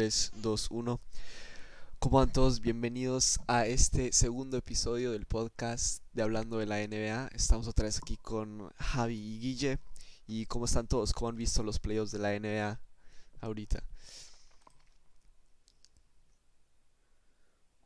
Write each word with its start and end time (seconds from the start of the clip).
3, 0.00 0.32
2, 0.36 0.68
1. 0.70 1.00
¿Cómo 1.98 2.16
van 2.16 2.32
todos? 2.32 2.62
Bienvenidos 2.62 3.38
a 3.46 3.66
este 3.66 4.14
segundo 4.14 4.56
episodio 4.56 5.12
del 5.12 5.26
podcast 5.26 6.02
de 6.14 6.22
Hablando 6.22 6.56
de 6.56 6.64
la 6.64 6.78
NBA. 6.78 7.28
Estamos 7.34 7.68
otra 7.68 7.84
vez 7.84 7.98
aquí 7.98 8.16
con 8.16 8.70
Javi 8.78 9.14
y 9.14 9.38
Guille. 9.40 9.78
¿Y 10.26 10.46
cómo 10.46 10.64
están 10.64 10.86
todos? 10.86 11.12
¿Cómo 11.12 11.28
han 11.28 11.36
visto 11.36 11.62
los 11.62 11.78
playoffs 11.78 12.12
de 12.12 12.18
la 12.18 12.30
NBA 12.30 12.80
ahorita? 13.42 13.82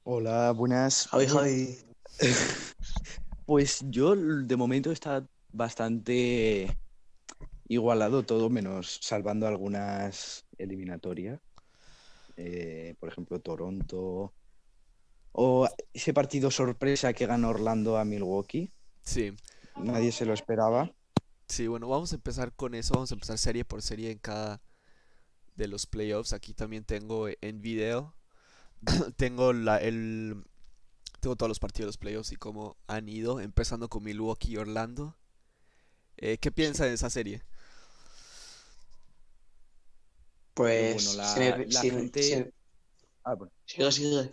Hola, 0.05 0.53
buenas. 0.53 1.09
Javi, 1.09 1.27
Javi. 1.27 1.79
Pues 3.45 3.81
yo 3.91 4.15
de 4.15 4.57
momento 4.57 4.93
está 4.93 5.27
bastante 5.53 6.79
igualado 7.67 8.23
todo, 8.23 8.51
menos 8.51 9.01
salvando 9.03 9.49
algunas 9.49 10.45
eliminatorias. 10.59 11.41
Eh, 12.37 12.95
por 12.99 13.09
ejemplo, 13.09 13.41
Toronto. 13.41 14.33
O 15.33 15.69
ese 15.93 16.15
partido 16.15 16.51
sorpresa 16.51 17.13
que 17.13 17.27
ganó 17.27 17.51
Orlando 17.51 17.99
a 17.99 18.05
Milwaukee. 18.05 18.73
Sí, 19.03 19.35
Nadie 19.77 20.13
se 20.13 20.25
lo 20.25 20.33
esperaba. 20.33 20.95
sí, 21.49 21.67
bueno, 21.67 21.89
vamos 21.89 22.13
a 22.13 22.17
empezar 22.17 22.53
con 22.55 22.75
eso. 22.75 22.95
Vamos 22.95 23.11
a 23.11 23.15
empezar 23.15 23.39
serie 23.39 23.65
por 23.65 23.83
serie 23.83 24.11
en 24.11 24.19
cada 24.19 24.63
de 25.57 25.69
los 25.69 25.87
playoffs. 25.87 26.33
Aquí 26.33 26.55
también 26.55 26.85
tengo 26.85 27.29
en 27.29 27.61
video. 27.61 28.15
tengo 29.17 29.53
la, 29.53 29.79
el, 29.79 30.45
tengo 31.21 31.37
todos 31.37 31.49
los 31.49 31.59
partidos 31.59 31.87
de 31.87 31.89
los 31.89 31.99
playoffs 31.99 32.33
y 32.33 32.37
cómo 32.37 32.77
han 32.87 33.09
ido, 33.09 33.41
empezando 33.41 33.89
con 33.89 34.05
Milwaukee 34.05 34.53
y 34.53 34.57
Orlando. 34.57 35.17
Eh, 36.17 36.39
¿qué 36.39 36.53
piensa 36.53 36.85
de 36.85 36.95
esa 36.95 37.11
serie? 37.11 37.43
Pues. 40.55 40.95
bueno, 40.95 41.13
la- 41.23 41.35
si 41.35 41.41
me- 41.41 41.67
la 41.67 41.81
si- 41.81 41.91
gente- 41.91 42.23
si- 42.23 42.45
Ah, 43.25 43.35
bueno. 43.35 43.53
sigue, 43.67 43.91
sigue. 43.93 44.31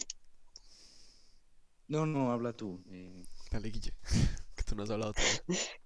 No, 1.88 2.06
no, 2.06 2.32
habla 2.32 2.54
tú. 2.54 2.82
Eh, 2.90 3.24
Dale, 3.52 3.70
Guille, 3.70 3.94
que 4.56 4.64
tú 4.64 4.76
no 4.76 4.84
has 4.84 4.90
hablado 4.90 5.14
todo. 5.14 5.24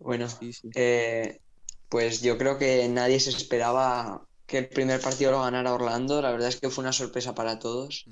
Bueno, 0.00 0.28
sí, 0.28 0.52
sí. 0.52 0.70
eh, 0.76 1.40
pues 1.88 2.22
yo 2.22 2.38
creo 2.38 2.56
que 2.56 2.86
nadie 2.88 3.18
se 3.18 3.30
esperaba 3.30 4.24
que 4.46 4.58
el 4.58 4.68
primer 4.68 5.00
partido 5.00 5.32
lo 5.32 5.42
ganara 5.42 5.74
Orlando. 5.74 6.22
La 6.22 6.30
verdad 6.30 6.48
es 6.50 6.60
que 6.60 6.70
fue 6.70 6.82
una 6.82 6.92
sorpresa 6.92 7.34
para 7.34 7.58
todos, 7.58 8.04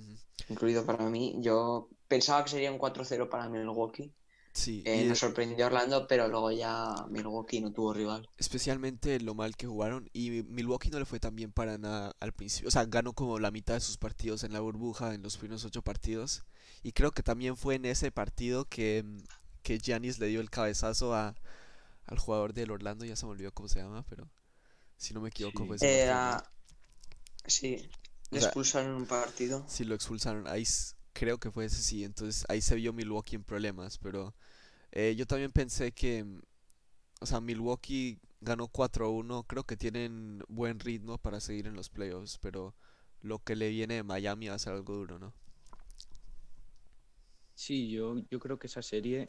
incluido 0.48 0.84
para 0.84 1.08
mí. 1.08 1.36
Yo 1.38 1.88
pensaba 2.08 2.42
que 2.42 2.50
sería 2.50 2.72
un 2.72 2.78
4-0 2.78 3.30
para 3.30 3.48
Milwaukee. 3.48 4.12
Sí, 4.56 4.82
Eh, 4.86 5.04
nos 5.04 5.18
sorprendió 5.18 5.66
Orlando, 5.66 6.06
pero 6.08 6.28
luego 6.28 6.50
ya 6.50 6.94
Milwaukee 7.10 7.60
no 7.60 7.72
tuvo 7.72 7.92
rival. 7.92 8.26
especialmente 8.38 9.20
lo 9.20 9.34
mal 9.34 9.54
que 9.54 9.66
jugaron. 9.66 10.08
Y 10.14 10.30
Milwaukee 10.44 10.88
no 10.90 10.98
le 10.98 11.04
fue 11.04 11.20
tan 11.20 11.36
bien 11.36 11.52
para 11.52 11.76
nada 11.76 12.16
al 12.20 12.32
principio. 12.32 12.68
O 12.68 12.70
sea, 12.70 12.86
ganó 12.86 13.12
como 13.12 13.38
la 13.38 13.50
mitad 13.50 13.74
de 13.74 13.80
sus 13.80 13.98
partidos 13.98 14.44
en 14.44 14.54
la 14.54 14.60
burbuja 14.60 15.12
en 15.14 15.22
los 15.22 15.36
primeros 15.36 15.64
ocho 15.66 15.82
partidos. 15.82 16.44
Y 16.82 16.92
creo 16.92 17.10
que 17.12 17.22
también 17.22 17.56
fue 17.58 17.74
en 17.74 17.84
ese 17.84 18.10
partido 18.10 18.64
que, 18.64 19.02
mm, 19.04 19.18
que 19.62 19.78
Giannis 19.78 20.18
le 20.18 20.28
dio 20.28 20.40
el 20.40 20.48
cabezazo 20.48 21.14
a, 21.14 21.34
al 22.06 22.18
jugador 22.18 22.54
del 22.54 22.70
Orlando. 22.70 23.04
Ya 23.04 23.14
se 23.16 23.26
me 23.26 23.32
olvidó 23.32 23.52
cómo 23.52 23.68
se 23.68 23.80
llama, 23.80 24.04
pero 24.08 24.30
si 24.96 25.12
no 25.12 25.20
me 25.20 25.28
equivoco 25.28 25.62
Sí. 25.62 25.66
fue 25.66 25.76
ese 25.76 25.86
partido, 25.86 26.22
¿no? 26.22 26.38
Era. 26.38 26.50
Sí, 27.46 27.90
le 28.30 28.38
O 28.38 28.40
sea, 28.40 28.48
expulsaron 28.48 28.94
un 28.94 29.06
partido. 29.06 29.64
Sí, 29.68 29.84
lo 29.84 29.94
expulsaron. 29.94 30.48
Ahí 30.48 30.64
creo 31.12 31.38
que 31.38 31.50
fue 31.50 31.66
ese 31.66 31.82
sí. 31.82 32.04
Entonces 32.04 32.44
ahí 32.48 32.60
se 32.62 32.74
vio 32.74 32.92
Milwaukee 32.94 33.36
en 33.36 33.44
problemas. 33.44 33.98
Pero 33.98 34.34
eh, 34.96 35.14
yo 35.16 35.26
también 35.26 35.52
pensé 35.52 35.92
que, 35.92 36.26
o 37.20 37.26
sea, 37.26 37.40
Milwaukee 37.40 38.18
ganó 38.40 38.68
4-1. 38.68 39.44
Creo 39.44 39.64
que 39.64 39.76
tienen 39.76 40.42
buen 40.48 40.80
ritmo 40.80 41.18
para 41.18 41.40
seguir 41.40 41.66
en 41.68 41.76
los 41.76 41.90
playoffs. 41.90 42.38
Pero 42.38 42.74
lo 43.22 43.40
que 43.40 43.56
le 43.56 43.70
viene 43.70 43.94
de 43.96 44.02
Miami 44.04 44.48
va 44.48 44.56
a 44.56 44.60
ser 44.60 44.74
algo 44.74 44.94
duro, 44.96 45.18
¿no? 45.18 45.34
Sí, 47.54 47.90
yo, 47.90 48.16
yo 48.30 48.38
creo 48.38 48.58
que 48.58 48.68
esa 48.68 48.82
serie 48.82 49.28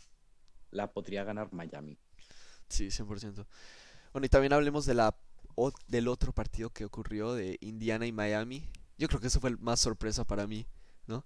la 0.72 0.92
podría 0.94 1.24
ganar 1.26 1.52
Miami. 1.54 2.00
Sí, 2.70 2.92
100%. 2.92 3.48
Bueno, 4.14 4.26
y 4.26 4.30
también 4.30 4.54
hablemos 4.54 4.86
de 4.86 4.94
la, 4.94 5.16
o- 5.56 5.72
del 5.88 6.08
otro 6.08 6.34
partido 6.34 6.70
que 6.72 6.86
ocurrió 6.86 7.34
de 7.34 7.58
Indiana 7.62 8.06
y 8.08 8.12
Miami. 8.12 8.70
Yo 8.98 9.08
creo 9.08 9.20
que 9.22 9.28
eso 9.28 9.40
fue 9.40 9.50
el 9.52 9.58
más 9.60 9.80
sorpresa 9.80 10.26
para 10.26 10.48
mí, 10.48 10.66
¿no? 11.08 11.26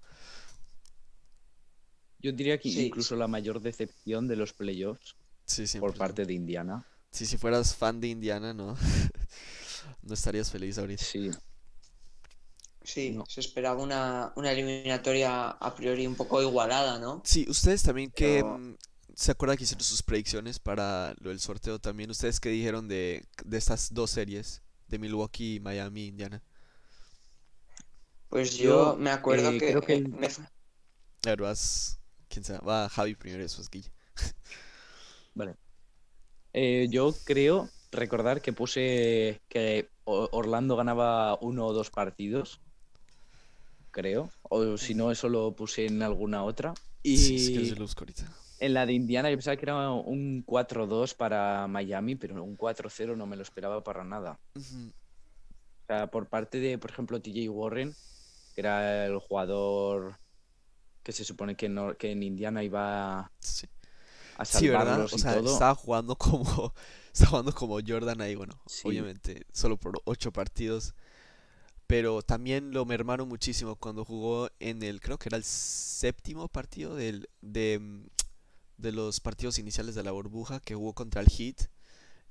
Yo 2.21 2.31
diría 2.31 2.57
que 2.59 2.69
Sí. 2.69 2.85
incluso 2.87 3.15
la 3.15 3.27
mayor 3.27 3.59
decepción 3.61 4.27
de 4.27 4.35
los 4.35 4.53
playoffs 4.53 5.15
Sí, 5.45 5.63
100%. 5.67 5.79
por 5.79 5.95
parte 5.97 6.25
de 6.25 6.33
Indiana. 6.33 6.85
Sí, 7.11 7.25
si 7.25 7.37
fueras 7.37 7.75
fan 7.75 7.99
de 7.99 8.07
Indiana, 8.07 8.53
¿no? 8.53 8.75
No 10.03 10.13
estarías 10.13 10.49
feliz 10.51 10.77
ahorita. 10.77 11.03
Sí, 11.03 11.31
Sí, 12.83 13.11
No. 13.11 13.25
se 13.27 13.41
esperaba 13.41 13.79
una, 13.81 14.33
una 14.35 14.51
eliminatoria 14.51 15.49
a 15.51 15.75
priori 15.75 16.07
un 16.07 16.15
poco 16.15 16.41
igualada, 16.41 16.97
¿no? 16.97 17.21
Sí, 17.23 17.45
ustedes 17.47 17.83
también 17.83 18.09
que 18.09 18.37
Pero- 18.41 18.57
mm, 18.57 18.75
se 19.13 19.31
acuerdan 19.31 19.57
que 19.57 19.65
hicieron 19.65 19.83
sus 19.83 20.01
predicciones 20.01 20.57
para 20.57 21.13
lo 21.19 21.29
del 21.29 21.39
sorteo 21.39 21.77
también. 21.77 22.09
¿Ustedes 22.09 22.39
qué 22.39 22.49
dijeron 22.49 22.87
de, 22.87 23.23
de 23.45 23.57
estas 23.57 23.93
dos 23.93 24.09
series? 24.09 24.63
De 24.87 24.97
Milwaukee, 24.97 25.59
Miami, 25.59 26.07
Indiana. 26.07 26.41
Pues 28.29 28.57
Yo, 28.57 28.93
yo 28.93 28.97
me 28.97 29.11
acuerdo 29.11 29.51
eh, 29.51 29.57
que, 29.59 29.67
creo 29.69 29.81
que- 29.81 30.01
me- 30.01 30.27
A 30.27 30.49
ver, 31.25 31.41
vas. 31.41 31.99
¿Quién 32.31 32.45
sea? 32.45 32.59
Va 32.59 32.87
Javi 32.89 33.15
primero, 33.15 33.43
eso 33.43 33.61
es 33.61 33.69
Guille. 33.69 33.91
vale. 35.35 35.55
Eh, 36.53 36.87
yo 36.89 37.13
creo 37.25 37.69
recordar 37.91 38.41
que 38.41 38.53
puse 38.53 39.41
que 39.49 39.89
Orlando 40.05 40.75
ganaba 40.77 41.37
uno 41.41 41.65
o 41.67 41.73
dos 41.73 41.89
partidos, 41.89 42.61
creo. 43.91 44.29
O 44.43 44.77
si 44.77 44.95
no, 44.95 45.11
eso 45.11 45.27
lo 45.27 45.51
puse 45.53 45.85
en 45.87 46.01
alguna 46.01 46.43
otra. 46.43 46.73
Y 47.03 47.17
Sí, 47.17 47.39
sí, 47.39 47.53
que 47.53 47.65
yo 47.65 47.75
lo 47.75 47.81
busco 47.81 48.01
ahorita. 48.01 48.31
en 48.59 48.73
la 48.73 48.85
de 48.85 48.93
Indiana 48.93 49.29
yo 49.29 49.35
pensaba 49.35 49.57
que 49.57 49.65
era 49.65 49.91
un 49.91 50.45
4-2 50.45 51.15
para 51.15 51.67
Miami, 51.67 52.15
pero 52.15 52.41
un 52.43 52.55
4-0 52.57 53.17
no 53.17 53.25
me 53.25 53.35
lo 53.35 53.41
esperaba 53.41 53.83
para 53.83 54.03
nada. 54.05 54.39
O 54.55 54.61
sea, 55.87 56.07
por 56.07 56.27
parte 56.27 56.59
de, 56.59 56.77
por 56.77 56.91
ejemplo, 56.91 57.19
TJ 57.21 57.49
Warren, 57.49 57.93
que 58.55 58.61
era 58.61 59.05
el 59.05 59.17
jugador 59.19 60.15
que 61.03 61.11
se 61.11 61.23
supone 61.23 61.55
que, 61.55 61.69
no- 61.69 61.95
que 61.97 62.11
en 62.11 62.23
Indiana 62.23 62.63
iba 62.63 63.31
Sí. 63.39 63.67
a 64.37 64.45
Sí, 64.45 64.67
¿verdad? 64.67 64.81
salvarlos 64.85 65.13
O 65.13 65.15
y 65.15 65.19
sea, 65.19 65.33
todo. 65.35 65.53
estaba 65.53 65.75
jugando 65.75 66.15
como. 66.15 66.73
Estaba 67.13 67.29
jugando 67.31 67.53
como 67.53 67.79
Jordan 67.85 68.21
ahí, 68.21 68.35
bueno, 68.35 68.61
Sí. 68.67 68.87
obviamente, 68.87 69.45
solo 69.51 69.75
por 69.77 70.01
ocho 70.05 70.31
partidos. 70.31 70.93
Pero 71.87 72.21
también 72.21 72.71
lo 72.71 72.85
mermaron 72.85 73.27
muchísimo 73.27 73.75
cuando 73.75 74.05
jugó 74.05 74.49
en 74.61 74.81
el, 74.81 75.01
creo 75.01 75.17
que 75.19 75.27
era 75.27 75.35
el 75.37 75.43
séptimo 75.43 76.47
partido 76.47 76.95
del, 76.95 77.29
de, 77.41 77.79
mm, 77.81 78.05
de 78.77 78.91
los 78.93 79.19
partidos 79.19 79.59
iniciales 79.59 79.93
de 79.95 80.03
la 80.03 80.11
burbuja 80.11 80.61
que 80.61 80.73
jugó 80.75 80.93
contra 80.93 81.19
el 81.21 81.27
Heat. 81.27 81.67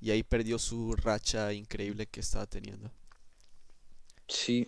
Y 0.00 0.12
ahí 0.12 0.22
perdió 0.22 0.58
su 0.58 0.94
racha 0.96 1.52
increíble 1.52 2.06
que 2.06 2.20
estaba 2.20 2.46
teniendo. 2.46 2.90
Sí. 4.28 4.66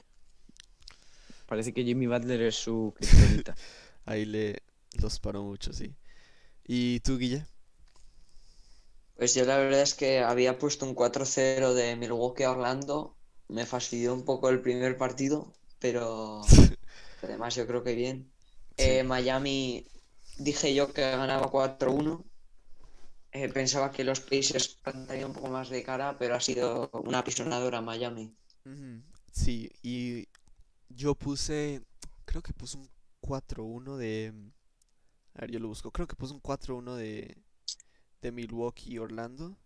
Parece 1.46 1.72
que 1.72 1.84
Jimmy 1.84 2.06
Butler 2.06 2.42
es 2.42 2.56
su 2.56 2.92
kriptonita. 2.96 3.54
Ahí 4.04 4.24
le 4.24 4.62
los 5.00 5.18
paró 5.20 5.42
mucho, 5.42 5.72
sí. 5.72 5.94
¿Y 6.64 7.00
tú, 7.00 7.18
Guille? 7.18 7.46
Pues 9.16 9.34
yo 9.34 9.44
la 9.44 9.56
verdad 9.56 9.82
es 9.82 9.94
que 9.94 10.20
había 10.20 10.58
puesto 10.58 10.86
un 10.86 10.94
4-0 10.94 11.74
de 11.74 11.96
Milwaukee 11.96 12.44
a 12.44 12.52
Orlando. 12.52 13.16
Me 13.48 13.66
fastidió 13.66 14.14
un 14.14 14.24
poco 14.24 14.48
el 14.48 14.60
primer 14.60 14.96
partido, 14.96 15.52
pero 15.78 16.42
además 17.22 17.54
yo 17.54 17.66
creo 17.66 17.82
que 17.82 17.94
bien. 17.94 18.30
Sí. 18.76 18.84
Eh, 18.84 19.04
Miami 19.04 19.86
dije 20.38 20.74
yo 20.74 20.92
que 20.92 21.02
ganaba 21.02 21.50
4-1. 21.50 22.24
Eh, 23.32 23.48
pensaba 23.48 23.90
que 23.90 24.04
los 24.04 24.20
Pacers 24.20 24.68
plantarían 24.68 25.28
un 25.28 25.32
poco 25.32 25.48
más 25.48 25.70
de 25.70 25.82
cara, 25.82 26.18
pero 26.18 26.34
ha 26.34 26.40
sido 26.40 26.90
una 26.92 27.20
apisonadora 27.20 27.80
Miami. 27.80 28.34
Sí, 29.32 29.70
y 29.82 30.28
yo 30.90 31.14
puse, 31.14 31.82
creo 32.26 32.42
que 32.42 32.52
puse 32.52 32.76
un 32.76 32.88
4-1 33.22 33.96
de... 33.96 34.34
A 35.34 35.42
ver, 35.42 35.50
yo 35.50 35.60
lo 35.60 35.68
busco. 35.68 35.90
Creo 35.90 36.06
que 36.06 36.16
puse 36.16 36.34
un 36.34 36.42
4-1 36.42 36.96
de, 36.96 37.36
de 38.20 38.32
Milwaukee 38.32 38.98
Orlando. 38.98 39.56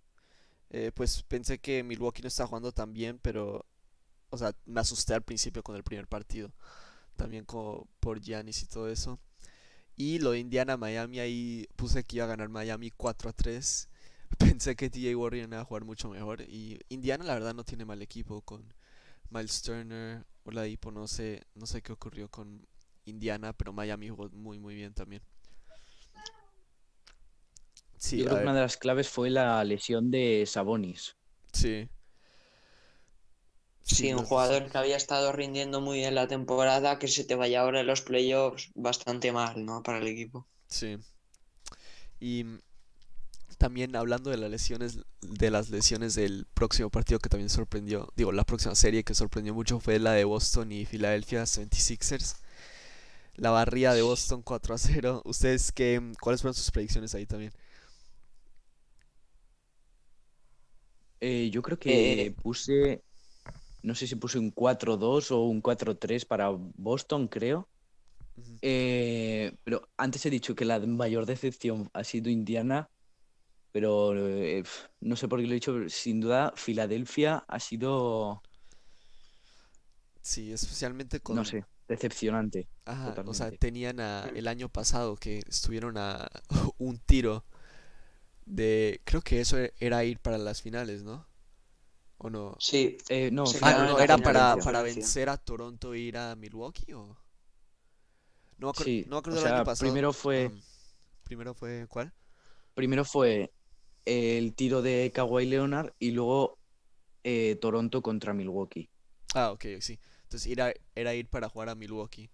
Eh, 0.70 0.92
pues 0.94 1.22
pensé 1.24 1.58
que 1.58 1.82
Milwaukee 1.82 2.22
no 2.22 2.28
estaba 2.28 2.48
jugando 2.48 2.72
tan 2.72 2.92
bien, 2.92 3.18
pero... 3.20 3.66
O 4.30 4.38
sea, 4.38 4.54
me 4.66 4.80
asusté 4.80 5.14
al 5.14 5.22
principio 5.22 5.62
con 5.62 5.76
el 5.76 5.84
primer 5.84 6.06
partido. 6.06 6.52
También 7.16 7.44
como 7.44 7.88
por 8.00 8.20
Giannis 8.20 8.62
y 8.62 8.66
todo 8.66 8.88
eso. 8.88 9.18
Y 9.96 10.18
lo 10.18 10.32
de 10.32 10.40
Indiana-Miami, 10.40 11.20
ahí 11.20 11.68
puse 11.76 12.04
que 12.04 12.16
iba 12.16 12.26
a 12.26 12.28
ganar 12.28 12.48
Miami 12.48 12.90
4-3. 12.90 13.88
Pensé 14.38 14.76
que 14.76 14.90
TJ 14.90 15.14
Warren 15.16 15.50
iba 15.52 15.60
a 15.60 15.64
jugar 15.64 15.84
mucho 15.84 16.10
mejor. 16.10 16.42
Y 16.42 16.78
Indiana, 16.88 17.24
la 17.24 17.34
verdad, 17.34 17.54
no 17.54 17.64
tiene 17.64 17.84
mal 17.84 18.02
equipo 18.02 18.42
con 18.42 18.74
Miles 19.30 19.62
Turner, 19.62 20.24
Oladipo, 20.44 20.92
no 20.92 21.08
sé, 21.08 21.46
no 21.54 21.66
sé 21.66 21.82
qué 21.82 21.92
ocurrió 21.92 22.28
con 22.30 22.66
Indiana, 23.06 23.52
pero 23.52 23.72
Miami 23.72 24.08
jugó 24.10 24.28
muy 24.30 24.58
muy 24.58 24.74
bien 24.74 24.92
también. 24.94 25.22
Sí, 27.96 28.18
Yo 28.18 28.24
creo 28.26 28.36
que 28.36 28.42
una 28.42 28.54
de 28.54 28.60
las 28.60 28.76
claves 28.76 29.08
fue 29.08 29.30
la 29.30 29.64
lesión 29.64 30.10
de 30.10 30.44
Sabonis. 30.46 31.16
sí. 31.52 31.88
Sí, 33.82 34.12
un 34.12 34.24
jugador 34.24 34.68
que 34.68 34.78
había 34.78 34.96
estado 34.96 35.30
rindiendo 35.30 35.80
muy 35.80 35.98
bien 35.98 36.16
la 36.16 36.26
temporada, 36.26 36.98
que 36.98 37.06
se 37.06 37.22
te 37.24 37.36
vaya 37.36 37.60
ahora 37.60 37.80
en 37.80 37.86
los 37.86 38.02
playoffs 38.02 38.70
bastante 38.74 39.30
mal, 39.30 39.64
¿no? 39.64 39.82
Para 39.84 39.98
el 39.98 40.08
equipo. 40.08 40.48
Sí. 40.66 40.98
Y 42.18 42.44
también 43.58 43.94
hablando 43.96 44.30
de 44.30 44.36
las 44.38 44.50
lesiones, 44.50 44.98
de 45.20 45.50
las 45.50 45.70
lesiones 45.70 46.14
del 46.14 46.46
próximo 46.52 46.90
partido 46.90 47.20
que 47.20 47.28
también 47.28 47.48
sorprendió, 47.48 48.12
digo, 48.16 48.32
la 48.32 48.44
próxima 48.44 48.74
serie 48.74 49.04
que 49.04 49.14
sorprendió 49.14 49.54
mucho 49.54 49.80
fue 49.80 49.98
la 49.98 50.12
de 50.12 50.24
Boston 50.24 50.72
y 50.72 50.84
Philadelphia 50.84 51.44
76ers. 51.44 52.36
La 53.36 53.50
barría 53.50 53.94
de 53.94 54.02
Boston 54.02 54.42
4 54.42 54.74
a 54.74 54.78
0. 54.78 55.22
¿Ustedes 55.24 55.72
qué, 55.72 56.00
cuáles 56.20 56.42
fueron 56.42 56.54
sus 56.54 56.70
predicciones 56.70 57.14
ahí 57.14 57.26
también? 57.26 57.52
Eh, 61.20 61.50
yo 61.50 61.62
creo 61.62 61.78
que 61.78 62.26
Eh, 62.26 62.32
puse, 62.42 63.04
no 63.82 63.94
sé 63.94 64.06
si 64.06 64.16
puse 64.16 64.38
un 64.38 64.52
4-2 64.52 65.30
o 65.32 65.44
un 65.44 65.62
4-3 65.62 66.26
para 66.26 66.50
Boston, 66.50 67.28
creo. 67.28 67.68
Eh, 68.62 69.56
pero 69.64 69.88
antes 69.96 70.24
he 70.26 70.30
dicho 70.30 70.54
que 70.54 70.64
la 70.64 70.80
mayor 70.80 71.26
decepción 71.26 71.90
ha 71.94 72.04
sido 72.04 72.30
Indiana, 72.30 72.90
pero 73.72 74.14
eh, 74.16 74.64
no 75.00 75.16
sé 75.16 75.28
por 75.28 75.40
qué 75.40 75.46
lo 75.46 75.52
he 75.52 75.56
dicho, 75.56 75.74
pero 75.74 75.88
sin 75.90 76.20
duda 76.20 76.52
Filadelfia 76.56 77.44
ha 77.48 77.60
sido, 77.60 78.42
Sí, 80.20 80.52
especialmente 80.52 81.20
con... 81.20 81.36
no 81.36 81.44
sé, 81.44 81.64
decepcionante. 81.88 82.68
Ajá, 82.86 83.20
o 83.24 83.34
sea, 83.34 83.50
tenían 83.52 83.98
a, 84.00 84.30
el 84.32 84.46
año 84.48 84.68
pasado 84.68 85.16
que 85.16 85.40
estuvieron 85.48 85.96
a 85.98 86.28
un 86.78 86.98
tiro 86.98 87.44
de... 88.46 89.00
Creo 89.04 89.20
que 89.22 89.40
eso 89.40 89.58
e- 89.58 89.72
era 89.80 90.04
ir 90.04 90.18
para 90.20 90.38
las 90.38 90.62
finales, 90.62 91.02
¿no? 91.02 91.26
¿O 92.18 92.30
no? 92.30 92.58
Sí, 92.58 92.98
Eh, 93.08 93.30
no, 93.32 93.54
Ah, 93.62 93.74
no, 93.74 94.00
era 94.00 94.18
para, 94.18 94.58
para 94.58 94.82
vencer 94.82 95.28
a 95.28 95.36
Toronto 95.38 95.94
e 95.94 96.00
ir 96.00 96.16
a 96.18 96.36
Milwaukee 96.36 96.92
o... 96.94 97.16
No 98.58 98.72
Sí, 98.72 99.06
no 99.06 99.16
me 99.16 99.18
o 99.30 99.36
acuerdo 99.36 99.38
del 99.38 99.46
año 99.46 99.64
pasado. 99.64 99.72
primero 99.78 100.12
fue, 100.12 100.52
primero 101.24 101.54
fue 101.54 101.86
¿cuál? 101.88 102.12
primero 102.74 103.04
fue 103.04 103.52
el 104.06 104.54
tiro 104.54 104.82
de 104.82 105.12
Kawhi 105.14 105.46
Leonard 105.46 105.92
y 105.98 106.12
luego 106.12 106.58
eh, 107.24 107.56
Toronto 107.60 108.02
contra 108.02 108.34
Milwaukee. 108.34 108.90
Ah, 109.34 109.52
ok, 109.52 109.66
sí. 109.80 109.98
Entonces 110.26 110.50
era, 110.50 110.72
era 110.96 111.14
ir 111.14 111.28
para 111.28 111.48
jugar 111.48 111.68
a 111.68 111.74
Milwaukee. 111.76 112.28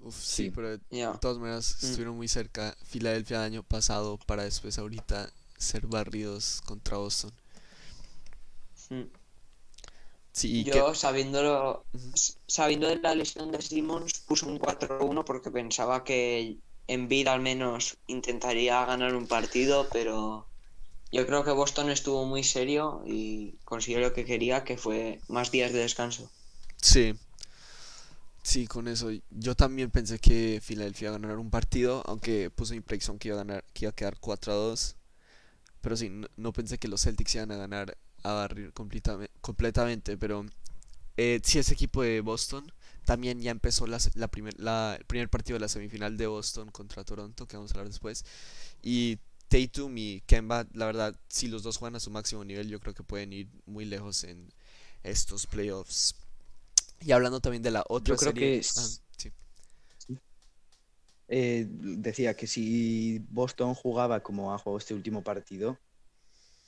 Uf, 0.00 0.16
sí, 0.16 0.44
Sí. 0.44 0.50
pero 0.50 0.70
de 0.70 0.80
todas 1.20 1.38
maneras 1.38 1.76
Mm. 1.80 1.86
estuvieron 1.86 2.16
muy 2.16 2.26
cerca. 2.28 2.76
Filadelfia 2.84 3.36
el 3.38 3.44
año 3.52 3.62
pasado 3.62 4.18
para 4.26 4.42
después 4.44 4.78
ahorita 4.78 5.30
ser 5.58 5.86
barridos 5.86 6.60
contra 6.64 6.96
Boston. 6.96 7.32
Mm. 8.88 9.02
Sí, 10.32 10.64
que... 10.64 10.70
Yo, 10.70 10.94
sabiéndolo, 10.94 11.84
sabiendo 12.46 12.88
de 12.88 12.96
la 12.96 13.14
lesión 13.14 13.50
de 13.52 13.60
Simmons, 13.62 14.20
puse 14.20 14.46
un 14.46 14.58
4-1 14.58 15.24
porque 15.24 15.50
pensaba 15.50 16.02
que 16.04 16.58
Embiid 16.86 17.28
al 17.28 17.40
menos 17.40 17.96
intentaría 18.06 18.84
ganar 18.84 19.14
un 19.14 19.26
partido, 19.26 19.88
pero 19.92 20.46
yo 21.12 21.26
creo 21.26 21.44
que 21.44 21.50
Boston 21.50 21.90
estuvo 21.90 22.24
muy 22.26 22.42
serio 22.42 23.02
y 23.06 23.58
consiguió 23.64 24.00
lo 24.00 24.12
que 24.12 24.24
quería, 24.24 24.64
que 24.64 24.76
fue 24.78 25.20
más 25.28 25.50
días 25.50 25.72
de 25.72 25.80
descanso. 25.80 26.30
Sí, 26.82 27.14
sí, 28.42 28.66
con 28.66 28.88
eso. 28.88 29.10
Yo 29.30 29.54
también 29.54 29.90
pensé 29.90 30.18
que 30.18 30.60
Filadelfia 30.62 31.06
iba 31.08 31.16
a 31.16 31.18
ganar 31.18 31.38
un 31.38 31.50
partido, 31.50 32.02
aunque 32.06 32.50
puse 32.50 32.74
mi 32.74 32.80
predicción 32.80 33.18
que 33.18 33.28
iba 33.28 33.36
a 33.40 33.44
ganar, 33.44 33.64
que 33.72 33.84
iba 33.86 33.90
a 33.90 33.94
quedar 33.94 34.18
4 34.20 34.52
a 34.52 34.56
2. 34.56 34.96
Pero 35.82 35.96
sí, 35.96 36.12
no, 36.36 36.52
pensé 36.52 36.78
que 36.78 36.88
los 36.88 37.02
Celtics 37.02 37.36
iban 37.36 37.52
a 37.52 37.56
ganar 37.56 37.96
a 38.24 38.32
barrir 38.34 38.72
completamente, 38.72 39.32
completamente. 39.40 40.18
Pero 40.18 40.46
eh, 41.18 41.40
sí, 41.44 41.58
ese 41.60 41.74
equipo 41.74 42.02
de 42.02 42.20
Boston 42.22 42.72
también 43.06 43.40
ya 43.42 43.50
empezó 43.52 43.86
la 43.88 43.98
primer, 44.30 44.58
la- 44.60 44.96
el 44.98 45.04
primer 45.06 45.30
partido 45.30 45.56
de 45.56 45.60
la 45.62 45.68
semifinal 45.68 46.16
de 46.18 46.26
Boston 46.28 46.70
contra 46.72 47.04
Toronto, 47.04 47.46
que 47.48 47.56
vamos 47.56 47.72
a 47.72 47.74
hablar 47.76 47.88
después. 47.88 48.24
Y 48.82 49.18
Tatum 49.48 49.96
y 49.98 50.22
Kemba, 50.26 50.66
la 50.74 50.86
verdad, 50.86 51.16
si 51.28 51.48
los 51.48 51.62
dos 51.64 51.78
juegan 51.78 51.96
a 51.96 52.00
su 52.00 52.10
máximo 52.10 52.44
nivel, 52.44 52.68
yo 52.68 52.80
creo 52.80 52.94
que 52.94 53.04
pueden 53.04 53.32
ir 53.34 53.48
muy 53.66 53.84
lejos 53.86 54.24
en 54.24 54.52
estos 55.04 55.46
playoffs. 55.46 56.14
Y 57.00 57.12
hablando 57.12 57.40
también 57.40 57.62
de 57.62 57.70
la 57.70 57.84
otra 57.88 58.14
Yo 58.14 58.18
creo 58.18 58.32
serie. 58.32 58.50
que 58.50 58.56
ah, 58.56 58.60
s- 58.60 59.00
sí. 59.16 59.30
Eh, 61.28 61.66
decía 61.68 62.34
que 62.34 62.46
si 62.46 63.20
Boston 63.30 63.74
jugaba 63.74 64.20
como 64.20 64.52
ha 64.52 64.58
jugado 64.58 64.78
este 64.78 64.94
último 64.94 65.22
partido, 65.22 65.78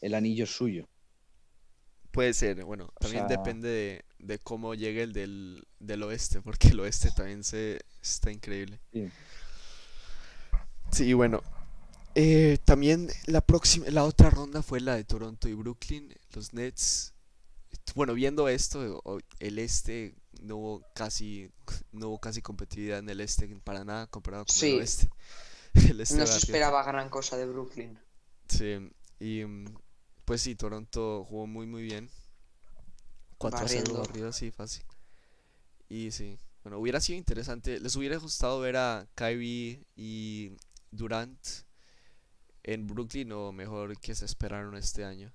el 0.01 0.15
anillo 0.15 0.45
es 0.45 0.51
suyo. 0.51 0.89
Puede 2.13 2.35
ser, 2.35 2.65
bueno, 2.65 2.85
O 2.87 2.93
también 3.01 3.27
sea- 3.29 3.37
depende 3.39 3.69
de, 3.69 4.05
de 4.19 4.39
cómo 4.39 4.75
llegue 4.75 5.03
el 5.03 5.13
del, 5.13 5.67
del 5.81 6.03
oeste, 6.03 6.41
porque 6.43 6.69
el 6.69 6.81
oeste 6.81 7.11
también 7.11 7.43
se 7.45 7.81
está 8.03 8.31
increíble. 8.31 8.79
Sí. 8.93 9.09
Sí, 10.91 11.13
bueno. 11.15 11.43
eh, 12.15 12.59
también 12.65 13.09
la 13.27 13.41
próxima, 13.41 13.87
la 13.89 14.05
otra 14.05 14.29
ronda 14.31 14.63
fue 14.63 14.81
la 14.81 14.95
de 14.95 15.05
Toronto 15.05 15.49
y 15.49 15.55
Brooklyn, 15.55 16.15
los 16.35 16.53
Nets. 16.53 17.15
Bueno, 17.95 18.13
viendo 18.15 18.49
esto, 18.49 19.03
el 19.41 19.59
este 19.59 20.15
no 20.43 20.57
hubo 20.57 20.85
casi, 20.95 21.51
no 21.93 22.09
hubo 22.09 22.19
casi 22.21 22.43
competitividad 22.43 22.99
en 22.99 23.09
el 23.09 23.21
este 23.21 23.47
para 23.65 23.85
nada 23.85 24.07
comparado 24.09 24.45
con 24.45 24.55
el 24.69 24.79
oeste. 24.79 25.09
El 25.75 26.01
este 26.03 26.17
No 26.17 26.27
se 26.27 26.37
esperaba 26.37 26.83
gran 26.85 27.09
cosa 27.09 27.39
de 27.39 27.47
Brooklyn. 27.47 27.99
Sí, 28.47 28.91
y 29.19 29.43
pues 30.27 30.43
sí, 30.43 30.55
Toronto 30.55 31.25
jugó 31.25 31.47
muy 31.47 31.67
muy 31.67 31.83
bien. 31.83 32.11
4 33.39 33.59
a 33.59 33.69
0 33.69 33.83
Barriendo. 33.85 34.01
barrido, 34.07 34.33
sí, 34.33 34.51
fácil. 34.51 34.85
Y 35.89 36.11
sí, 36.11 36.39
bueno, 36.63 36.79
hubiera 36.79 37.01
sido 37.01 37.17
interesante. 37.19 37.81
¿Les 37.81 37.97
hubiera 37.97 38.19
gustado 38.19 38.61
ver 38.61 38.77
a 38.77 39.07
Kyrie 39.15 39.83
y 39.97 40.53
Durant 40.91 41.39
en 42.65 42.87
Brooklyn 42.87 43.33
o 43.33 43.51
mejor 43.53 43.99
que 43.99 44.15
se 44.15 44.27
esperaron 44.27 44.77
este 44.77 45.05
año? 45.07 45.33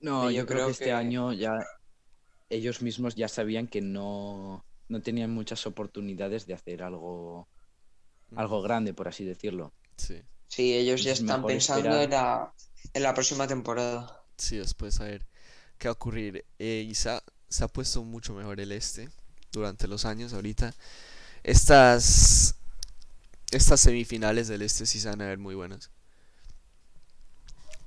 No, 0.00 0.28
Sí, 0.28 0.34
yo 0.34 0.42
yo 0.42 0.46
creo 0.46 0.56
creo 0.56 0.66
que 0.66 0.72
este 0.72 0.84
que- 0.86 0.92
año 0.92 1.32
ya 1.32 1.58
ellos 2.50 2.82
mismos 2.82 3.14
ya 3.14 3.28
sabían 3.28 3.68
que 3.68 3.80
no, 3.80 4.64
no 4.88 5.02
tenían 5.02 5.30
muchas 5.30 5.66
oportunidades 5.66 6.46
de 6.46 6.54
hacer 6.54 6.82
algo, 6.82 7.48
algo 8.36 8.62
grande, 8.62 8.94
por 8.94 9.08
así 9.08 9.24
decirlo. 9.24 9.72
Sí, 9.96 10.22
Sí, 10.48 10.74
ellos 10.74 11.02
ya 11.02 11.12
están 11.12 11.44
pensando 11.44 12.00
esperar. 12.00 12.04
en 12.04 12.10
la, 12.10 12.54
en 12.94 13.02
la 13.02 13.14
próxima 13.14 13.46
temporada. 13.46 14.24
sí, 14.38 14.56
después 14.56 15.00
a 15.00 15.04
ver 15.04 15.26
qué 15.78 15.88
va 15.88 15.92
a 15.92 15.94
ocurrir. 15.94 16.44
Eh, 16.58 16.86
y 16.88 16.94
se 16.94 17.10
ha, 17.10 17.22
se 17.48 17.64
ha 17.64 17.68
puesto 17.68 18.02
mucho 18.04 18.34
mejor 18.34 18.58
el 18.60 18.72
este 18.72 19.10
durante 19.52 19.88
los 19.88 20.04
años 20.06 20.32
ahorita. 20.32 20.74
Estas, 21.42 22.56
estas 23.50 23.80
semifinales 23.80 24.48
del 24.48 24.62
este 24.62 24.86
sí 24.86 25.00
se 25.00 25.08
van 25.08 25.20
a 25.22 25.26
ver 25.26 25.38
muy 25.38 25.54
buenas. 25.54 25.90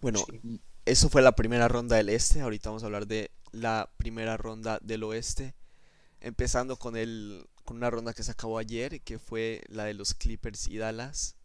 Bueno, 0.02 0.20
Sí. 0.26 0.40
Eso 0.86 1.10
fue 1.10 1.22
la 1.22 1.34
primera 1.36 1.68
ronda 1.68 1.96
del 1.98 2.10
este. 2.10 2.42
Ahorita 2.42 2.70
vamos 2.70 2.84
a 2.84 2.88
hablar 2.88 3.08
de 3.08 3.32
la 3.52 3.90
primera 3.98 4.38
ronda 4.38 4.80
del 4.82 5.04
oeste. 5.04 5.56
Empezando 6.22 6.78
con 6.78 6.98
el, 6.98 7.48
con 7.66 7.78
una 7.78 7.90
ronda 7.92 8.14
que 8.14 8.24
se 8.24 8.32
acabó 8.32 8.60
ayer, 8.60 9.02
que 9.02 9.20
fue 9.20 9.64
la 9.70 9.86
de 9.86 9.94
los 9.96 10.14
Clippers 10.16 10.68
y 10.68 10.78
Dallas. 10.78 11.38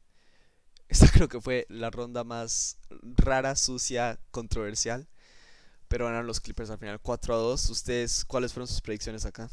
Esta 0.89 1.09
creo 1.13 1.29
que 1.29 1.41
fue 1.41 1.67
la 1.71 1.91
ronda 1.91 2.25
más 2.25 2.79
rara, 3.03 3.57
sucia, 3.57 4.21
controversial. 4.31 5.09
Pero 5.89 6.07
ganaron 6.07 6.27
los 6.29 6.41
Clippers 6.41 6.71
al 6.71 6.79
final 6.79 7.01
4 7.01 7.35
a 7.35 7.39
2. 7.39 7.71
¿Ustedes 7.71 8.25
cuáles 8.27 8.53
fueron 8.55 8.69
sus 8.69 8.83
predicciones 8.83 9.27
acá? 9.27 9.51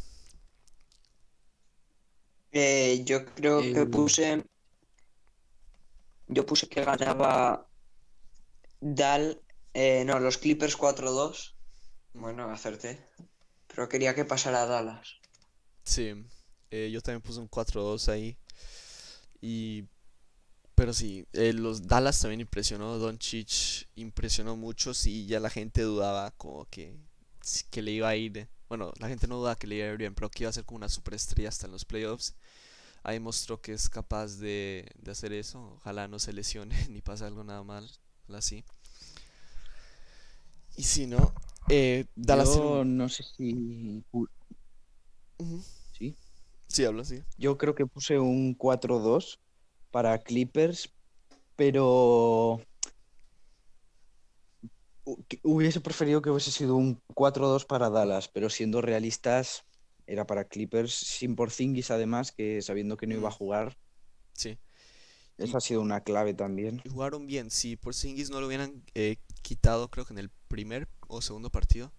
Eh, 2.54 3.04
yo 3.06 3.26
creo 3.26 3.70
que 3.70 3.86
Eh, 3.86 3.86
puse. 3.86 4.44
Yo 6.28 6.46
puse 6.46 6.68
que 6.68 6.84
ganaba 6.84 7.70
Dal. 8.82 9.43
Eh, 9.74 10.04
no, 10.06 10.20
los 10.20 10.38
Clippers 10.38 10.78
4-2. 10.78 11.54
Bueno, 12.14 12.50
acerté. 12.52 13.00
Pero 13.68 13.90
quería 13.90 14.14
que 14.14 14.26
pasara 14.26 14.66
Dallas. 14.66 15.16
Sí, 15.84 16.14
eh, 16.70 16.90
yo 16.92 17.02
también 17.02 17.22
puse 17.22 17.40
un 17.40 17.50
4-2 17.50 18.10
ahí. 18.10 18.38
Y... 19.42 19.86
Pero 20.76 20.92
sí, 20.94 21.28
eh, 21.34 21.54
los 21.54 21.88
Dallas 21.88 22.20
también 22.20 22.42
impresionó. 22.42 22.98
Doncic 22.98 23.88
impresionó 23.96 24.56
mucho. 24.56 24.94
Sí, 24.94 25.26
ya 25.28 25.40
la 25.40 25.50
gente 25.50 25.82
dudaba 25.82 26.32
como 26.32 26.66
que, 26.66 26.96
que 27.70 27.82
le 27.82 27.92
iba 27.92 28.10
a 28.10 28.16
ir. 28.16 28.48
Bueno, 28.70 28.92
la 29.00 29.08
gente 29.08 29.28
no 29.28 29.38
dudaba 29.38 29.56
que 29.56 29.68
le 29.68 29.76
iba 29.76 29.88
a 29.88 29.92
ir 29.92 29.98
bien, 29.98 30.16
pero 30.16 30.30
que 30.30 30.44
iba 30.44 30.50
a 30.50 30.54
ser 30.54 30.66
como 30.66 30.78
una 30.78 30.90
superestrella 30.90 31.50
hasta 31.50 31.68
en 31.68 31.74
los 31.74 31.86
playoffs. 31.86 32.36
Ahí 33.04 33.20
mostró 33.20 33.62
que 33.62 33.74
es 33.74 33.90
capaz 33.90 34.38
de, 34.38 34.90
de 34.98 35.12
hacer 35.12 35.34
eso. 35.34 35.60
Ojalá 35.78 36.08
no 36.08 36.20
se 36.20 36.34
lesione 36.34 36.88
ni 36.90 37.02
pase 37.02 37.26
algo 37.26 37.44
nada 37.44 37.64
mal. 37.64 37.90
Así. 38.30 38.64
Y 40.76 40.84
si 40.84 41.06
no, 41.08 41.34
eh, 41.70 42.06
Dallas 42.16 42.56
Yo 42.56 42.84
no 42.84 43.10
sé 43.10 43.24
si... 43.24 44.04
¿Sí? 45.98 46.16
Sí, 46.68 46.86
habla, 46.86 47.04
sí. 47.04 47.22
Yo 47.38 47.58
creo 47.58 47.76
que 47.76 47.86
puse 47.86 48.20
un 48.20 48.58
4-2 48.58 49.40
para 49.92 50.18
Clippers, 50.20 50.92
pero 51.56 52.60
hubiese 55.44 55.82
preferido 55.82 56.22
que 56.22 56.30
hubiese 56.30 56.52
sido 56.52 56.76
un 56.76 57.02
4-2 57.14 57.66
para 57.66 57.90
Dallas, 57.90 58.28
pero 58.30 58.50
siendo 58.50 58.82
realistas, 58.82 59.66
era 60.08 60.26
para 60.26 60.46
Clippers, 60.46 60.94
sin 60.94 61.36
Porzingis 61.36 61.92
además, 61.92 62.32
que 62.32 62.62
sabiendo 62.62 62.98
que 62.98 63.08
no 63.08 63.16
iba 63.16 63.30
a 63.30 63.32
jugar, 63.32 63.78
Sí. 64.34 64.58
esa 65.38 65.58
ha 65.58 65.62
sido 65.62 65.82
una 65.82 66.02
clave 66.02 66.34
también. 66.34 66.82
Jugaron 66.90 67.28
bien. 67.28 67.52
Si 67.52 67.76
por 67.76 67.86
Porzingis 67.94 68.30
no 68.30 68.42
lo 68.42 68.48
hubieran 68.48 68.84
eh, 68.96 69.18
quitado, 69.44 69.92
creo 69.92 70.06
que 70.06 70.14
en 70.14 70.20
el 70.20 70.32
primer 70.48 70.88
o 71.08 71.22
segundo 71.22 71.52
partido, 71.52 71.94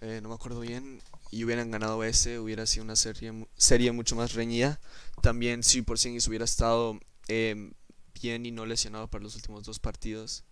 eh, 0.00 0.20
no 0.22 0.28
me 0.28 0.34
acuerdo 0.34 0.60
bien, 0.60 1.00
y 1.30 1.44
hubieran 1.44 1.70
ganado 1.70 2.04
ese, 2.04 2.38
hubiera 2.38 2.66
sido 2.66 2.84
una 2.84 2.96
serie, 2.96 3.48
serie 3.56 3.92
mucho 3.92 4.14
más 4.14 4.34
reñida. 4.34 4.78
También 5.22 5.62
si 5.62 5.80
por 5.80 5.94
Porzingis 5.94 6.28
hubiera 6.28 6.44
estado 6.44 7.00
em, 7.28 7.72
bien 8.14 8.46
y 8.46 8.50
no 8.52 8.66
lesionado 8.66 9.08
para 9.08 9.24
los 9.24 9.34
últimos 9.34 9.64
dos 9.64 9.78
partidos, 9.78 10.44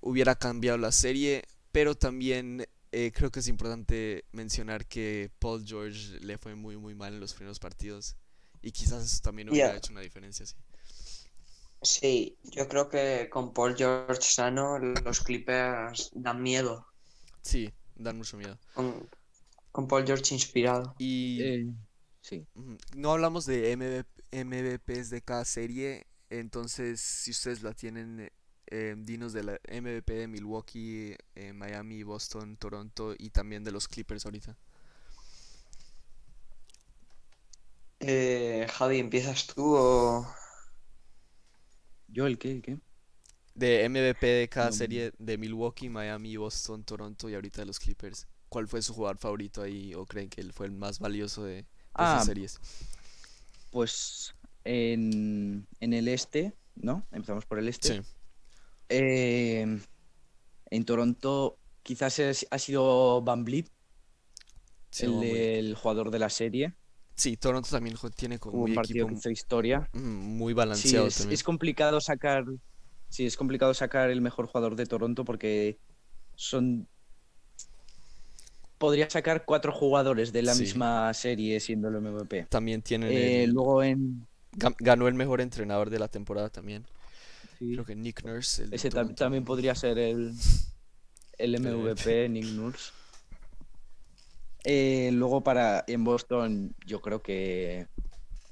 hubiera 0.00 0.34
cambiado 0.34 0.78
la 0.78 0.92
serie. 0.92 1.44
Pero 1.70 1.94
también 1.94 2.66
eh, 2.90 3.12
creo 3.14 3.30
que 3.30 3.40
es 3.40 3.48
importante 3.48 4.24
mencionar 4.32 4.86
que 4.86 5.30
Paul 5.38 5.64
George 5.66 6.20
le 6.20 6.36
fue 6.36 6.54
muy 6.54 6.76
muy 6.76 6.94
mal 6.94 7.14
en 7.14 7.20
los 7.20 7.32
primeros 7.32 7.58
partidos. 7.58 8.16
Y 8.60 8.72
quizás 8.72 9.04
eso 9.04 9.22
también 9.22 9.50
hubiera 9.50 9.76
hecho 9.76 9.92
una 9.92 10.02
diferencia, 10.02 10.44
sí. 10.46 10.54
Sí, 11.82 12.38
yo 12.42 12.66
creo 12.68 12.88
que 12.88 13.28
con 13.30 13.52
Paul 13.52 13.76
George 13.76 14.22
sano 14.22 14.78
los 14.78 15.20
Clippers 15.20 16.10
dan 16.14 16.42
miedo. 16.42 16.86
Sí, 17.42 17.72
dan 17.96 18.16
mucho 18.16 18.36
miedo. 18.36 18.58
Con, 18.74 19.08
con 19.72 19.88
Paul 19.88 20.06
George 20.06 20.34
inspirado. 20.34 20.96
Y 20.98 21.44
Eh, 21.44 21.66
sí. 22.20 22.46
no 22.96 23.12
hablamos 23.12 23.46
de 23.46 23.72
MV 23.72 24.04
MVPs 24.32 25.10
de 25.10 25.22
cada 25.22 25.44
serie, 25.44 26.06
entonces 26.30 27.00
si 27.00 27.30
ustedes 27.30 27.62
la 27.62 27.74
tienen, 27.74 28.30
eh, 28.66 28.94
dinos 28.98 29.32
de 29.34 29.44
la 29.44 29.60
MVP 29.68 30.14
de 30.14 30.28
Milwaukee, 30.28 31.16
eh, 31.34 31.52
Miami, 31.52 32.02
Boston, 32.02 32.56
Toronto 32.56 33.14
y 33.18 33.30
también 33.30 33.64
de 33.64 33.72
los 33.72 33.88
Clippers 33.88 34.24
ahorita. 34.24 34.56
Eh, 38.00 38.66
Javi, 38.70 38.98
¿empiezas 38.98 39.46
tú 39.46 39.74
o...? 39.76 40.26
¿Yo 42.12 42.26
el 42.26 42.38
qué? 42.38 42.52
¿El 42.52 42.62
qué? 42.62 42.78
De 43.54 43.84
MVP 43.84 44.26
de 44.26 44.48
cada 44.48 44.72
No, 44.72 44.72
serie 44.72 45.12
de 45.18 45.38
Milwaukee, 45.38 45.88
Miami, 45.88 46.36
Boston, 46.36 46.84
Toronto 46.84 47.28
y 47.30 47.34
ahorita 47.34 47.62
de 47.62 47.66
los 47.66 47.78
Clippers. 47.78 48.26
¿Cuál 48.48 48.68
fue 48.68 48.82
su 48.82 48.92
jugador 48.94 49.18
favorito 49.18 49.62
ahí 49.62 49.94
o 49.94 50.06
creen 50.06 50.28
que 50.30 50.40
él 50.42 50.52
fue 50.52 50.66
el 50.66 50.72
más 50.72 50.98
valioso 50.98 51.44
de, 51.44 51.66
de 51.96 52.04
esas 52.04 52.22
Ah, 52.22 52.24
series? 52.24 52.60
Pues 53.70 54.34
en, 54.64 55.66
en 55.80 55.92
el 55.94 56.08
este, 56.08 56.54
¿no? 56.74 57.06
Empezamos 57.10 57.46
por 57.46 57.58
el 57.58 57.68
este. 57.68 57.88
Sí, 57.88 58.00
Eh, 58.88 59.66
en 60.70 60.84
Toronto 60.84 61.60
quizás 61.82 62.18
es- 62.18 62.46
ha 62.50 62.58
sido 62.58 63.22
Van 63.22 63.44
Vliet, 63.44 63.70
sí, 64.90 65.06
el, 65.06 65.22
el 65.22 65.74
jugador 65.74 66.10
de 66.10 66.18
la 66.18 66.30
serie. 66.30 66.74
Sí, 67.14 67.36
Toronto 67.36 67.68
también 67.70 67.96
tiene 68.16 68.38
como 68.38 68.62
un 68.64 68.74
partido 68.74 69.04
equipo 69.06 69.08
que 69.08 69.18
hizo 69.20 69.30
historia. 69.30 69.88
mm, 69.92 69.98
muy 70.00 70.52
Sí, 70.52 70.56
balanceado 70.56 71.06
es, 71.06 71.16
también. 71.16 71.34
es 71.34 71.42
complicado 71.44 72.00
sacar. 72.00 72.44
Sí, 73.08 73.26
es 73.26 73.36
complicado 73.36 73.74
sacar 73.74 74.10
el 74.10 74.20
mejor 74.20 74.46
jugador 74.46 74.74
de 74.76 74.86
Toronto 74.86 75.24
porque 75.24 75.78
son. 76.34 76.86
Podría 78.78 79.08
sacar 79.08 79.44
cuatro 79.44 79.72
jugadores 79.72 80.32
de 80.32 80.42
la 80.42 80.54
Sí. 80.54 80.62
misma 80.62 81.12
serie 81.14 81.60
siendo 81.60 81.88
el 81.88 81.96
MVP. 81.96 82.46
También 82.48 82.82
tienen 82.82 83.12
Eh, 83.12 83.44
el- 83.44 83.50
luego 83.50 83.82
en. 83.82 84.26
Ganó 84.78 85.08
el 85.08 85.14
mejor 85.14 85.40
entrenador 85.40 85.88
de 85.88 85.98
la 85.98 86.08
temporada 86.08 86.50
también. 86.50 86.84
sí, 87.58 87.72
Creo 87.72 87.84
que 87.84 87.94
Nick 87.94 88.24
Nurse. 88.24 88.64
el 88.64 88.74
ese 88.74 88.90
tam- 88.90 89.14
también 89.14 89.44
podría 89.44 89.74
ser 89.74 89.98
el, 89.98 90.34
el 91.38 91.54
MVP, 91.60 92.28
Nick 92.28 92.46
Nurse. 92.46 92.90
Eh, 94.64 95.10
luego 95.12 95.42
para 95.42 95.84
en 95.86 96.04
Boston, 96.04 96.74
yo 96.86 97.00
creo 97.00 97.22
que 97.22 97.88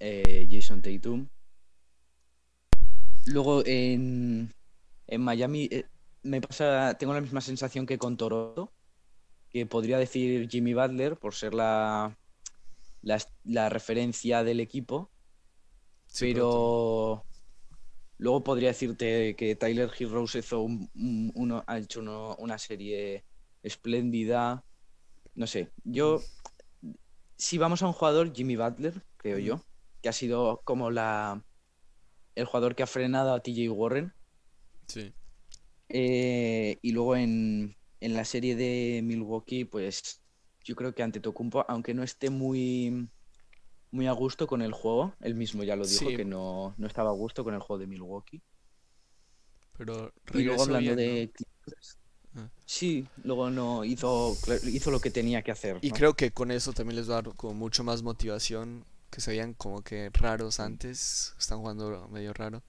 eh, 0.00 0.48
Jason 0.50 0.82
Tatum. 0.82 1.28
Luego 3.26 3.62
en, 3.64 4.52
en 5.06 5.20
Miami 5.20 5.68
eh, 5.70 5.84
me 6.22 6.40
pasa, 6.40 6.96
tengo 6.98 7.14
la 7.14 7.20
misma 7.20 7.40
sensación 7.40 7.86
que 7.86 7.98
con 7.98 8.16
Toronto, 8.16 8.72
que 9.50 9.66
podría 9.66 9.98
decir 9.98 10.48
Jimmy 10.48 10.74
Butler 10.74 11.16
por 11.16 11.34
ser 11.34 11.54
la, 11.54 12.16
la, 13.02 13.18
la 13.44 13.68
referencia 13.68 14.42
del 14.42 14.60
equipo. 14.60 15.10
Sí, 16.06 16.32
pero 16.32 17.24
luego 18.18 18.42
podría 18.42 18.68
decirte 18.70 19.36
que 19.36 19.54
Tyler 19.54 19.90
Hero 19.96 20.24
hizo 20.24 20.60
un- 20.62 20.90
un- 20.94 21.30
uno, 21.36 21.62
ha 21.66 21.78
hecho 21.78 22.00
uno- 22.00 22.34
una 22.40 22.58
serie 22.58 23.24
espléndida. 23.62 24.64
No 25.34 25.46
sé, 25.46 25.70
yo, 25.84 26.20
si 27.36 27.58
vamos 27.58 27.82
a 27.82 27.86
un 27.86 27.92
jugador, 27.92 28.34
Jimmy 28.34 28.56
Butler, 28.56 29.02
creo 29.16 29.38
yo, 29.38 29.64
que 30.02 30.08
ha 30.08 30.12
sido 30.12 30.60
como 30.64 30.90
la 30.90 31.44
el 32.34 32.44
jugador 32.46 32.74
que 32.74 32.82
ha 32.82 32.86
frenado 32.86 33.34
a 33.34 33.40
TJ 33.42 33.68
Warren. 33.70 34.12
Sí. 34.88 35.12
Eh, 35.88 36.78
y 36.82 36.92
luego 36.92 37.16
en, 37.16 37.76
en 38.00 38.14
la 38.14 38.24
serie 38.24 38.54
de 38.56 39.00
Milwaukee, 39.02 39.64
pues 39.64 40.22
yo 40.64 40.76
creo 40.76 40.94
que 40.94 41.02
Antetokounmpo, 41.02 41.64
aunque 41.68 41.94
no 41.94 42.02
esté 42.02 42.30
muy, 42.30 43.08
muy 43.90 44.06
a 44.06 44.12
gusto 44.12 44.46
con 44.46 44.62
el 44.62 44.72
juego, 44.72 45.14
él 45.20 45.34
mismo 45.34 45.64
ya 45.64 45.76
lo 45.76 45.86
dijo 45.86 46.08
Sí. 46.10 46.16
que 46.16 46.24
no, 46.24 46.74
no 46.78 46.86
estaba 46.86 47.10
a 47.10 47.14
gusto 47.14 47.44
con 47.44 47.54
el 47.54 47.60
juego 47.60 47.80
de 47.80 47.86
Milwaukee. 47.86 48.42
Pero 49.76 50.12
Y 50.34 50.42
luego 50.42 50.62
hablando 50.62 50.94
bien, 50.94 50.96
de 50.96 51.32
Clippers. 51.32 51.98
Sí, 52.64 53.06
luego 53.24 53.50
no 53.50 53.84
hizo, 53.84 54.36
hizo 54.66 54.90
lo 54.90 55.00
que 55.00 55.10
tenía 55.10 55.42
que 55.42 55.50
hacer. 55.50 55.74
¿no? 55.74 55.80
Y 55.82 55.90
creo 55.90 56.14
que 56.14 56.30
con 56.30 56.50
eso 56.50 56.72
también 56.72 56.96
les 56.96 57.08
va 57.08 57.18
a 57.18 57.22
dar 57.22 57.34
como 57.36 57.54
mucho 57.54 57.84
más 57.84 58.02
motivación. 58.02 58.84
Que 59.10 59.20
se 59.20 59.32
veían 59.32 59.54
como 59.54 59.82
que 59.82 60.08
raros 60.12 60.60
antes. 60.60 61.34
Están 61.36 61.58
jugando 61.58 62.08
medio 62.12 62.32
raro. 62.32 62.62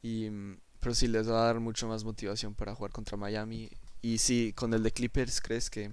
Y, 0.00 0.30
mm, 0.30 0.60
pero 0.78 0.94
sí, 0.94 1.08
les 1.08 1.28
va 1.28 1.42
a 1.42 1.46
dar 1.46 1.58
mucho 1.58 1.88
más 1.88 2.04
motivación 2.04 2.54
para 2.54 2.74
jugar 2.74 2.92
contra 2.92 3.16
Miami. 3.16 3.68
Y 4.00 4.18
sí, 4.18 4.52
con 4.54 4.72
el 4.74 4.84
de 4.84 4.92
Clippers, 4.92 5.40
¿crees 5.40 5.68
que 5.68 5.92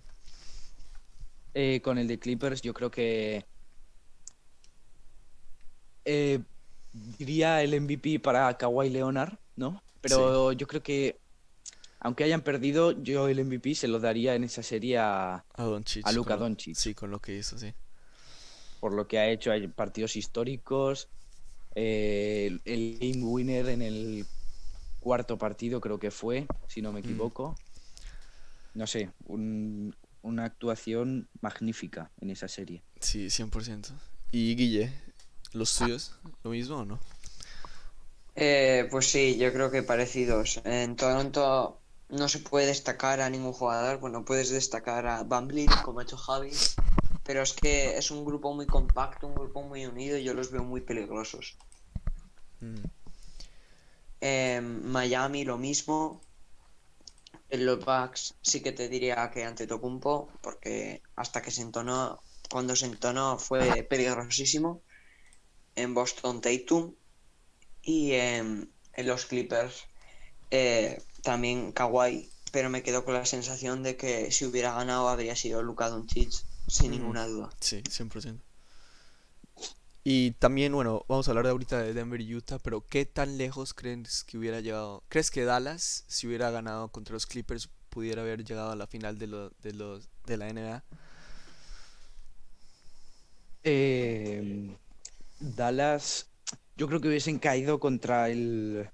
Eh, 1.56 1.82
con 1.84 1.98
el 1.98 2.08
de 2.08 2.20
Clippers, 2.20 2.62
yo 2.62 2.74
creo 2.74 2.92
que 2.92 3.46
eh, 6.06 6.40
diría 7.18 7.62
el 7.64 7.80
MVP 7.82 8.20
para 8.20 8.56
Kawhi 8.58 8.90
Leonard, 8.90 9.38
¿no? 9.56 9.82
Pero 10.02 10.52
yo 10.52 10.68
creo 10.68 10.84
que 10.84 11.20
aunque 12.04 12.24
hayan 12.26 12.42
perdido, 12.42 12.92
yo 13.02 13.28
el 13.28 13.40
MVP 13.40 13.74
se 13.76 13.88
lo 13.88 14.00
daría 14.00 14.36
en 14.36 14.44
esa 14.44 14.62
serie 14.62 14.98
a, 15.00 15.44
a 15.54 15.64
Doncic? 15.64 16.06
a 16.06 16.12
lo- 16.12 16.24
Doncic, 16.24 16.76
Sí, 16.76 16.94
con 16.94 17.10
lo 17.12 17.20
que 17.20 17.38
hizo, 17.38 17.58
sí. 17.58 17.74
por 18.80 18.94
lo 18.94 19.08
que 19.08 19.18
ha 19.18 19.30
hecho, 19.30 19.52
hay 19.52 19.68
partidos 19.68 20.16
históricos, 20.16 21.08
eh, 21.76 22.48
el, 22.48 22.62
el 22.66 22.98
game 23.00 23.24
winner 23.24 23.70
en 23.70 23.82
el 23.82 24.26
cuarto 25.00 25.38
partido 25.38 25.82
creo 25.82 25.98
que 26.00 26.12
fue, 26.12 26.46
si 26.68 26.82
no 26.82 26.92
me 26.92 27.00
Mm. 27.02 27.04
equivoco. 27.06 27.56
No 28.76 28.86
sé, 28.88 29.10
un- 29.26 29.96
una 30.22 30.46
actuación 30.46 31.28
magnífica 31.42 32.12
en 32.22 32.30
esa 32.32 32.48
serie. 32.48 32.82
Sí, 33.00 33.30
100%. 33.30 33.90
Y 34.32 34.56
Guille, 34.56 34.92
¿los 35.54 35.76
tuyos? 35.78 36.16
¿Lo 36.44 36.52
mismo 36.52 36.78
o 36.78 36.86
no? 36.86 37.00
Eh, 38.36 38.88
pues 38.90 39.08
sí, 39.08 39.38
yo 39.38 39.52
creo 39.54 39.70
que 39.70 39.84
parecidos. 39.84 40.60
En 40.66 40.96
Toronto 40.96 41.83
no 42.10 42.28
se 42.30 42.40
puede 42.40 42.68
destacar 42.68 43.22
a 43.22 43.30
ningún 43.30 43.54
jugador. 43.54 44.00
Bueno, 44.00 44.26
puedes 44.26 44.50
destacar 44.50 45.08
a 45.08 45.24
Vliet, 45.24 45.72
como 45.84 46.00
ha 46.00 46.04
hecho 46.04 46.18
Javi, 46.18 46.52
pero 47.24 47.42
es 47.42 47.54
que 47.54 47.98
es 47.98 48.12
un 48.12 48.26
grupo 48.26 48.54
muy 48.54 48.66
compacto, 48.68 49.28
un 49.28 49.36
grupo 49.36 49.62
muy 49.64 49.86
unido 49.86 50.18
y 50.18 50.24
yo 50.24 50.34
los 50.34 50.52
veo 50.52 50.64
muy 50.64 50.82
peligrosos. 50.82 51.58
Mm, 52.62 52.84
En 54.22 54.88
Miami 54.92 55.44
lo 55.44 55.58
mismo. 55.58 56.22
En 57.50 57.66
los 57.66 57.84
Bucks 57.86 58.36
sí 58.42 58.62
que 58.62 58.72
te 58.72 58.90
diría 58.90 59.30
que 59.32 59.44
Antetokounmpo, 59.44 60.30
porque 60.42 61.02
hasta 61.16 61.42
que 61.42 61.52
se 61.52 61.62
entonó, 61.62 62.20
cuando 62.50 62.76
se 62.76 62.86
entonó 62.88 63.38
fue 63.38 63.84
peligrosísimo. 63.84 64.82
En 65.76 65.94
Boston 65.94 66.42
Tatum 66.42 66.94
y 67.82 68.14
en, 68.14 68.72
en 68.94 69.08
los 69.08 69.26
Clippers 69.26 69.86
eh, 70.52 71.02
también 71.24 71.72
Kawhi, 71.72 72.30
pero 72.52 72.70
me 72.70 72.84
quedo 72.84 73.04
con 73.06 73.16
la 73.16 73.26
sensación 73.26 73.84
de 73.84 73.98
que 73.98 74.32
si 74.32 74.46
hubiera 74.46 74.74
ganado 74.74 75.10
habría 75.10 75.36
sido 75.36 75.64
Luka 75.64 75.90
Doncic 75.90 76.32
sin 76.68 76.92
Mm. 76.92 76.92
ninguna 76.92 77.26
duda. 77.28 77.50
Sí, 77.60 77.82
100%. 77.90 78.44
Y 80.06 80.32
también, 80.34 80.74
bueno, 80.74 81.06
vamos 81.08 81.28
a 81.28 81.32
hablar 81.32 81.46
de 81.46 81.52
ahorita 81.52 81.82
de 81.82 81.94
Denver 81.94 82.20
y 82.20 82.36
Utah, 82.36 82.60
pero 82.60 82.86
¿qué 82.88 83.06
tan 83.06 83.38
lejos 83.38 83.74
crees 83.74 84.24
que 84.26 84.38
hubiera 84.38 84.60
llegado? 84.60 85.04
¿Crees 85.10 85.32
que 85.32 85.46
Dallas, 85.46 86.04
si 86.08 86.28
hubiera 86.28 86.52
ganado 86.52 86.90
contra 86.90 87.14
los 87.14 87.26
Clippers, 87.26 87.70
pudiera 87.90 88.22
haber 88.22 88.44
llegado 88.44 88.72
a 88.72 88.76
la 88.76 88.88
final 88.88 89.18
de, 89.18 89.28
lo- 89.28 89.50
de, 89.62 89.74
los, 89.74 90.10
de 90.26 90.38
la 90.38 90.50
NBA? 90.50 90.84
Eh, 93.64 94.78
Dallas, 95.40 96.30
yo 96.78 96.88
creo 96.88 97.02
que 97.02 97.08
hubiesen 97.10 97.40
caído 97.40 97.80
contra 97.80 98.30
el, 98.30 98.90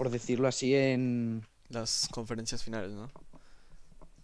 por 0.00 0.08
decirlo 0.08 0.48
así, 0.48 0.74
en, 0.74 1.46
las 1.68 2.08
conferencias 2.10 2.64
finales, 2.64 2.90
¿no? 2.92 3.10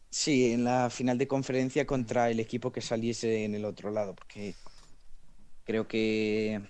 Sí, 0.09 0.51
en 0.55 0.65
la 0.65 0.89
final 0.89 1.19
de 1.19 1.29
conferencia 1.29 1.87
contra 1.87 2.31
el 2.31 2.41
equipo 2.41 2.73
que 2.73 2.81
saliese 2.81 3.45
en 3.45 3.55
el 3.55 3.67
otro 3.67 3.91
lado, 3.91 4.15
porque 4.15 4.55
creo 5.65 5.87
que, 5.87 6.63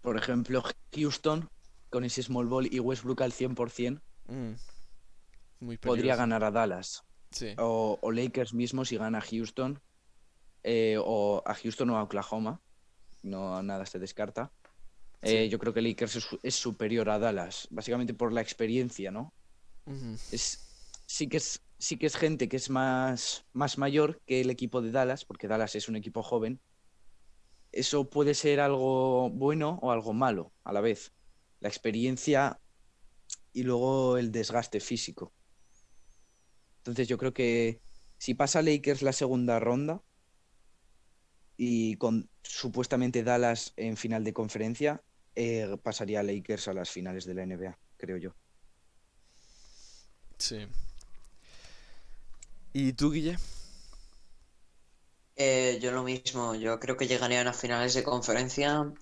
por 0.00 0.16
ejemplo, 0.16 0.62
Houston 0.94 1.50
con 1.90 2.04
ese 2.04 2.22
small 2.22 2.46
ball 2.46 2.72
y 2.72 2.78
Westbrook 2.78 3.22
al 3.22 3.32
100% 3.32 4.00
Mm, 4.28 4.52
Muy 5.58 5.76
podría 5.78 6.14
ganar 6.14 6.44
a 6.44 6.52
Dallas. 6.52 7.02
Sí, 7.32 7.56
O, 7.58 7.98
o 8.00 8.12
Lakers 8.12 8.54
mismo 8.54 8.84
si 8.84 8.96
gana 8.96 9.18
a 9.18 9.22
Houston, 9.22 9.82
eh, 10.62 10.98
o 11.04 11.42
a 11.44 11.54
Houston 11.56 11.90
o 11.90 11.98
a 11.98 12.04
Oklahoma, 12.04 12.60
no 13.24 13.60
nada 13.64 13.86
se 13.86 13.98
descarta. 13.98 14.52
Eh, 15.26 15.48
yo 15.48 15.58
creo 15.58 15.72
que 15.72 15.82
Lakers 15.82 16.16
es, 16.16 16.26
es 16.42 16.54
superior 16.54 17.08
a 17.10 17.18
Dallas, 17.18 17.66
básicamente 17.70 18.14
por 18.14 18.32
la 18.32 18.42
experiencia, 18.42 19.10
¿no? 19.10 19.34
ujú, 19.86 20.18
Es, 20.30 20.68
sí, 21.06 21.28
que 21.28 21.38
es, 21.38 21.62
sí 21.78 21.96
que 21.98 22.06
es 22.06 22.16
gente 22.16 22.48
que 22.48 22.56
es 22.56 22.70
más, 22.70 23.46
más 23.52 23.78
mayor 23.78 24.20
que 24.26 24.40
el 24.42 24.50
equipo 24.50 24.82
de 24.82 24.90
Dallas, 24.92 25.24
porque 25.24 25.48
Dallas 25.48 25.74
es 25.76 25.88
un 25.88 25.96
equipo 25.96 26.22
joven. 26.22 26.60
Eso 27.72 28.08
puede 28.08 28.34
ser 28.34 28.60
algo 28.60 29.30
bueno 29.30 29.78
o 29.82 29.90
algo 29.90 30.12
malo 30.14 30.52
a 30.64 30.72
la 30.72 30.80
vez. 30.80 31.12
La 31.60 31.68
experiencia 31.68 32.60
y 33.52 33.64
luego 33.64 34.18
el 34.18 34.32
desgaste 34.32 34.80
físico. 34.80 35.34
Entonces 36.78 37.08
yo 37.08 37.18
creo 37.18 37.32
que 37.32 37.80
si 38.18 38.34
pasa 38.34 38.62
Lakers 38.62 39.02
la 39.02 39.12
segunda 39.12 39.58
ronda 39.60 40.02
y 41.56 41.96
con 41.96 42.30
supuestamente 42.42 43.22
Dallas 43.22 43.72
en 43.76 43.96
final 43.96 44.24
de 44.24 44.32
conferencia, 44.32 45.02
eh, 45.34 45.76
pasaría 45.82 46.22
Lakers 46.22 46.68
a 46.68 46.74
las 46.74 46.90
finales 46.90 47.24
de 47.24 47.34
la 47.34 47.42
NBA, 47.46 47.78
creo 47.96 48.16
yo. 48.18 48.34
sí. 50.38 50.66
¿Y 52.72 52.92
tú, 52.92 53.10
Guille? 53.12 53.36
Eh, 55.36 55.78
yo 55.82 55.90
lo 55.92 56.02
mismo, 56.04 56.54
yo 56.54 56.78
creo 56.78 56.96
que 56.96 57.06
llegarían 57.08 57.46
a 57.48 57.52
finales 57.52 57.94
de 57.94 58.04
conferencia 58.04 58.92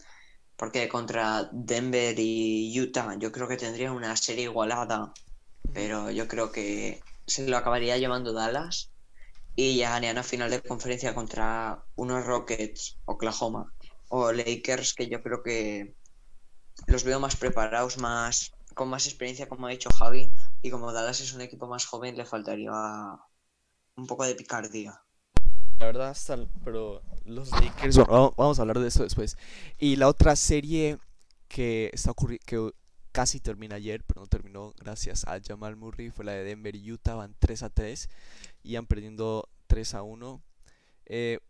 porque 0.57 0.89
contra 0.89 1.49
Denver 1.53 2.15
y 2.19 2.79
Utah 2.81 3.17
yo 3.19 3.33
creo 3.33 3.49
que 3.49 3.57
tendrían 3.57 3.93
una 3.95 4.17
serie 4.17 4.45
igualada, 4.45 5.12
pero 5.73 6.11
yo 6.11 6.29
creo 6.29 6.53
que 6.53 7.03
se 7.27 7.49
lo 7.49 7.57
acabaría 7.57 7.99
llevando 7.99 8.33
Dallas 8.33 8.93
y 9.57 9.75
llegarían 9.75 10.19
a 10.19 10.23
final 10.23 10.51
de 10.51 10.62
conferencia 10.62 11.15
contra 11.15 11.85
unos 11.97 12.25
Rockets, 12.27 12.99
Oklahoma 13.07 13.73
o 14.09 14.33
Lakers 14.33 14.95
que 14.95 15.09
yo 15.09 15.23
creo 15.23 15.43
que 15.43 15.95
los 16.87 17.05
veo 17.05 17.21
más 17.21 17.37
preparados, 17.37 17.99
más 17.99 18.52
con 18.75 18.88
más 18.88 19.07
experiencia 19.07 19.49
como 19.49 19.67
ha 19.67 19.71
dicho 19.71 19.91
Javi 19.91 20.33
y 20.62 20.71
como 20.71 20.93
Dallas 20.93 21.21
es 21.21 21.35
un 21.35 21.43
equipo 21.43 21.67
más 21.67 21.85
joven 21.85 22.17
le 22.17 22.25
faltaría 22.25 22.73
un 23.97 24.07
poco 24.07 24.25
de 24.25 24.35
picardía. 24.35 25.02
La 25.79 25.87
verdad, 25.87 26.17
pero 26.64 27.02
los 27.25 27.50
Lakers, 27.50 27.99
vamos- 27.99 28.59
a 28.59 28.62
hablar 28.62 28.79
de 28.79 28.88
eso 28.88 29.02
después. 29.02 29.37
Y 29.79 29.97
la 29.97 30.09
otra 30.09 30.37
serie 30.37 30.99
que 31.49 31.91
está 31.93 32.12
que 32.47 32.71
casi 33.11 33.41
termina 33.41 33.76
ayer, 33.76 34.02
pero 34.05 34.21
no 34.23 34.26
terminó 34.26 34.73
gracias 34.79 35.26
a 35.26 35.38
Jamal 35.45 35.76
Murray, 35.76 36.11
fue 36.11 36.25
la 36.25 36.33
de 36.33 36.45
Denver 36.45 36.75
y 36.75 36.93
Utah, 36.93 37.14
van 37.17 37.35
3 37.38 37.62
a 37.62 37.69
3, 37.69 38.09
iban 38.62 38.87
perdiendo 38.87 39.49
3 39.67 39.95
a 39.95 40.02
1. 40.02 40.41
Eh, 41.07 41.41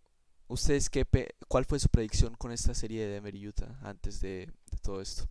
¿ustedes 0.49 0.91
qué, 0.91 1.07
cuál 1.47 1.65
fue 1.67 1.79
su 1.79 1.89
predicción 1.89 2.35
con 2.35 2.53
esta 2.53 2.75
serie 2.75 3.05
de 3.07 3.13
Denver 3.13 3.35
y 3.35 3.47
Utah 3.47 3.79
antes 3.83 4.21
de 4.21 4.51
todo 4.83 5.01
esto? 5.01 5.25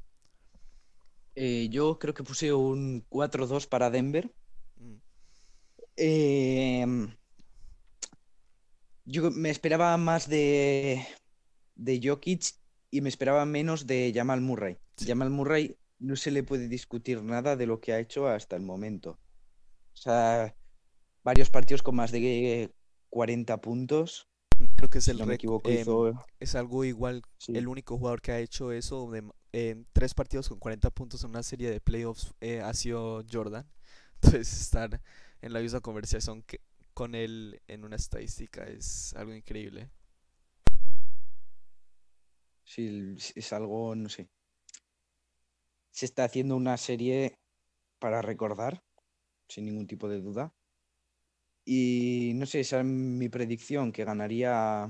Eh, 1.36 1.70
yo 1.70 1.98
creo 2.00 2.14
que 2.14 2.24
puse 2.24 2.54
un 2.54 3.06
4-2 3.10 3.68
para 3.68 3.90
Denver. 3.90 4.34
Mm, 4.78 4.96
Eh, 5.98 6.86
yo 9.06 9.32
me 9.32 9.50
esperaba 9.50 9.96
más 9.98 10.28
de, 10.30 11.06
de 11.76 12.00
Jokic 12.04 12.56
y 12.90 13.02
me 13.02 13.10
esperaba 13.10 13.46
menos 13.46 13.88
de 13.88 14.12
Jamal 14.14 14.42
Murray. 14.42 14.78
Sí. 14.98 15.06
Jamal 15.08 15.30
Murray 15.30 15.78
no 16.00 16.16
se 16.16 16.32
le 16.32 16.44
puede 16.44 16.68
discutir 16.68 17.22
nada 17.24 17.56
de 17.56 17.68
lo 17.68 17.80
que 17.80 17.94
ha 17.94 18.00
hecho 18.00 18.28
hasta 18.28 18.56
el 18.56 18.64
momento. 18.64 19.20
O 19.94 19.98
sea, 19.98 20.56
varios 21.24 21.50
partidos 21.50 21.84
con 21.84 21.96
más 21.96 22.12
de 22.12 22.72
40 23.10 23.62
puntos. 23.62 24.28
Creo 24.76 24.90
que 24.90 25.00
es 25.00 25.08
el 25.08 25.18
no 25.18 25.26
me 25.26 25.34
récord, 25.34 25.36
equivoco, 25.36 25.70
em, 25.70 25.82
hizo... 25.82 26.14
es 26.40 26.56
algo 26.56 26.84
igual 26.84 27.22
sí. 27.38 27.54
El 27.56 27.68
único 27.68 27.98
jugador 27.98 28.22
que 28.22 28.32
ha 28.32 28.40
hecho 28.40 28.72
eso 28.72 29.10
de 29.12 29.24
en 29.54 29.86
tres 29.94 30.14
partidos 30.14 30.50
con 30.50 30.60
40 30.60 30.90
puntos 30.92 31.24
en 31.24 31.32
una 31.32 31.44
serie 31.44 31.70
de 31.70 31.82
playoffs 31.82 32.34
eh, 32.42 32.62
ha 32.62 32.74
sido 32.74 33.24
Jordan. 33.32 33.70
Entonces 34.22 34.62
estar 34.62 35.02
en 35.42 35.54
la 35.54 35.60
misma 35.60 35.82
conversación 35.82 36.46
con 36.94 37.16
él 37.16 37.62
en 37.68 37.84
una 37.84 37.96
estadística 37.96 38.64
es 38.64 39.14
algo 39.16 39.34
increíble. 39.34 39.90
Sí, 42.64 43.18
es 43.36 43.54
algo, 43.54 43.96
no 43.96 44.08
sé. 44.08 44.30
Se 45.90 46.06
está 46.06 46.24
haciendo 46.24 46.56
una 46.56 46.78
serie 46.78 47.38
para 48.00 48.22
recordar, 48.22 48.82
sin 49.50 49.66
ningún 49.66 49.88
tipo 49.88 50.08
de 50.08 50.22
duda. 50.22 50.54
Y 51.66 52.32
no 52.36 52.46
sé, 52.46 52.62
esa 52.62 52.80
es 52.80 52.86
mi 52.86 53.30
predicción, 53.30 53.92
que 53.92 54.06
ganaría 54.06 54.90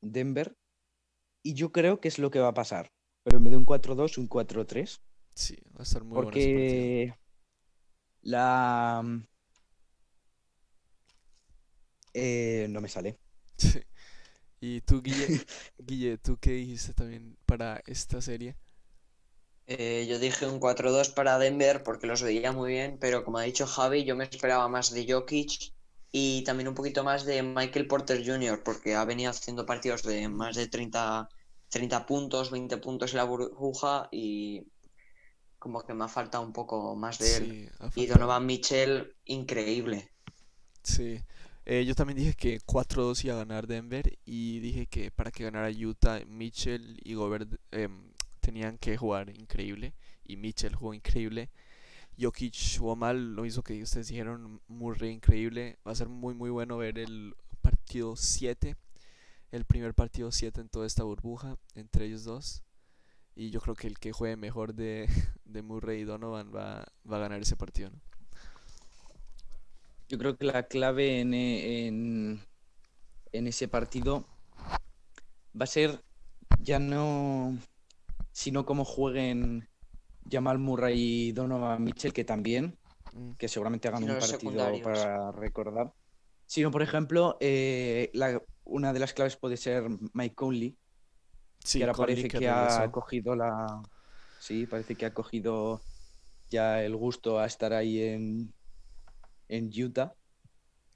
Denver. 0.00 0.56
Y 1.42 1.54
yo 1.54 1.72
creo 1.72 2.00
que 2.00 2.08
es 2.08 2.18
lo 2.18 2.30
que 2.30 2.40
va 2.40 2.48
a 2.48 2.54
pasar. 2.54 2.92
Pero 3.24 3.36
en 3.38 3.44
vez 3.44 3.50
de 3.52 3.56
un 3.56 3.64
4-2, 3.64 4.18
un 4.18 4.28
4-3. 4.28 5.00
Sí, 5.34 5.56
va 5.76 5.80
a 5.80 5.82
estar 5.82 6.04
muy 6.04 6.20
bueno. 6.20 6.30
Porque 6.30 7.14
la... 8.22 9.02
eh, 12.14 12.66
no 12.70 12.80
me 12.80 12.88
sale. 12.88 13.18
Sí. 13.56 13.80
Y 14.60 14.80
tú, 14.82 15.02
Guille, 15.02 15.28
Guille, 15.78 16.18
¿tú 16.18 16.38
qué 16.40 16.52
dijiste 16.52 16.94
también 16.94 17.36
para 17.46 17.82
esta 17.86 18.20
serie? 18.22 18.56
Eh, 19.66 20.06
yo 20.08 20.18
dije 20.18 20.46
un 20.46 20.60
4-2 20.60 21.10
para 21.14 21.38
Denver 21.38 21.82
porque 21.82 22.06
los 22.06 22.22
veía 22.22 22.52
muy 22.52 22.72
bien, 22.72 22.98
pero 23.00 23.24
como 23.24 23.38
ha 23.38 23.42
dicho 23.42 23.66
Javi, 23.66 24.04
yo 24.04 24.16
me 24.16 24.24
esperaba 24.24 24.68
más 24.68 24.90
de 24.92 25.06
Jokic 25.10 25.72
y 26.12 26.44
también 26.44 26.68
un 26.68 26.74
poquito 26.74 27.04
más 27.04 27.24
de 27.24 27.42
Michael 27.42 27.86
Porter 27.86 28.24
Jr. 28.26 28.62
porque 28.62 28.94
ha 28.94 29.04
venido 29.04 29.30
haciendo 29.30 29.64
partidos 29.66 30.02
de 30.02 30.28
más 30.28 30.56
de 30.56 30.68
30, 30.68 31.28
30 31.72 32.04
puntos, 32.04 32.50
20 32.50 32.76
puntos 32.76 33.12
en 33.12 33.16
la 33.16 33.24
burbuja 33.24 34.08
y 34.12 34.66
como 35.58 35.82
que 35.82 35.94
me 35.94 36.04
ha 36.04 36.08
faltado 36.08 36.44
un 36.44 36.52
poco 36.52 36.94
más 36.96 37.18
de 37.18 37.36
él. 37.36 37.70
Sí, 37.94 38.02
Y. 38.02 38.06
Donovan 38.06 38.44
Mitchell, 38.44 39.16
increíble. 39.24 40.10
Sí. 40.82 41.22
Eh, 41.64 41.86
yo 41.86 41.94
también 41.94 42.18
dije 42.18 42.34
que 42.34 42.60
4-2 42.60 43.24
iba 43.24 43.34
a 43.34 43.38
ganar 43.38 43.66
Denver 43.66 44.18
y 44.26 44.58
dije 44.58 44.86
que 44.86 45.10
para 45.10 45.30
que 45.30 45.44
ganara 45.44 45.70
Utah, 45.70 46.20
Mitchell 46.26 47.00
y 47.04 47.14
Gobert 47.14 47.48
em, 47.70 48.12
tenían 48.40 48.76
que 48.76 48.98
jugar 48.98 49.30
increíble 49.30 49.94
y 50.26 50.36
Mitchell 50.36 50.74
jugó 50.74 50.92
increíble. 50.92 51.48
Jokic 52.20 52.54
jugó 52.76 52.96
mal, 52.96 53.34
lo 53.34 53.44
mismo 53.44 53.62
que 53.62 53.82
ustedes 53.82 54.08
dijeron, 54.08 54.60
Murray 54.68 55.12
increíble. 55.12 55.78
Va 55.86 55.92
a 55.92 55.94
ser 55.94 56.10
muy 56.10 56.34
muy 56.34 56.50
bueno 56.50 56.76
ver 56.76 56.98
el 56.98 57.34
partido 57.62 58.14
7, 58.14 58.76
el 59.52 59.64
primer 59.64 59.94
partido 59.94 60.32
7 60.32 60.60
en 60.60 60.68
toda 60.68 60.86
esta 60.86 61.04
burbuja 61.04 61.56
entre 61.74 62.06
ellos 62.06 62.24
dos. 62.24 62.62
Y 63.34 63.50
yo 63.50 63.60
creo 63.60 63.74
que 63.74 63.86
el 63.86 63.98
que 63.98 64.12
juegue 64.12 64.36
mejor 64.36 64.74
de, 64.74 65.08
de 65.44 65.62
Murray 65.62 66.00
y 66.00 66.04
Donovan 66.04 66.54
va, 66.54 66.86
va 67.10 67.16
a 67.16 67.20
ganar 67.20 67.40
ese 67.40 67.56
partido, 67.56 67.90
¿no? 67.90 68.00
Yo 70.08 70.18
creo 70.18 70.36
que 70.36 70.44
la 70.44 70.64
clave 70.64 71.20
en, 71.20 71.32
e- 71.34 71.86
en, 71.86 72.40
en 73.32 73.46
ese 73.46 73.68
partido 73.68 74.26
va 75.58 75.64
a 75.64 75.66
ser 75.66 76.02
ya 76.58 76.78
no, 76.78 77.58
sino 78.32 78.64
cómo 78.66 78.84
jueguen 78.84 79.68
Jamal 80.30 80.58
Murray 80.58 81.28
y 81.28 81.32
Donovan 81.32 81.82
Mitchell, 81.82 82.12
que 82.12 82.24
también, 82.24 82.78
Mm, 83.12 83.32
que 83.32 83.48
seguramente 83.48 83.88
hagan 83.88 84.04
un 84.04 84.18
partido 84.18 84.80
para 84.82 85.32
recordar. 85.32 85.92
Sino, 86.46 86.70
por 86.70 86.82
ejemplo, 86.82 87.36
eh, 87.40 88.10
la- 88.14 88.42
una 88.64 88.92
de 88.92 89.00
las 89.00 89.12
claves 89.12 89.36
puede 89.36 89.56
ser 89.56 89.84
Mike 90.12 90.34
Conley, 90.34 90.76
Sí, 91.64 91.78
que 91.78 91.84
ahora 91.84 91.94
Conley 91.94 92.14
parece 92.16 92.28
que 92.28 92.38
que 92.38 92.48
ha 92.48 92.90
cogido 92.90 93.36
la. 93.36 93.82
Sí, 94.40 94.66
parece 94.66 94.96
que 94.96 95.06
ha 95.06 95.14
cogido 95.14 95.80
ya 96.50 96.82
el 96.82 96.96
gusto 96.96 97.38
a 97.38 97.46
estar 97.46 97.72
ahí 97.72 98.00
en, 98.00 98.52
en 99.48 99.70
Utah. 99.82 100.14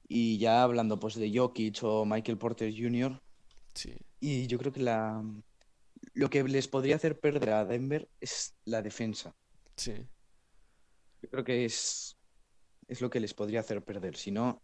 Y 0.09 0.38
ya 0.38 0.62
hablando 0.62 0.98
pues 0.98 1.14
de 1.14 1.33
Jokic 1.37 1.79
o 1.83 2.05
Michael 2.05 2.38
Porter 2.38 2.72
Jr. 2.76 3.20
Sí. 3.74 3.96
Y 4.20 4.46
yo 4.46 4.59
creo 4.59 4.72
que 4.72 4.83
la 4.83 5.22
lo 6.14 6.31
que 6.31 6.42
les 6.44 6.68
podría 6.68 6.96
hacer 6.96 7.18
perder 7.18 7.50
a 7.50 7.64
Denver 7.64 8.09
es 8.20 8.57
la 8.64 8.83
defensa. 8.83 9.35
Sí, 9.76 9.92
Yo 11.22 11.29
creo 11.29 11.44
que 11.44 11.64
es, 11.64 12.16
es 12.88 13.00
lo 13.00 13.11
que 13.11 13.20
les 13.20 13.35
podría 13.35 13.61
hacer 13.61 13.85
perder. 13.85 14.16
Si 14.16 14.31
no, 14.31 14.62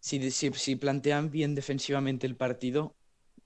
si, 0.00 0.30
si, 0.30 0.52
si 0.52 0.76
plantean 0.76 1.30
bien 1.30 1.54
defensivamente 1.54 2.26
el 2.26 2.36
partido, 2.36 2.96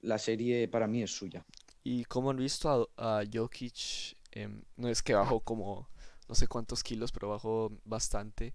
la 0.01 0.19
serie 0.19 0.69
para 0.69 0.87
mí 0.89 1.03
es 1.03 1.11
suya. 1.13 1.45
y 1.83 2.05
como 2.05 2.31
han 2.31 2.37
visto 2.39 2.91
a, 2.97 3.21
a 3.21 3.25
Jokic, 3.33 4.17
em, 4.33 4.63
no 4.77 4.89
es 4.89 5.03
que 5.03 5.15
bajó 5.15 5.41
como 5.41 5.89
no 6.29 6.35
sé 6.35 6.49
cuántos 6.49 6.83
kilos, 6.83 7.13
pero 7.13 7.29
bajó 7.31 7.71
bastante 7.85 8.55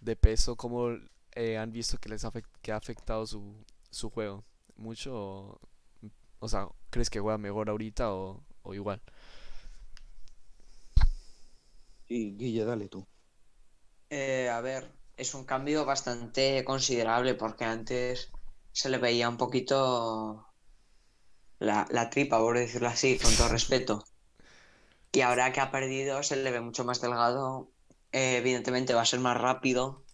de 0.00 0.16
peso. 0.16 0.56
¿Cómo 0.56 0.90
eh, 1.34 1.58
han 1.58 1.72
visto 1.72 1.98
que 1.98 2.08
les 2.10 2.24
afect- 2.24 2.46
que 2.62 2.72
ha 2.72 2.76
afectado 2.76 3.26
su, 3.26 3.56
su 3.90 4.10
juego? 4.10 4.44
¿Mucho? 4.76 5.12
O, 5.14 5.60
o 6.40 6.48
sea, 6.48 6.68
¿crees 6.90 7.10
que 7.10 7.20
juega 7.20 7.38
mejor 7.38 7.70
ahorita 7.70 8.12
o, 8.14 8.44
o 8.64 8.74
igual? 8.74 9.02
Y 12.08 12.36
Guille, 12.36 12.64
dale 12.64 12.88
tú. 12.88 13.04
Eh, 14.10 14.48
a 14.50 14.60
ver, 14.60 14.92
es 15.22 15.34
un 15.34 15.44
cambio 15.46 15.84
bastante 15.84 16.64
considerable 16.64 17.34
porque 17.34 17.64
antes 17.64 18.34
se 18.72 18.88
le 18.90 18.98
veía 18.98 19.28
un 19.28 19.36
poquito 19.38 20.46
la, 21.60 21.86
la 21.90 22.10
tripa, 22.10 22.38
por 22.38 22.58
decirlo 22.58 22.88
así, 22.88 23.18
con 23.18 23.34
todo 23.36 23.48
respeto. 23.48 24.04
Y 25.12 25.20
ahora 25.20 25.52
que 25.52 25.60
ha 25.60 25.70
perdido 25.70 26.22
se 26.22 26.36
le 26.36 26.50
ve 26.50 26.60
mucho 26.60 26.84
más 26.84 27.00
delgado. 27.00 27.70
Eh, 28.12 28.36
evidentemente 28.38 28.94
va 28.94 29.02
a 29.02 29.06
ser 29.06 29.20
más 29.20 29.38
rápido, 29.40 30.04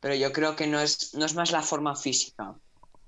pero 0.00 0.14
yo 0.14 0.32
creo 0.32 0.56
que 0.56 0.66
no 0.66 0.80
es, 0.80 1.14
no 1.14 1.24
es 1.26 1.34
más 1.34 1.52
la 1.52 1.62
forma 1.62 1.96
física, 1.96 2.56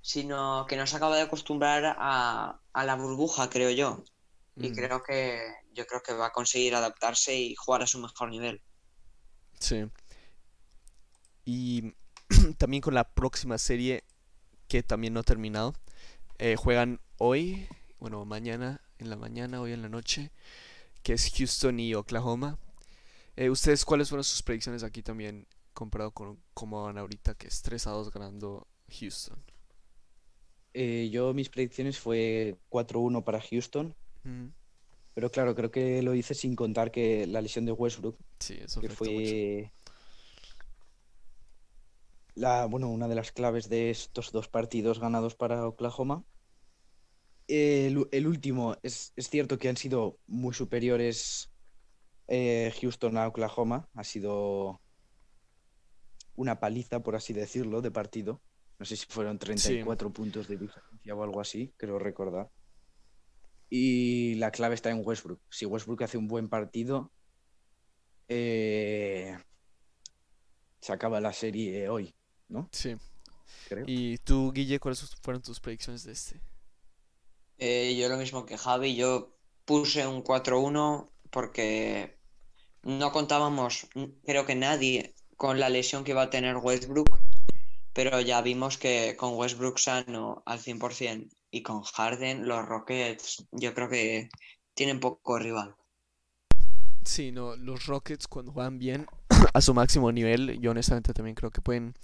sino 0.00 0.66
que 0.68 0.76
no 0.76 0.86
se 0.86 0.96
acaba 0.96 1.16
de 1.16 1.22
acostumbrar 1.22 1.96
a, 1.98 2.60
a 2.72 2.84
la 2.84 2.96
burbuja, 2.96 3.50
creo 3.50 3.70
yo. 3.70 4.04
Y 4.60 4.72
Mm, 4.72 4.72
creo 4.72 5.02
que 5.02 5.40
yo 5.72 5.86
creo 5.86 6.02
que 6.02 6.14
va 6.14 6.26
a 6.28 6.32
conseguir 6.32 6.74
adaptarse 6.76 7.34
y 7.36 7.54
jugar 7.56 7.82
a 7.82 7.86
su 7.88 8.00
mejor 8.00 8.30
nivel. 8.30 8.62
sí. 9.60 9.90
Y 11.46 11.94
también 12.58 12.82
con 12.82 12.92
la 12.94 13.04
próxima 13.14 13.56
serie 13.58 14.04
que 14.68 14.82
también 14.82 15.14
no 15.14 15.20
ha 15.20 15.22
terminado. 15.22 15.74
eh, 16.38 16.56
juegan 16.56 17.00
hoy, 17.18 17.66
bueno, 18.00 18.24
mañana 18.26 18.82
en 18.98 19.08
la 19.10 19.16
mañana, 19.16 19.60
hoy 19.62 19.72
en 19.72 19.82
la 19.82 19.88
noche, 19.88 20.30
que 21.02 21.14
es 21.14 21.32
Houston 21.36 21.80
y 21.80 21.94
Oklahoma. 21.94 22.58
Eh, 23.36 23.50
¿ustedes 23.50 23.84
cuáles 23.84 24.08
fueron 24.10 24.24
sus 24.24 24.42
predicciones 24.42 24.82
aquí 24.82 25.02
también 25.02 25.46
comparado 25.74 26.10
con 26.12 26.38
cómo 26.54 26.84
van 26.84 26.98
ahorita, 26.98 27.34
que 27.34 27.46
es 27.48 27.62
3 27.62 27.86
a 27.86 27.90
2 27.92 28.10
ganando 28.12 28.66
Houston? 29.00 29.38
Eh, 30.74 31.08
yo 31.10 31.32
mis 31.34 31.48
predicciones 31.48 31.98
fue 31.98 32.56
4-1 32.68 33.24
para 33.24 33.40
Houston, 33.40 33.94
Mm, 34.24 34.48
pero 35.14 35.30
claro, 35.30 35.54
creo 35.54 35.70
que 35.70 36.02
lo 36.02 36.14
hice 36.14 36.34
sin 36.34 36.56
contar 36.56 36.90
que 36.90 37.26
la 37.26 37.40
lesión 37.40 37.64
de 37.64 37.72
Westbrook, 37.72 38.18
sí, 38.40 38.58
eso 38.62 38.80
que 38.80 38.88
mucho. 38.88 39.72
La, 42.36 42.66
bueno, 42.66 42.88
una 42.90 43.08
de 43.08 43.14
las 43.14 43.32
claves 43.32 43.68
de 43.68 43.90
estos 43.90 44.30
dos 44.30 44.48
partidos 44.48 45.00
ganados 45.00 45.34
para 45.34 45.66
Oklahoma. 45.66 46.22
El, 47.48 48.06
el 48.12 48.26
último, 48.26 48.76
es, 48.82 49.12
es 49.16 49.30
cierto 49.30 49.58
que 49.58 49.68
han 49.68 49.76
sido 49.76 50.18
muy 50.26 50.52
superiores 50.52 51.50
eh, 52.28 52.72
Houston 52.80 53.16
a 53.16 53.28
Oklahoma, 53.28 53.88
ha 53.94 54.04
sido 54.04 54.80
una 56.34 56.60
paliza, 56.60 57.02
por 57.02 57.16
así 57.16 57.32
decirlo, 57.32 57.80
de 57.80 57.90
partido. 57.90 58.42
No 58.78 58.84
sé 58.84 58.96
si 58.96 59.06
fueron 59.06 59.38
34 59.38 60.12
puntos 60.12 60.46
de 60.48 60.58
diferencia 60.58 61.14
o 61.14 61.22
algo 61.22 61.40
así, 61.40 61.72
creo 61.78 61.98
recordar. 61.98 62.50
Y 63.70 64.34
la 64.34 64.50
clave 64.50 64.74
está 64.74 64.90
en 64.90 65.00
Westbrook. 65.02 65.40
Si 65.48 65.64
Westbrook 65.64 66.02
hace 66.02 66.18
un 66.18 66.28
buen 66.28 66.48
partido, 66.50 67.10
eh, 68.28 69.38
se 70.80 70.92
acaba 70.92 71.20
la 71.20 71.32
serie 71.32 71.88
hoy, 71.88 72.14
¿no? 72.48 72.68
Sí. 72.72 72.96
Creo. 73.68 73.84
¿Y 73.86 74.18
tú, 74.18 74.52
Guille, 74.52 74.78
cuáles 74.78 75.00
fueron 75.22 75.42
tus 75.42 75.60
predicciones 75.60 76.04
de 76.04 76.12
este? 76.12 76.40
Eh, 77.58 77.96
yo 77.98 78.08
lo 78.08 78.16
mismo 78.16 78.44
que 78.44 78.58
Javi, 78.58 78.94
yo 78.96 79.34
puse 79.64 80.06
un 80.06 80.22
4-1 80.22 81.08
porque 81.30 82.18
no 82.82 83.12
contábamos, 83.12 83.88
creo 84.24 84.46
que 84.46 84.54
nadie, 84.54 85.14
con 85.36 85.58
la 85.58 85.68
lesión 85.68 86.04
que 86.04 86.12
iba 86.12 86.22
a 86.22 86.30
tener 86.30 86.56
Westbrook, 86.56 87.18
pero 87.92 88.20
ya 88.20 88.42
vimos 88.42 88.78
que 88.78 89.16
con 89.16 89.34
Westbrook 89.34 89.78
sano 89.78 90.42
al 90.46 90.60
100% 90.60 91.28
y 91.50 91.62
con 91.62 91.82
Harden, 91.82 92.46
los 92.46 92.66
Rockets, 92.66 93.46
yo 93.52 93.74
creo 93.74 93.88
que 93.88 94.28
tienen 94.74 95.00
poco 95.00 95.38
rival. 95.38 95.74
Sí, 97.04 97.32
no, 97.32 97.56
los 97.56 97.86
Rockets 97.86 98.28
cuando 98.28 98.52
juegan 98.52 98.78
bien 98.78 99.06
a 99.54 99.60
su 99.60 99.72
máximo 99.74 100.12
nivel, 100.12 100.60
yo 100.60 100.72
honestamente 100.72 101.14
también 101.14 101.34
creo 101.34 101.50
que 101.50 101.60
pueden 101.60 101.94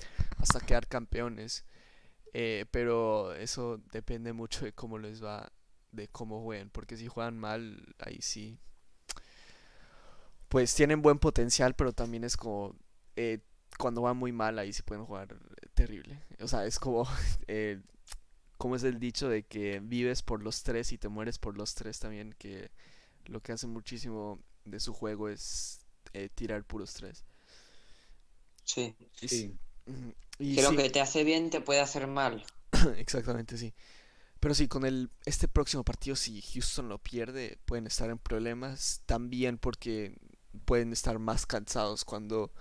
hasta 0.42 0.61
quedar 0.61 0.88
campeones. 0.88 1.64
Eh, 2.35 2.66
pero 2.70 3.35
eso 3.35 3.81
depende 3.92 4.33
mucho 4.33 4.64
de 4.64 4.72
cómo 4.72 4.98
les 4.98 5.22
va, 5.22 5.52
de 5.92 6.09
cómo 6.09 6.42
jueguen, 6.42 6.70
porque 6.70 6.96
si 6.96 7.07
juegan 7.07 7.38
mal, 7.38 7.94
ahí 7.98 8.20
sí. 8.20 8.59
Pues 10.48 10.74
tienen 10.74 11.02
buen 11.02 11.18
potencial, 11.18 11.74
pero 11.74 11.92
también 11.92 12.24
es 12.24 12.37
como 12.37 12.76
eh, 13.16 13.40
cuando 13.78 14.02
van 14.02 14.16
muy 14.16 14.33
mal, 14.33 14.59
ahí 14.59 14.72
sí 14.72 14.83
pueden 14.83 15.05
jugar 15.05 15.38
terrible. 15.74 16.22
O 16.40 16.48
sea, 16.48 16.66
es 16.66 16.78
como, 16.78 17.07
eh, 17.46 17.81
como 18.59 18.76
es 18.76 18.83
el 18.85 18.98
dicho 18.98 19.28
de 19.28 19.44
que 19.44 19.81
vives 19.81 20.22
por 20.22 20.42
los 20.42 20.62
tres 20.62 20.92
y 20.92 20.98
te 20.98 21.09
mueres 21.09 21.38
por 21.38 21.57
los 21.57 21.74
tres 21.74 21.98
también, 21.98 22.35
que 22.38 22.70
lo 23.26 23.40
que 23.40 23.52
hace 23.52 23.66
muchísimo 23.66 24.40
de 24.64 24.81
su 24.81 24.92
juego 24.92 25.28
es 25.28 25.81
eh, 26.12 26.28
tirar 26.35 26.64
puros 26.64 26.94
tres. 26.94 27.24
Sí. 28.64 28.94
Sí. 29.14 29.59
Y 30.38 30.57
Que 30.57 30.62
lo 30.62 30.71
que 30.77 30.88
te 30.90 31.01
hace 31.01 31.25
bien 31.25 31.51
te 31.51 31.61
puede 31.61 31.81
hacer 31.81 32.07
mal. 32.07 32.45
exactamente 32.97 33.57
sí. 33.59 33.75
Pero 34.40 34.55
sí, 34.55 34.68
con 34.68 34.85
el 34.87 35.11
este 35.27 35.49
próximo 35.49 35.85
partido, 35.85 36.16
si 36.16 36.42
Houston 36.42 36.88
lo 36.88 36.99
pierde, 36.99 37.59
pueden 37.66 37.87
estar 37.87 38.11
en 38.11 38.18
problemas 38.18 39.03
también 39.07 39.59
porque 39.59 40.16
pueden 40.64 40.92
estar 40.92 41.18
más 41.18 41.47
cansados 41.47 42.05
cuando 42.05 42.53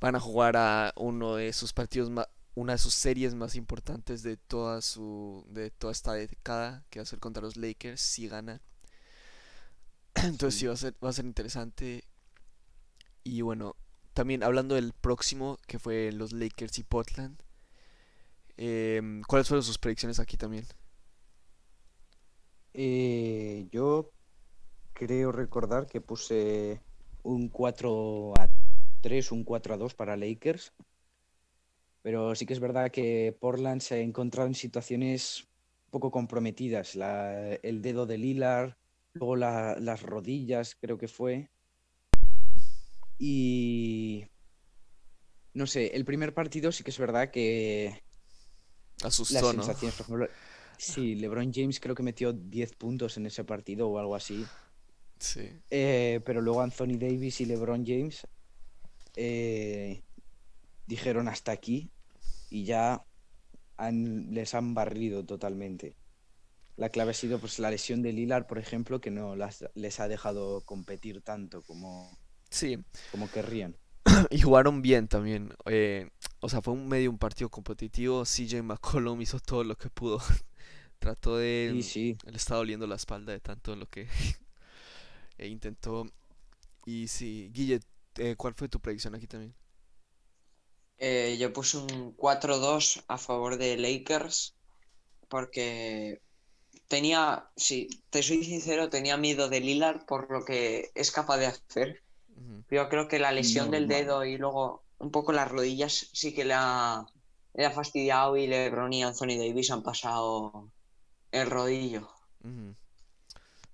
van 0.00 0.16
a 0.16 0.20
jugar 0.20 0.56
a 0.56 0.92
uno 0.96 1.36
de 1.36 1.52
sus 1.52 1.72
partidos 1.72 2.10
ma- 2.10 2.28
una 2.54 2.72
de 2.74 2.78
sus 2.78 2.94
series 2.94 3.34
más 3.34 3.56
importantes 3.56 4.22
de 4.22 4.36
toda 4.36 4.82
su 4.82 5.44
de 5.50 5.70
toda 5.70 5.92
esta 5.92 6.14
década, 6.14 6.84
que 6.90 7.00
va 7.00 7.04
a 7.04 7.06
ser 7.06 7.20
contra 7.20 7.42
los 7.42 7.56
Lakers 7.56 8.00
si 8.00 8.28
gana. 8.28 8.62
Entonces 10.14 10.54
sí 10.60 10.60
Sí. 10.60 10.66
va 10.66 10.72
a 10.74 10.76
ser 10.76 10.94
va 11.04 11.10
a 11.10 11.12
ser 11.12 11.24
interesante 11.24 12.04
y 13.24 13.42
bueno, 13.42 13.76
también 14.14 14.42
hablando 14.42 14.74
del 14.74 14.92
próximo 14.92 15.58
que 15.66 15.78
fue 15.78 16.12
los 16.12 16.32
Lakers 16.32 16.78
y 16.78 16.82
Portland, 16.84 17.38
em, 18.56 19.22
¿cuáles 19.26 19.48
fueron 19.48 19.64
sus 19.64 19.78
predicciones 19.78 20.18
aquí 20.20 20.36
también? 20.36 20.64
Eh, 22.74 23.68
yo 23.72 24.12
creo 24.92 25.32
recordar 25.32 25.86
que 25.86 26.00
puse 26.00 26.80
un 27.22 27.48
4 27.48 28.32
a 28.38 28.48
3, 29.00 29.32
un 29.32 29.44
4 29.44 29.74
a 29.74 29.76
2 29.76 29.94
para 29.94 30.16
Lakers. 30.16 30.72
Pero 32.02 32.34
sí 32.34 32.46
que 32.46 32.54
es 32.54 32.60
verdad 32.60 32.90
que 32.90 33.36
Portland 33.40 33.80
se 33.80 33.96
ha 33.96 33.98
encontrado 33.98 34.48
en 34.48 34.54
situaciones 34.54 35.48
poco 35.90 36.10
comprometidas. 36.10 36.94
La- 36.94 37.54
el 37.54 37.82
dedo 37.82 38.06
de 38.06 38.18
Lillard, 38.18 38.74
luego 39.12 39.36
la- 39.36 39.76
las 39.78 40.02
rodillas, 40.02 40.76
creo 40.80 40.96
que 40.98 41.08
fue. 41.08 41.50
Y 43.22 44.24
no 45.52 45.66
sé, 45.66 45.88
el 45.94 46.06
primer 46.06 46.32
partido 46.32 46.72
sí 46.72 46.82
que 46.82 46.90
es 46.90 46.98
verdad 46.98 47.30
que 47.30 48.02
las 49.02 49.12
Asustó, 49.12 49.52
¿no? 49.52 49.62
sensaciones, 49.62 49.94
por 49.96 50.06
ejemplo, 50.06 50.28
sí, 50.78 51.14
LeBron 51.16 51.52
James 51.52 51.80
creo 51.80 51.94
que 51.94 52.02
metió 52.02 52.32
10 52.32 52.72
puntos 52.74 53.18
en 53.18 53.26
ese 53.26 53.44
partido 53.44 53.88
o 53.88 53.98
algo 53.98 54.14
así. 54.16 54.44
Sí. 55.18 55.50
Eh, 55.70 56.20
pero 56.24 56.40
luego 56.40 56.62
Anthony 56.62 56.96
Davis 56.98 57.42
y 57.42 57.44
LeBron 57.44 57.84
James 57.86 58.26
eh, 59.16 60.02
dijeron 60.86 61.28
hasta 61.28 61.52
aquí 61.52 61.90
y 62.48 62.64
ya 62.64 63.04
han- 63.76 64.32
les 64.32 64.54
han 64.54 64.72
barrido 64.72 65.26
totalmente. 65.26 65.94
La 66.76 66.88
clave 66.88 67.10
ha 67.10 67.14
sido 67.14 67.38
pues 67.38 67.58
la 67.58 67.70
lesión 67.70 68.00
de 68.00 68.14
Lillard, 68.14 68.46
por 68.46 68.58
ejemplo, 68.58 68.98
que 68.98 69.10
no 69.10 69.36
las- 69.36 69.66
les 69.74 70.00
ha 70.00 70.08
dejado 70.08 70.62
competir 70.64 71.20
tanto 71.20 71.62
como, 71.62 72.16
Sí, 72.50 72.78
como 73.10 73.30
querrían. 73.30 73.76
y 74.30 74.40
jugaron 74.40 74.82
bien 74.82 75.08
también. 75.08 75.54
eh, 75.66 76.10
o 76.40 76.48
sea, 76.48 76.62
fue 76.62 76.74
un 76.74 76.88
medio 76.88 77.10
un 77.10 77.18
partido 77.18 77.50
competitivo. 77.50 78.24
CJ 78.24 78.62
McCollum 78.62 79.20
hizo 79.22 79.38
todo 79.40 79.64
lo 79.64 79.76
que 79.76 79.90
pudo. 79.90 80.18
Trató 80.98 81.36
de... 81.36 81.70
Sí, 81.74 81.82
sí. 81.82 82.18
Le 82.24 82.36
estaba 82.36 82.58
doliendo 82.58 82.86
la 82.86 82.96
espalda 82.96 83.32
de 83.32 83.40
tanto 83.40 83.74
lo 83.76 83.86
que 83.86 84.08
e 85.38 85.48
intentó. 85.48 86.06
Y 86.84 87.08
sí, 87.08 87.50
Guille, 87.52 87.80
eh, 88.16 88.36
¿cuál 88.36 88.54
fue 88.54 88.68
tu 88.68 88.80
predicción 88.80 89.14
aquí 89.14 89.26
también? 89.26 89.54
Eh, 90.98 91.36
yo 91.40 91.52
puse 91.52 91.78
un 91.78 92.14
4-2 92.16 93.02
a 93.08 93.16
favor 93.18 93.56
de 93.56 93.76
Lakers 93.78 94.54
porque 95.28 96.20
tenía, 96.88 97.50
sí, 97.56 97.88
te 98.10 98.22
soy 98.22 98.44
sincero, 98.44 98.90
tenía 98.90 99.16
miedo 99.16 99.48
de 99.48 99.60
Lillard 99.60 100.04
por 100.06 100.30
lo 100.30 100.44
que 100.44 100.90
es 100.94 101.10
capaz 101.10 101.38
de 101.38 101.46
hacer. 101.46 102.02
Yo 102.70 102.88
creo 102.88 103.08
que 103.08 103.18
la 103.18 103.32
lesión 103.32 103.70
del 103.70 103.88
dedo 103.88 104.24
y 104.24 104.38
luego 104.38 104.84
un 104.98 105.10
poco 105.10 105.32
las 105.32 105.50
rodillas 105.50 106.08
sí 106.12 106.34
que 106.34 106.44
le 106.44 106.54
ha, 106.54 107.06
le 107.54 107.66
ha 107.66 107.70
fastidiado 107.70 108.36
y 108.36 108.46
LeBron 108.46 108.92
y 108.92 109.02
Anthony 109.02 109.36
Davis 109.38 109.70
han 109.70 109.82
pasado 109.82 110.70
el 111.32 111.50
rodillo. 111.50 112.08
ujú. 112.44 112.74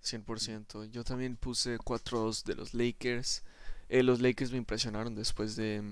100%. 0.02 0.84
Yo 0.84 1.04
también 1.04 1.36
puse 1.36 1.78
4-2 1.78 2.44
de 2.44 2.54
los 2.54 2.74
Lakers. 2.74 3.42
Eh, 3.88 4.02
los 4.02 4.20
Lakers 4.20 4.52
me 4.52 4.58
impresionaron 4.58 5.14
después 5.14 5.56
de, 5.56 5.82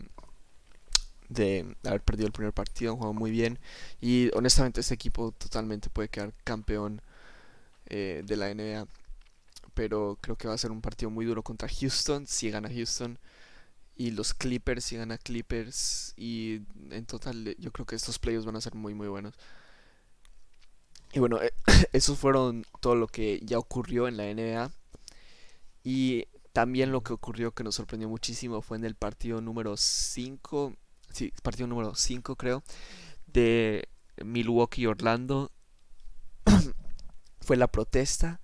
de 1.29 1.77
haber 1.85 2.03
perdido 2.03 2.27
el 2.27 2.33
primer 2.33 2.53
partido, 2.53 2.93
han 2.93 2.99
jugado 2.99 3.15
muy 3.15 3.31
bien 3.31 3.59
y 4.01 4.31
honestamente 4.35 4.81
este 4.81 4.95
equipo 4.95 5.33
totalmente 5.33 5.91
puede 5.91 6.09
quedar 6.09 6.33
campeón 6.45 7.01
eh, 7.87 8.23
de 8.25 8.37
la 8.37 8.51
NBA, 8.51 8.87
pero 9.75 10.19
creo 10.21 10.37
que 10.37 10.49
va 10.49 10.55
a 10.55 10.59
ser 10.59 10.71
un 10.73 10.81
partido 10.81 11.11
muy 11.11 11.27
duro 11.27 11.43
contra 11.43 11.69
Houston, 11.69 12.27
si 12.27 12.51
gana 12.51 12.69
Houston 12.69 13.19
y 13.97 14.11
los 14.11 14.35
Clippers 14.35 14.85
si 14.85 14.97
gana 14.97 15.19
Clippers 15.19 16.15
y 16.17 16.63
en 16.91 17.07
total 17.07 17.55
yo 17.59 17.71
creo 17.73 17.87
que 17.87 17.95
estos 17.95 18.19
playoffs 18.19 18.45
van 18.45 18.57
a 18.57 18.61
ser 18.61 18.75
muy 18.75 18.95
muy 18.95 19.09
buenos. 19.09 19.35
Y 21.15 21.21
bueno, 21.21 21.41
eh, 21.41 21.53
esos 21.93 22.19
fueron 22.19 22.67
todo 22.81 22.97
lo 22.97 23.07
que 23.07 23.41
ya 23.45 23.59
ocurrió 23.59 24.09
en 24.09 24.17
la 24.17 24.25
NBA. 24.25 24.71
Y 25.85 26.27
también 26.53 26.93
lo 26.93 27.03
que 27.03 27.13
ocurrió 27.13 27.53
que 27.53 27.63
nos 27.63 27.77
sorprendió 27.77 28.09
muchísimo 28.09 28.63
fue 28.63 28.77
en 28.79 28.85
el 28.85 28.95
partido 28.97 29.41
número 29.41 29.77
5, 29.77 30.75
sí, 31.13 31.33
partido 31.43 31.69
número 31.69 31.95
5 31.95 32.37
creo, 32.37 32.65
de 33.27 33.89
Milwaukee-Orlando. 34.25 35.53
fue 37.41 37.57
la 37.57 37.69
protesta. 37.69 38.41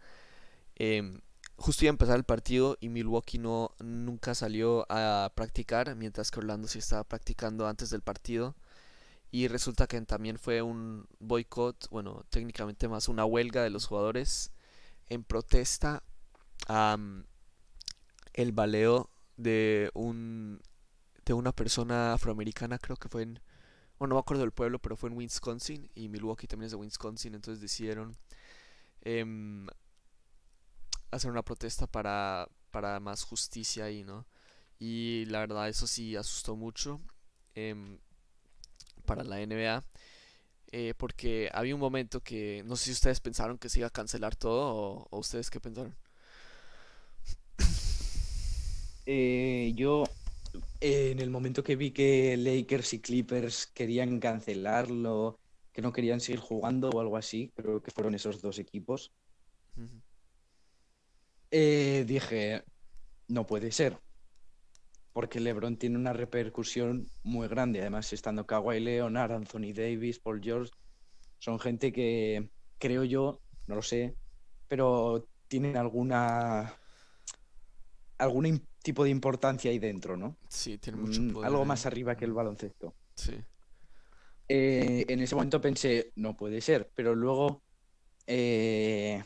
Em, 0.83 1.21
justo 1.57 1.85
iba 1.85 1.91
a 1.91 1.93
empezar 1.93 2.17
el 2.17 2.25
partido 2.25 2.79
y 2.81 2.89
Milwaukee 2.89 3.37
no 3.39 3.75
nunca 3.81 4.35
salió 4.35 4.87
a 4.89 5.31
practicar, 5.35 5.95
mientras 5.95 6.31
que 6.31 6.41
Orlando 6.41 6.69
sí 6.69 6.79
estaba 6.79 7.05
practicando 7.05 7.67
antes 7.69 7.91
del 7.91 8.01
partido. 8.01 8.57
Y 9.31 9.49
resulta 9.49 9.87
que 9.87 10.01
también 10.01 10.39
fue 10.39 10.63
un 10.63 11.07
boicot, 11.19 11.91
bueno, 11.91 12.25
técnicamente 12.31 12.89
más 12.89 13.09
una 13.09 13.27
huelga 13.27 13.63
de 13.63 13.69
los 13.69 13.87
jugadores 13.87 14.53
en 15.09 15.23
protesta 15.23 16.03
a 16.67 16.97
el 18.33 18.53
baleo 18.53 19.11
de 19.37 19.91
un 19.95 20.63
de 21.27 21.35
una 21.35 21.53
persona 21.53 22.15
afroamericana, 22.15 22.79
creo 22.79 22.97
que 22.97 23.09
fue 23.11 23.23
en 23.23 23.41
bueno, 23.99 24.11
no 24.11 24.15
me 24.17 24.21
acuerdo 24.21 24.43
del 24.45 24.53
pueblo, 24.53 24.79
pero 24.79 24.97
fue 24.97 25.11
en 25.11 25.17
Wisconsin 25.19 25.91
y 25.95 26.09
Milwaukee 26.09 26.47
también 26.47 26.67
es 26.67 26.73
de 26.73 26.79
Wisconsin, 26.79 27.35
entonces 27.35 27.61
decidieron 27.61 28.17
em, 29.03 29.67
hacer 31.11 31.31
una 31.31 31.43
protesta 31.43 31.87
para, 31.87 32.49
para 32.71 33.01
más 33.01 33.25
justicia 33.25 33.85
ahí, 33.85 34.05
¿no? 34.05 34.27
Y 34.79 35.27
la 35.27 35.41
verdad 35.41 35.69
eso 35.69 35.87
sí 35.87 36.17
asustó 36.17 36.57
mucho 36.57 37.01
em, 37.55 37.99
para 39.05 39.25
la 39.25 39.39
NBA. 39.41 39.85
Eh, 40.73 40.95
porque 40.97 41.51
había 41.53 41.75
un 41.75 41.81
momento 41.81 42.21
que 42.21 42.63
no 42.65 42.77
sé 42.77 42.87
si 42.87 42.93
ustedes 42.93 43.19
pensaron 43.21 43.59
que 43.59 43.69
se 43.69 43.81
iba 43.81 43.89
a 43.89 43.91
cancelar 43.91 44.37
todo 44.37 44.75
o, 44.75 45.09
o 45.11 45.19
ustedes 45.19 45.51
qué 45.51 45.61
pensaron. 45.61 45.97
Eh, 49.07 49.73
yo, 49.75 50.05
en 50.81 51.19
el 51.19 51.31
momento 51.31 51.65
que 51.65 51.75
vi 51.75 51.91
que 51.91 52.37
Lakers 52.37 52.95
y 52.95 53.01
Clippers 53.01 53.67
querían 53.67 54.21
cancelarlo, 54.21 55.37
que 55.73 55.83
no 55.83 55.93
querían 55.93 56.21
seguir 56.21 56.41
jugando 56.41 56.91
o 56.91 57.01
algo 57.01 57.17
así, 57.17 57.51
creo 57.57 57.83
que 57.83 57.91
fueron 57.91 58.15
esos 58.15 58.41
dos 58.41 58.61
equipos, 58.61 59.13
eh, 61.51 62.05
dije, 62.07 62.63
no 63.29 63.47
puede 63.47 63.73
ser. 63.73 63.99
Porque 65.13 65.41
LeBron 65.41 65.77
tiene 65.77 65.97
una 65.97 66.13
repercusión 66.13 67.09
muy 67.25 67.49
grande. 67.49 67.81
Además, 67.81 68.13
estando 68.13 68.47
Kawhi 68.47 68.79
Leonard, 68.81 69.33
Anthony 69.33 69.73
Davis, 69.75 70.21
Paul 70.21 70.41
George, 70.43 70.71
son 71.39 71.59
gente 71.59 71.93
que 71.93 72.49
creo 72.79 73.03
yo, 73.05 73.41
no 73.67 73.75
lo 73.75 73.83
sé, 73.83 74.15
pero 74.69 75.27
tienen 75.49 75.77
alguna 75.77 76.75
algún 78.19 78.67
tipo 78.83 79.03
de 79.05 79.11
importancia 79.11 79.71
ahí 79.71 79.79
dentro, 79.79 80.17
¿no? 80.17 80.37
Sí, 80.49 80.79
tiene 80.79 80.99
mucho 80.99 81.23
Mm, 81.23 81.33
poder. 81.33 81.47
Algo 81.49 81.63
ahí. 81.63 81.69
más 81.69 81.87
arriba 81.87 82.17
que 82.17 82.25
el 82.27 82.33
baloncesto. 82.33 82.95
Sí. 83.15 83.35
Eh, 84.49 85.05
en 85.09 85.21
ese 85.21 85.35
momento 85.35 85.61
pensé, 85.61 86.13
no 86.17 86.37
puede 86.37 86.61
ser, 86.61 86.91
pero 86.95 87.15
luego, 87.15 87.63
eh, 88.27 89.23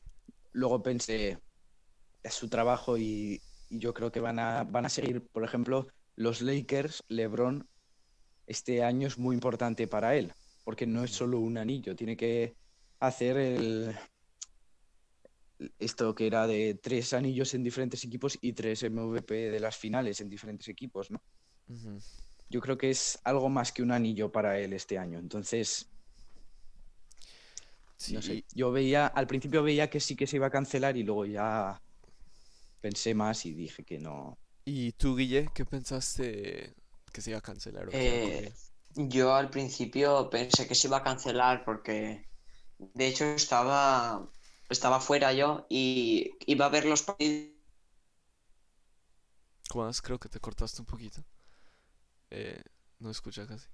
luego 0.52 0.82
pensé, 0.82 1.38
es 2.24 2.34
su 2.34 2.48
trabajo 2.48 2.98
y, 2.98 3.40
y 3.70 3.78
yo 3.78 3.94
creo 3.94 4.10
que 4.10 4.20
van 4.20 4.38
a, 4.40 4.64
van 4.64 4.86
a 4.86 4.88
seguir, 4.88 5.22
por 5.28 5.44
ejemplo, 5.44 5.86
los 6.16 6.42
Lakers, 6.42 7.04
LeBron, 7.08 7.68
este 8.46 8.82
año 8.82 9.06
es 9.06 9.18
muy 9.18 9.34
importante 9.34 9.86
para 9.86 10.16
él, 10.16 10.32
porque 10.64 10.86
no 10.86 11.04
es 11.04 11.10
solo 11.12 11.38
un 11.38 11.58
anillo, 11.58 11.94
tiene 11.94 12.16
que 12.16 12.56
hacer 13.00 13.36
el, 13.36 13.94
esto 15.78 16.14
que 16.14 16.26
era 16.26 16.46
de 16.46 16.78
tres 16.82 17.12
anillos 17.12 17.54
en 17.54 17.62
diferentes 17.62 18.04
equipos 18.04 18.38
y 18.40 18.52
tres 18.52 18.82
MVP 18.82 19.50
de 19.50 19.60
las 19.60 19.76
finales 19.76 20.20
en 20.20 20.28
diferentes 20.28 20.68
equipos. 20.68 21.08
Yo 22.50 22.60
creo 22.60 22.76
que 22.78 22.90
es 22.90 23.18
algo 23.24 23.48
más 23.48 23.72
que 23.72 23.82
un 23.82 23.90
anillo 23.92 24.30
para 24.30 24.58
él 24.58 24.72
este 24.72 24.98
año. 24.98 25.18
Entonces, 25.18 25.90
Sí, 27.96 28.14
no 28.14 28.22
sé. 28.22 28.34
y- 28.34 28.44
Yo 28.54 28.70
veía, 28.72 29.06
al 29.06 29.26
principio 29.26 29.62
veía 29.62 29.88
que 29.88 30.00
sí 30.00 30.16
que 30.16 30.26
se 30.26 30.36
iba 30.36 30.46
a 30.46 30.50
cancelar 30.50 30.96
y 30.96 31.02
luego 31.02 31.24
ya 31.26 31.80
pensé 32.84 33.14
más 33.14 33.46
y 33.46 33.54
dije 33.54 33.82
que 33.82 33.98
no. 33.98 34.38
¿Y 34.66 34.92
tú, 34.92 35.16
Guille, 35.16 35.48
qué 35.54 35.64
pensaste 35.64 36.74
que 37.12 37.20
se 37.22 37.30
iba 37.30 37.38
a 37.38 37.42
cancelar? 37.42 37.88
o 37.88 37.92
Eh, 37.92 38.52
yo 38.94 39.34
al 39.34 39.48
principio 39.48 40.28
pensé 40.28 40.68
que 40.68 40.74
se 40.74 40.88
iba 40.88 40.98
a 40.98 41.02
cancelar 41.02 41.64
porque 41.64 42.26
de 42.78 43.06
hecho 43.06 43.24
estaba, 43.24 44.28
estaba 44.68 45.00
fuera 45.00 45.32
yo 45.32 45.66
y 45.70 46.32
iba 46.46 46.66
a 46.66 46.68
ver 46.68 46.84
los 46.84 47.02
partidos. 47.02 47.54
Juan, 49.70 49.92
creo 50.02 50.18
que 50.18 50.30
te 50.30 50.40
cortaste 50.40 50.80
un 50.80 50.86
poquito. 50.86 51.22
Eh, 52.30 52.62
no 52.98 53.10
escucha 53.10 53.46
casi. 53.46 53.68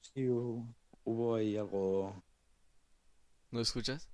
Sí, 0.00 0.26
hubo, 0.28 0.74
hubo 1.04 1.34
ahí 1.36 1.56
algo. 1.58 2.22
¿No 3.50 3.60
escuchas? 3.60 4.08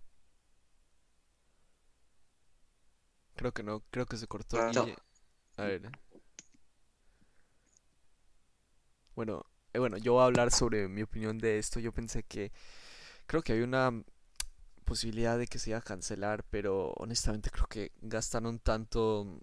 Creo 3.43 3.51
que 3.53 3.65
no, 3.65 3.83
creo 3.91 4.07
que 4.07 4.17
se 4.17 4.29
cortó. 4.29 4.57
Guille. 4.69 4.95
A 5.57 5.65
ver. 5.65 5.87
eh. 5.87 5.91
Bueno, 9.17 9.45
eh, 9.73 9.81
bueno, 9.81 9.97
yo 9.97 10.13
voy 10.13 10.23
a 10.23 10.27
hablar 10.27 10.53
sobre 10.53 10.87
mi 10.87 11.03
opinión 11.03 11.39
de 11.39 11.59
esto. 11.59 11.81
Yo 11.81 11.91
pensé 11.91 12.23
que 12.23 12.53
creo 13.27 13.43
que 13.43 13.55
había 13.55 13.65
una 13.65 14.01
posibilidad 14.85 15.37
de 15.39 15.49
que 15.49 15.59
se 15.59 15.71
iba 15.71 15.81
a 15.81 15.83
cancelar, 15.83 16.45
pero 16.51 16.93
honestamente 16.93 17.51
creo 17.51 17.67
que 17.67 17.91
gastaron 18.01 18.61
tanto 18.61 19.41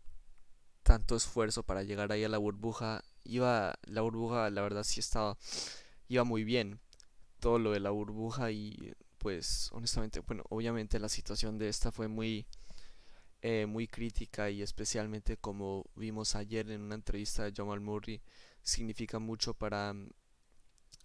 tanto 0.84 1.18
esfuerzo 1.18 1.64
para 1.64 1.84
llegar 1.84 2.14
ahí 2.14 2.24
a 2.24 2.30
la 2.30 2.38
burbuja. 2.38 3.04
Iba 3.26 3.78
la 3.84 4.00
burbuja, 4.00 4.50
la 4.50 4.62
verdad 4.62 4.86
sí 4.86 5.02
estaba 5.02 5.38
iba 6.08 6.24
muy 6.24 6.46
bien. 6.46 6.80
Todo 7.42 7.60
lo 7.60 7.74
de 7.74 7.82
la 7.82 7.90
burbuja 7.90 8.50
y 8.52 8.94
pues 9.18 9.68
honestamente, 9.74 10.22
bueno, 10.22 10.44
obviamente 10.48 11.00
la 11.00 11.10
situación 11.10 11.58
de 11.58 11.68
esta 11.68 11.92
fue 11.92 12.08
muy 12.08 12.48
eh, 13.42 13.66
muy 13.66 13.88
crítica 13.88 14.50
y 14.50 14.62
especialmente 14.62 15.38
como 15.38 15.86
vimos 15.96 16.36
ayer 16.36 16.70
en 16.72 16.82
una 16.82 16.96
entrevista 16.96 17.46
de 17.46 17.54
Jamal 17.56 17.80
Murray 17.80 18.22
significa 18.64 19.18
mucho 19.20 19.54
para 19.54 19.96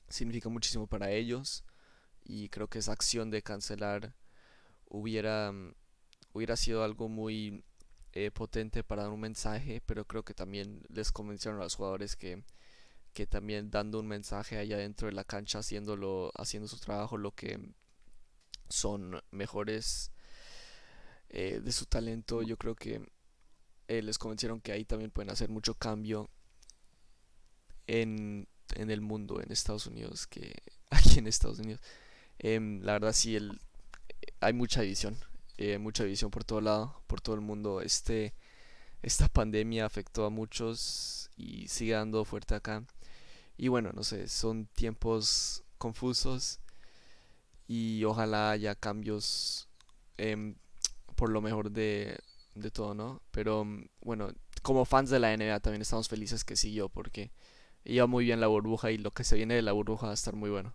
significa 0.09 0.49
muchísimo 0.49 0.89
para 0.89 1.13
ellos 1.13 1.65
y 2.25 2.49
creo 2.49 2.69
que 2.69 2.81
esa 2.81 2.93
acción 2.93 3.31
de 3.31 3.43
cancelar 3.43 4.17
hubiera 4.89 5.53
mm, 5.53 5.75
hubiera 6.33 6.57
sido 6.57 6.83
algo 6.83 7.09
muy 7.09 7.63
eh, 8.13 8.33
potente 8.33 8.83
para 8.83 9.03
dar 9.03 9.13
un 9.13 9.21
mensaje 9.21 9.81
pero 9.87 10.05
creo 10.05 10.25
que 10.25 10.35
también 10.35 10.83
les 10.89 11.13
convencieron 11.13 11.61
a 11.61 11.65
los 11.65 11.77
jugadores 11.77 12.17
que 12.17 12.43
que 13.13 13.29
también 13.29 13.71
dando 13.71 14.01
un 14.01 14.09
mensaje 14.09 14.59
allá 14.59 14.79
dentro 14.79 15.07
de 15.07 15.15
la 15.15 15.23
cancha 15.23 15.61
haciéndolo 15.61 16.33
haciendo 16.37 16.67
su 16.67 16.79
trabajo 16.79 17.17
lo 17.17 17.31
que 17.31 17.61
son 18.69 19.23
mejores 19.31 20.11
eh, 21.37 21.61
de 21.61 21.73
su 21.73 21.87
talento 21.87 22.43
yo 22.43 22.57
creo 22.57 22.77
que 22.77 23.03
eh, 23.89 24.03
les 24.03 24.19
convencieron 24.19 24.61
que 24.61 24.71
ahí 24.71 24.85
también 24.85 25.11
pueden 25.11 25.31
hacer 25.31 25.51
mucho 25.51 25.75
cambio 25.75 26.31
en, 27.89 28.47
en 28.77 28.91
el 28.93 29.01
mundo, 29.01 29.41
en 29.43 29.51
Estados 29.51 29.89
Unidos, 29.89 30.29
que 30.29 30.55
aquí 30.91 31.19
en 31.19 31.27
Estados 31.27 31.59
Unidos. 31.59 31.81
Em, 32.39 32.81
la 32.83 32.93
verdad 32.93 33.13
sí, 33.13 33.35
el, 33.35 33.61
hay 34.39 34.53
mucha 34.53 34.83
división, 34.83 35.17
eh, 35.59 35.79
mucha 35.79 36.05
división 36.05 36.31
por 36.31 36.45
todo 36.45 36.61
lado, 36.61 37.03
por 37.09 37.21
todo 37.21 37.35
el 37.35 37.41
mundo. 37.41 37.81
Este, 37.81 38.33
esta 39.03 39.27
pandemia 39.27 39.87
afectó 39.87 40.27
a 40.27 40.31
muchos 40.31 41.31
y 41.37 41.67
sigue 41.67 41.95
dando 41.95 42.25
fuerte 42.25 42.55
acá. 42.55 42.85
Y 43.57 43.67
bueno, 43.67 43.91
no 43.93 44.05
sé, 44.05 44.29
son 44.29 44.67
tiempos 44.67 45.65
confusos 45.79 46.61
y 47.67 48.05
ojalá 48.05 48.53
haya 48.53 48.77
cambios 48.77 49.69
em, 50.17 50.55
por 51.25 51.31
lo 51.31 51.41
mejor 51.41 51.71
de, 51.71 52.19
de 52.55 52.71
todo, 52.71 52.93
¿no? 52.95 53.23
Pero 53.31 53.65
mm, 53.65 53.87
bueno, 54.03 54.29
como 54.63 54.85
fans 54.85 55.09
de 55.09 55.19
la 55.21 55.33
NBA 55.33 55.59
también 55.61 55.81
estamos 55.81 56.07
felices 56.07 56.45
que 56.45 56.55
siguió 56.55 56.91
porque 56.91 57.33
iba 57.85 58.07
muy 58.07 58.27
bien 58.27 58.41
la 58.41 58.47
burbuja 58.49 58.91
y 58.91 58.99
lo 58.99 59.11
que 59.13 59.25
se 59.25 59.37
viene 59.37 59.55
de 59.55 59.63
la 59.63 59.73
burbuja 59.73 60.05
va 60.07 60.13
a 60.13 60.15
estar 60.15 60.37
muy 60.37 60.51
bueno. 60.51 60.75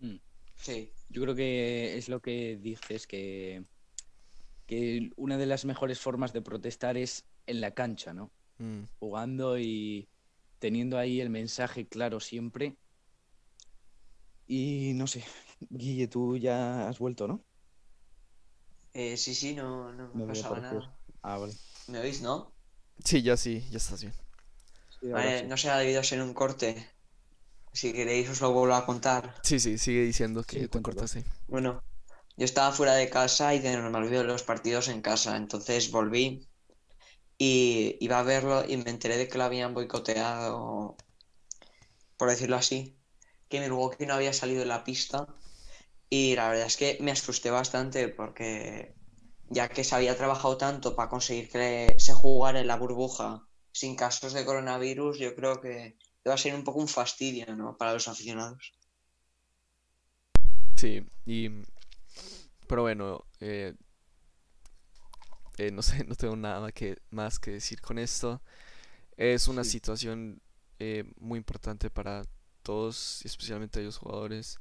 Mm. 0.00 0.16
Sí, 0.56 0.92
Yo 1.08 1.22
creo 1.22 1.34
que 1.34 1.96
es 1.96 2.08
lo 2.08 2.20
que 2.20 2.56
dices, 2.60 3.06
que, 3.06 3.64
que 4.66 5.10
una 5.16 5.38
de 5.38 5.46
las 5.46 5.64
mejores 5.64 6.00
formas 6.00 6.32
de 6.32 6.42
protestar 6.42 6.96
es 6.96 7.26
en 7.46 7.60
la 7.60 7.72
cancha, 7.74 8.12
¿no? 8.12 8.32
Mm, 8.58 8.84
Jugando 9.00 9.58
y 9.58 10.08
teniendo 10.58 10.98
ahí 10.98 11.20
el 11.20 11.30
mensaje 11.30 11.88
claro 11.88 12.20
siempre. 12.20 12.78
Y 14.46 14.92
no 14.94 15.06
sé, 15.08 15.24
Guille, 15.70 16.06
tú 16.08 16.36
ya 16.36 16.88
has 16.88 16.98
vuelto, 16.98 17.26
¿no? 17.28 17.44
Eh, 18.94 19.16
sí, 19.18 19.34
sí, 19.34 19.54
no, 19.54 19.92
no 19.92 20.08
me 20.14 20.14
No 20.18 20.26
pasaba 20.26 20.60
nada. 20.60 20.96
Ah, 21.22 21.38
vale. 21.38 21.54
¿Me 21.86 22.00
oís, 22.00 22.22
no? 22.22 22.54
Sí, 23.04 23.22
ya 23.22 23.36
sí, 23.36 23.64
ya 23.70 23.76
estás 23.78 24.00
bien. 24.02 24.14
Sí, 25.00 25.08
Vale, 25.10 25.34
sí. 25.36 25.46
no 25.48 25.56
se 25.56 25.70
ha 25.70 25.76
debido 25.78 26.02
ser 26.02 26.20
un 26.22 26.34
corte. 26.34 26.68
Si 27.72 27.92
queréis 27.96 28.28
os 28.30 28.40
lo 28.42 28.52
vuelvo 28.52 28.74
a 28.76 28.86
contar. 28.86 29.24
Sí, 29.42 29.58
sí, 29.60 29.78
sigue 29.78 30.02
diciendo 30.02 30.42
que 30.44 30.58
Sí, 30.58 30.68
te 30.68 30.80
cortaste. 30.80 31.24
Bueno, 31.48 31.82
yo 32.36 32.44
estaba 32.44 32.72
fuera 32.72 32.94
de 32.94 33.10
casa 33.10 33.54
y 33.54 33.60
de 33.60 33.76
normal 33.76 34.08
veo 34.10 34.24
los 34.24 34.42
partidos 34.44 34.88
en 34.88 35.02
casa, 35.02 35.36
entonces 35.36 35.90
volví 35.90 36.48
y 37.38 37.96
iba 38.00 38.18
a 38.20 38.24
verlo 38.24 38.64
y 38.68 38.76
me 38.78 38.90
enteré 38.90 39.16
de 39.18 39.28
que 39.28 39.38
lo 39.38 39.44
habían 39.44 39.74
boicoteado, 39.74 40.96
por 42.16 42.30
decirlo 42.30 42.56
así, 42.56 42.96
que 43.48 43.60
Milwaukee 43.60 44.06
no 44.06 44.14
había 44.14 44.32
salido 44.32 44.60
de 44.60 44.66
la 44.66 44.84
pista 44.84 45.26
y 46.16 46.34
la 46.38 46.48
verdad 46.50 46.66
es 46.72 46.76
que 46.80 46.98
me 47.04 47.12
asusté 47.12 47.50
bastante 47.50 48.00
porque 48.18 48.94
ya 49.56 49.66
que 49.74 49.84
se 49.84 49.94
había 49.96 50.16
trabajado 50.20 50.56
tanto 50.66 50.94
para 50.96 51.08
conseguir 51.14 51.46
que 51.54 51.96
se 52.06 52.12
jugara 52.22 52.60
en 52.60 52.66
la 52.68 52.76
burbuja 52.82 53.28
sin 53.80 53.96
casos 53.96 54.32
de 54.34 54.44
coronavirus, 54.44 55.18
yo 55.18 55.34
creo 55.38 55.54
que 55.62 55.96
iba 56.24 56.34
a 56.34 56.38
ser 56.44 56.54
un 56.54 56.64
poco 56.64 56.80
un 56.80 56.88
fastidio, 56.98 57.46
¿no? 57.56 57.76
Para 57.78 57.94
los 57.94 58.08
aficionados. 58.08 58.62
Sí, 60.76 61.06
y... 61.26 61.48
Pero 62.66 62.82
bueno, 62.82 63.24
eh, 63.40 63.74
eh, 65.58 65.70
no 65.70 65.82
sé, 65.82 66.04
no 66.08 66.14
tengo 66.14 66.36
nada 66.36 66.60
más 66.60 66.72
que, 66.72 66.98
más 67.10 67.38
que 67.38 67.52
decir 67.52 67.80
con 67.80 67.98
esto. 67.98 68.40
Es 69.16 69.48
una 69.48 69.64
Sí. 69.64 69.70
situación 69.70 70.40
eh, 70.80 71.04
muy 71.20 71.38
importante 71.38 71.90
para 71.90 72.24
todos, 72.62 73.22
y 73.24 73.28
especialmente 73.28 73.82
los 73.82 73.98
jugadores. 73.98 74.60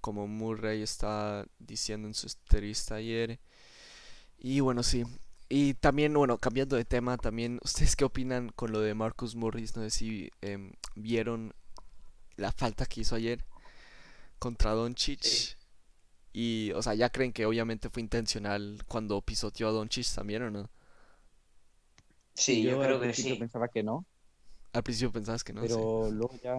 Como 0.00 0.26
Murray 0.28 0.82
está 0.82 1.46
diciendo 1.58 2.08
en 2.08 2.14
su 2.14 2.26
entrevista 2.28 2.96
ayer. 2.96 3.40
Y 4.38 4.60
bueno, 4.60 4.82
sí. 4.82 5.04
Y 5.48 5.74
también, 5.74 6.12
bueno, 6.14 6.38
cambiando 6.38 6.76
de 6.76 6.84
tema, 6.84 7.16
también, 7.18 7.58
¿ustedes 7.64 7.96
qué 7.96 8.04
opinan 8.04 8.50
con 8.50 8.72
lo 8.72 8.80
de 8.80 8.94
Marcus 8.94 9.34
Morris? 9.36 9.76
No 9.76 9.82
sé 9.82 9.90
si 9.90 10.30
em, 10.42 10.72
vieron 10.94 11.54
la 12.36 12.52
falta 12.52 12.86
que 12.86 13.02
hizo 13.02 13.16
ayer 13.16 13.44
contra 14.38 14.72
Doncic. 14.72 15.22
Sí. 15.22 15.56
Y, 16.32 16.72
o 16.74 16.82
sea, 16.82 16.94
ya 16.94 17.10
creen 17.10 17.32
que 17.32 17.46
obviamente 17.46 17.90
fue 17.90 18.02
intencional 18.02 18.82
cuando 18.88 19.22
pisoteó 19.22 19.68
a 19.68 19.72
Doncic 19.72 20.06
también, 20.14 20.42
¿o 20.44 20.50
no? 20.50 20.70
Sí, 22.34 22.64
yo 22.66 22.80
al 22.80 22.80
creo 22.82 23.00
que 23.00 23.12
principio 23.12 23.36
sí. 23.36 23.38
pensaba 23.38 23.68
que 23.68 23.82
no, 23.82 24.06
Al 24.72 24.82
principio 24.82 25.12
pensabas 25.12 25.44
que 25.44 25.52
no, 25.52 25.68
sí. 25.68 25.86
pero 25.86 26.10
luego 26.10 26.36
ya, 26.42 26.56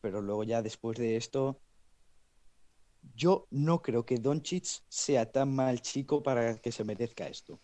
pero 0.00 0.22
luego 0.22 0.44
ya 0.44 0.62
después 0.62 0.98
de 0.98 1.16
esto, 1.16 1.60
yo 3.14 3.46
no 3.50 3.82
creo 3.82 4.04
que 4.04 4.18
Doncic 4.18 4.66
sea 4.88 5.30
tan 5.30 5.54
mal 5.54 5.80
chico 5.82 6.22
para 6.22 6.58
que 6.58 6.72
se 6.72 6.84
merezca 6.84 7.26
esto. 7.28 7.60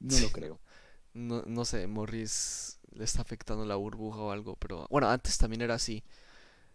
No 0.00 0.18
lo 0.18 0.30
creo. 0.32 0.60
No, 1.14 1.42
no 1.46 1.64
sé, 1.64 1.86
Morris 1.86 2.80
le 2.92 3.04
está 3.04 3.22
afectando 3.22 3.64
la 3.64 3.76
burbuja 3.76 4.18
o 4.20 4.30
algo, 4.32 4.56
pero 4.56 4.86
bueno, 4.90 5.08
antes 5.08 5.38
también 5.38 5.62
era 5.62 5.74
así. 5.74 6.02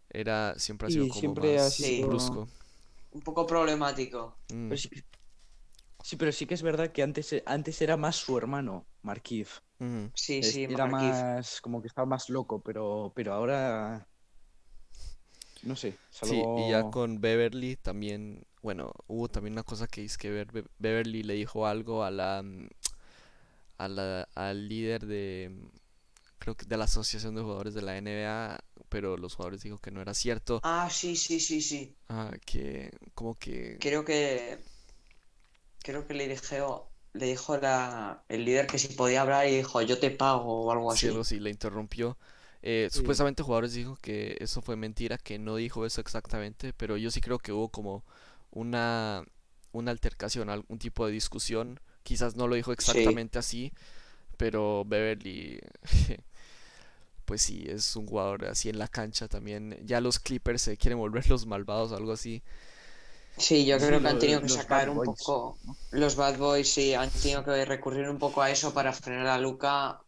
Era, 0.09 0.55
siempre 0.57 0.87
ha 0.87 0.91
sido 0.91 1.07
como 1.07 1.21
siempre 1.21 1.57
más 1.57 1.75
sido- 1.75 2.07
brusco. 2.07 2.47
Un 3.11 3.21
poco 3.21 3.45
problemático. 3.47 4.37
Mm, 4.53 4.69
Pero 4.69 4.81
sí, 6.03 6.15
pero 6.17 6.31
sí 6.31 6.45
que 6.45 6.53
es 6.55 6.61
verdad 6.63 6.91
que 6.91 7.03
antes, 7.03 7.35
antes 7.45 7.81
era 7.81 7.97
más 7.97 8.15
su 8.15 8.37
hermano, 8.37 8.87
Markieff. 9.01 9.59
ujú. 9.79 10.11
Sí, 10.13 10.41
Es- 10.41 10.53
sí, 10.53 10.63
era 10.63 10.87
más, 10.87 11.61
como 11.61 11.81
que 11.81 11.87
estaba 11.87 12.05
más 12.05 12.29
loco, 12.29 12.61
pero, 12.61 13.11
pero 13.15 13.33
ahora, 13.33 14.07
no 15.63 15.75
sé, 15.75 15.99
es 16.11 16.21
Sí, 16.21 16.49
y 16.53 16.67
ya 16.67 16.83
con 16.83 17.21
Beverly 17.21 17.75
también, 17.77 18.45
bueno, 18.61 18.93
hubo 19.07 19.29
también 19.29 19.53
una 19.53 19.63
cosa 19.63 19.87
que 19.87 20.03
es 20.03 20.17
que 20.17 20.29
Be- 20.31 20.45
Be- 20.45 20.65
Beverly 20.79 21.23
le 21.23 21.33
dijo 21.35 21.65
algo 21.67 22.03
a 22.03 22.11
la, 22.11 22.41
mm, 22.43 22.67
a 23.77 23.87
la, 23.87 24.27
al 24.35 24.67
líder 24.67 25.05
de, 25.05 25.49
mm, 25.51 25.67
creo 26.39 26.55
que 26.57 26.65
de 26.65 26.77
la 26.77 26.85
Asociación 26.85 27.35
de 27.35 27.41
Jugadores 27.41 27.73
de 27.73 27.81
la 27.81 27.97
NBA, 27.97 28.59
pero 28.89 29.17
los 29.17 29.35
jugadores 29.35 29.63
dijo 29.63 29.79
que 29.79 29.91
no 29.91 30.01
era 30.01 30.13
cierto, 30.13 30.63
Ah, 30.63 30.89
sí, 30.89 31.15
sí, 31.17 31.37
sí, 31.41 31.61
sí. 31.61 31.97
ah, 32.09 32.31
que 32.45 32.91
como 33.13 33.35
que, 33.35 33.81
Creo 33.81 34.03
que 34.05 34.63
creo 35.83 36.07
que 36.07 36.13
le 36.13 36.27
dijo, 36.27 36.93
le 37.13 37.25
dijo 37.27 37.57
la, 37.57 38.23
el 38.29 38.45
líder 38.45 38.67
que 38.67 38.79
si 38.79 38.89
podía 38.89 39.21
hablar 39.21 39.47
y 39.47 39.57
dijo 39.57 39.81
yo 39.81 39.99
te 39.99 40.11
pago 40.11 40.65
o 40.65 40.71
algo 40.71 40.91
sí, 40.91 41.07
así. 41.07 41.07
algo 41.07 41.21
así, 41.21 41.39
le 41.39 41.49
interrumpió. 41.49 42.17
Eh, 42.61 42.89
Sí. 42.89 42.91
supuestamente 42.91 43.43
jugadores 43.43 43.73
dijo 43.73 43.97
que 44.01 44.37
eso 44.39 44.61
fue 44.61 44.75
mentira, 44.75 45.17
que 45.17 45.39
no 45.39 45.55
dijo 45.55 45.85
eso 45.85 46.01
exactamente, 46.01 46.73
pero 46.73 46.97
yo 46.97 47.11
sí 47.11 47.21
creo 47.21 47.39
que 47.39 47.53
hubo 47.53 47.69
como 47.69 48.03
una, 48.51 49.23
una 49.71 49.91
altercación, 49.91 50.49
algún 50.49 50.79
tipo 50.79 51.05
de 51.05 51.13
discusión. 51.13 51.79
Quizás 52.03 52.35
no 52.35 52.47
lo 52.47 52.55
dijo 52.55 52.73
exactamente 52.73 53.39
así, 53.39 53.73
pero 54.37 54.85
Beverly, 54.85 55.59
pues 57.25 57.41
sí, 57.41 57.65
es 57.67 57.95
un 57.95 58.07
jugador 58.07 58.45
así 58.45 58.69
en 58.69 58.79
la 58.79 58.87
cancha 58.87 59.27
también. 59.27 59.77
Ya 59.85 60.01
los 60.01 60.19
Clippers 60.19 60.61
se 60.63 60.77
quieren 60.77 60.97
volver 60.99 61.29
los 61.29 61.45
malvados 61.45 61.91
o 61.91 61.95
algo 61.97 62.11
así. 62.13 62.41
Sí, 63.37 63.65
yo 63.65 63.77
Sí, 63.77 63.87
creo 63.87 64.01
que 64.01 64.07
han 64.09 64.19
tenido 64.19 64.41
que 64.41 64.49
sacar 64.49 64.89
un 64.89 65.01
Boys, 65.01 65.01
poco 65.01 65.61
¿no? 65.63 65.77
los 65.91 66.15
Bad 66.15 66.37
Boys, 66.37 66.71
sí, 66.73 66.93
han 66.93 67.09
tenido 67.09 67.43
que 67.43 67.65
recurrir 67.65 68.09
un 68.09 68.19
poco 68.19 68.41
a 68.41 68.51
eso 68.51 68.73
para 68.73 68.93
frenar 68.93 69.27
a 69.27 69.37
Luca. 69.39 70.03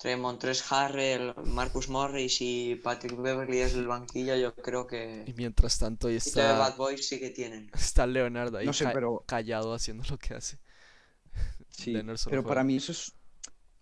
Entre 0.00 0.16
Montrezl 0.16 0.64
Harrell, 0.74 1.34
Marcus 1.44 1.90
Morris 1.90 2.38
y 2.40 2.74
Patrick 2.76 3.20
Beverly 3.20 3.58
desde 3.58 3.80
el 3.80 3.86
banquillo, 3.86 4.34
yo 4.34 4.54
creo 4.54 4.84
Y 4.84 4.86
que 4.86 5.34
mientras 5.36 5.76
tanto 5.76 6.08
ahí 6.08 6.16
poquito 6.16 6.40
de 6.40 6.46
Bad 6.46 6.68
está, 6.70 6.76
Boys 6.78 7.06
sí 7.06 7.20
que 7.20 7.28
tienen. 7.28 7.70
está 7.74 8.06
Leonard 8.06 8.56
ahí 8.56 8.64
No 8.64 8.72
sé, 8.72 8.84
ca- 8.84 8.92
pero- 8.94 9.22
callado 9.26 9.74
haciendo 9.74 10.02
lo 10.08 10.16
que 10.18 10.32
hace. 10.32 10.58
Sí, 11.68 11.92
pero 11.92 12.16
juega. 12.16 12.42
para 12.48 12.64
mí 12.64 12.76
eso 12.76 12.92
es 12.92 13.12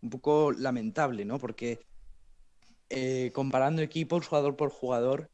un 0.02 0.10
poco 0.10 0.50
lamentable, 0.50 1.24
¿no? 1.24 1.38
Porque 1.38 1.86
eh, 2.90 3.30
comparando 3.32 3.80
equipos 3.82 4.26
jugador 4.26 4.56
por 4.56 4.70
jugador, 4.70 5.30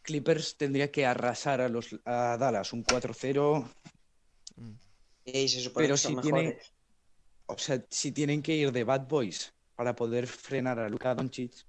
Clippers 0.00 0.56
tendría 0.56 0.90
que 0.90 1.04
arrasar 1.04 1.60
a 1.60 1.68
los 1.68 1.94
a 2.06 2.38
Dallas 2.38 2.72
un 2.72 2.84
4-0. 2.84 3.70
Mm. 4.56 4.70
Y 5.26 5.48
se 5.48 5.60
supone 5.60 5.84
Pero 5.86 5.96
si 5.98 6.16
tiene- 6.16 6.42
mejores. 6.42 6.72
O 7.46 7.58
sea, 7.58 7.84
si 7.90 8.12
tienen 8.12 8.40
que 8.40 8.54
ir 8.56 8.72
de 8.72 8.84
Bad 8.84 9.06
Boys 9.08 9.52
para 9.82 9.96
poder 9.96 10.28
frenar 10.28 10.78
a 10.78 10.88
Luka 10.88 11.12
Doncic, 11.12 11.66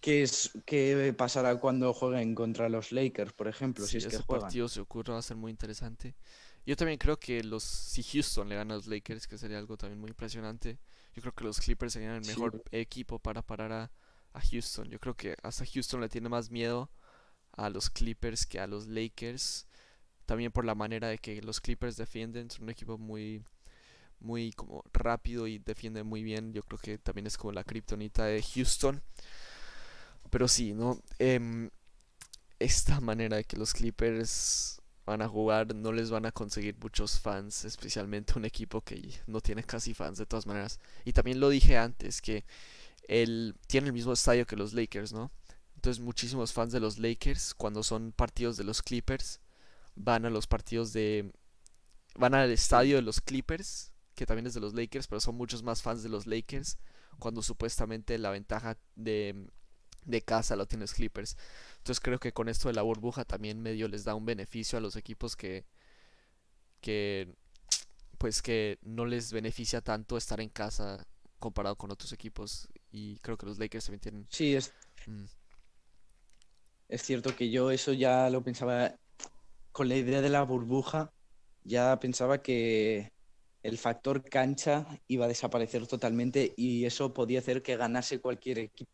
¿qué 0.00 0.22
es 0.22 0.52
qué 0.64 1.14
pasará 1.16 1.56
cuando 1.60 1.92
jueguen 1.92 2.34
contra 2.34 2.68
los 2.70 2.92
Lakers, 2.92 3.34
por 3.34 3.46
ejemplo, 3.48 3.84
Sí, 3.84 4.00
si 4.00 4.06
es 4.06 4.06
que 4.08 4.16
juegan? 4.18 4.48
partido 4.48 4.68
se 4.68 4.80
ocurre 4.80 5.12
va 5.12 5.18
a 5.18 5.22
ser 5.22 5.36
muy 5.36 5.50
interesante. 5.50 6.14
Yo 6.64 6.76
también 6.76 6.98
creo 6.98 7.18
que 7.18 7.44
los 7.44 7.62
si 7.62 8.02
Houston 8.02 8.48
le 8.48 8.56
gana 8.56 8.74
a 8.74 8.76
los 8.78 8.86
Lakers, 8.86 9.26
que 9.28 9.38
sería 9.38 9.58
algo 9.58 9.76
también 9.76 10.00
muy 10.00 10.10
impresionante. 10.10 10.78
Yo 11.14 11.22
creo 11.22 11.34
que 11.34 11.44
los 11.44 11.60
Clippers 11.60 11.92
serían 11.92 12.14
el 12.16 12.24
Sí. 12.24 12.30
mejor 12.32 12.62
equipo 12.72 13.18
para 13.18 13.42
parar 13.42 13.72
a, 13.72 13.92
a 14.32 14.40
Houston. 14.40 14.88
Yo 14.90 14.98
creo 14.98 15.14
que 15.16 15.36
hasta 15.42 15.64
Houston 15.66 16.00
le 16.00 16.08
tiene 16.08 16.28
más 16.28 16.50
miedo 16.50 16.90
a 17.52 17.70
los 17.70 17.90
Clippers 17.90 18.46
que 18.46 18.60
a 18.60 18.66
los 18.66 18.86
Lakers. 18.88 19.66
También 20.26 20.52
por 20.52 20.64
la 20.64 20.74
manera 20.74 21.08
de 21.08 21.18
que 21.18 21.42
los 21.42 21.60
Clippers 21.60 21.96
defienden, 21.96 22.50
son 22.50 22.64
un 22.64 22.70
equipo 22.70 22.98
muy 22.98 23.44
muy 24.20 24.52
como 24.52 24.84
rápido 24.92 25.46
y 25.46 25.58
defiende 25.58 26.02
muy 26.02 26.22
bien. 26.22 26.52
Yo 26.52 26.62
creo 26.62 26.78
que 26.78 26.98
también 26.98 27.26
es 27.26 27.36
como 27.38 27.52
la 27.52 27.64
kriptonita 27.64 28.24
de 28.24 28.42
Houston. 28.42 29.02
Pero 30.30 30.48
sí, 30.48 30.72
¿no? 30.74 31.00
Em, 31.18 31.70
esta 32.58 33.00
manera 33.00 33.36
de 33.36 33.44
que 33.44 33.56
los 33.56 33.72
Clippers 33.74 34.80
van 35.06 35.22
a 35.22 35.28
jugar 35.28 35.74
no 35.74 35.92
les 35.92 36.10
van 36.10 36.26
a 36.26 36.32
conseguir 36.32 36.76
muchos 36.80 37.20
fans, 37.20 37.64
especialmente 37.64 38.34
un 38.36 38.44
equipo 38.44 38.80
que 38.80 39.14
no 39.26 39.40
tiene 39.40 39.62
casi 39.62 39.94
fans 39.94 40.18
de 40.18 40.26
todas 40.26 40.46
maneras. 40.46 40.80
Y 41.04 41.12
también 41.12 41.40
lo 41.40 41.48
dije 41.48 41.78
antes, 41.78 42.20
que 42.20 42.44
el, 43.08 43.54
tiene 43.68 43.88
el 43.88 43.92
mismo 43.92 44.12
estadio 44.12 44.46
que 44.46 44.56
los 44.56 44.74
Lakers, 44.74 45.12
¿no? 45.12 45.30
Entonces 45.76 46.02
muchísimos 46.02 46.52
fans 46.52 46.72
de 46.72 46.80
los 46.80 46.98
Lakers, 46.98 47.54
cuando 47.54 47.82
son 47.84 48.12
partidos 48.12 48.56
de 48.56 48.64
los 48.64 48.82
Clippers, 48.82 49.40
van 49.94 50.26
a 50.26 50.30
los 50.30 50.46
partidos 50.46 50.92
de... 50.92 51.32
van 52.16 52.34
al 52.34 52.50
estadio 52.50 52.96
de 52.96 53.02
los 53.02 53.20
Clippers, 53.20 53.92
que 54.16 54.26
también 54.26 54.46
es 54.46 54.54
de 54.54 54.60
los 54.60 54.74
Lakers, 54.74 55.06
pero 55.06 55.20
son 55.20 55.36
muchos 55.36 55.62
más 55.62 55.82
fans 55.82 56.02
de 56.02 56.08
los 56.08 56.26
Lakers, 56.26 56.78
cuando 57.18 57.42
supuestamente 57.42 58.18
la 58.18 58.30
ventaja 58.30 58.76
de, 58.96 59.46
de 60.04 60.22
casa 60.22 60.56
lo 60.56 60.66
tienen 60.66 60.82
los 60.82 60.94
Clippers. 60.94 61.36
Entonces 61.78 62.00
creo 62.00 62.18
que 62.18 62.32
con 62.32 62.48
esto 62.48 62.68
de 62.68 62.74
la 62.74 62.82
burbuja 62.82 63.24
también 63.24 63.62
medio 63.62 63.88
les 63.88 64.04
da 64.04 64.14
un 64.14 64.24
beneficio 64.24 64.78
a 64.78 64.80
los 64.80 64.96
equipos 64.96 65.36
que, 65.36 65.66
que 66.80 67.34
pues 68.18 68.42
que 68.42 68.78
no 68.82 69.04
les 69.04 69.32
beneficia 69.32 69.82
tanto 69.82 70.16
estar 70.16 70.40
en 70.40 70.48
casa 70.48 71.06
comparado 71.38 71.76
con 71.76 71.90
otros 71.90 72.12
equipos. 72.12 72.68
Y 72.90 73.18
creo 73.18 73.36
que 73.36 73.46
los 73.46 73.58
Lakers 73.58 73.84
también 73.84 74.00
tienen... 74.00 74.26
Sí, 74.30 74.56
es, 74.56 74.72
mm, 75.06 75.24
es 76.88 77.02
cierto 77.02 77.36
que 77.36 77.50
yo 77.50 77.70
eso 77.70 77.92
ya 77.92 78.30
lo 78.30 78.42
pensaba 78.42 78.96
con 79.72 79.88
la 79.88 79.96
idea 79.96 80.22
de 80.22 80.30
la 80.30 80.42
burbuja, 80.42 81.12
ya 81.64 81.98
pensaba 82.00 82.40
que 82.42 83.12
el 83.66 83.78
factor 83.78 84.22
cancha 84.24 84.86
iba 85.08 85.24
a 85.26 85.28
desaparecer 85.28 85.86
totalmente 85.86 86.54
y 86.56 86.84
eso 86.86 87.12
podía 87.14 87.40
hacer 87.40 87.62
que 87.62 87.76
ganase 87.76 88.20
cualquier 88.20 88.58
equipo. 88.60 88.90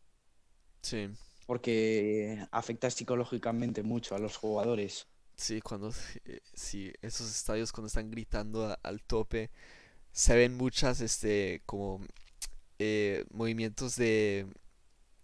Sí. 0.83 1.09
Porque 1.47 2.47
afecta 2.51 2.91
psicológicamente 2.91 3.85
mucho 3.85 4.17
a 4.17 4.19
los 4.19 4.37
jugadores. 4.37 5.07
Sí, 5.37 5.61
cuando 5.61 5.91
eh, 6.25 6.41
sí, 6.55 6.93
esos 7.03 7.29
estadios 7.31 7.73
cuando 7.73 7.89
están 7.89 8.11
gritando 8.11 8.67
a- 8.67 8.79
al 8.83 9.03
tope, 9.03 9.51
se 10.13 10.37
ven 10.37 10.57
muchas 10.57 11.01
este 11.03 11.63
como 11.67 12.01
eh, 12.81 13.25
movimientos 13.33 13.97
de 13.97 14.47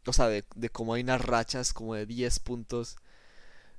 o 0.07 0.13
sea, 0.15 0.29
de, 0.29 0.45
de 0.57 0.71
como 0.71 0.95
hay 0.95 1.03
unas 1.03 1.23
rachas 1.25 1.73
como 1.75 1.95
de 1.95 2.07
10 2.07 2.41
puntos 2.41 2.97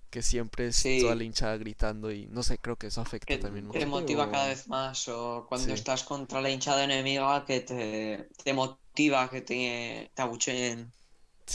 que 0.10 0.22
siempre 0.24 0.68
es 0.68 0.90
toda 0.98 1.16
la 1.16 1.24
Sí, 1.24 1.26
hinchada 1.26 1.58
gritando 1.58 2.12
y 2.12 2.28
no 2.28 2.44
sé, 2.44 2.58
creo 2.60 2.78
que 2.78 2.88
eso 2.88 3.02
afecta 3.02 3.38
que 3.38 3.38
también 3.40 3.66
te 3.72 3.86
mucho. 3.86 3.90
motiva 3.94 4.30
cada 4.32 4.48
vez 4.50 4.68
más. 4.68 5.08
O 5.08 5.46
cuando 5.48 5.74
Sí, 5.74 5.74
estás 5.74 6.04
contra 6.04 6.42
la 6.42 6.50
hinchada 6.50 6.84
enemiga 6.84 7.46
que 7.46 7.62
te, 7.62 8.30
te 8.44 8.54
motiva, 8.54 9.30
que 9.30 9.42
te, 9.42 10.12
te 10.16 10.22
abucheen 10.22 10.92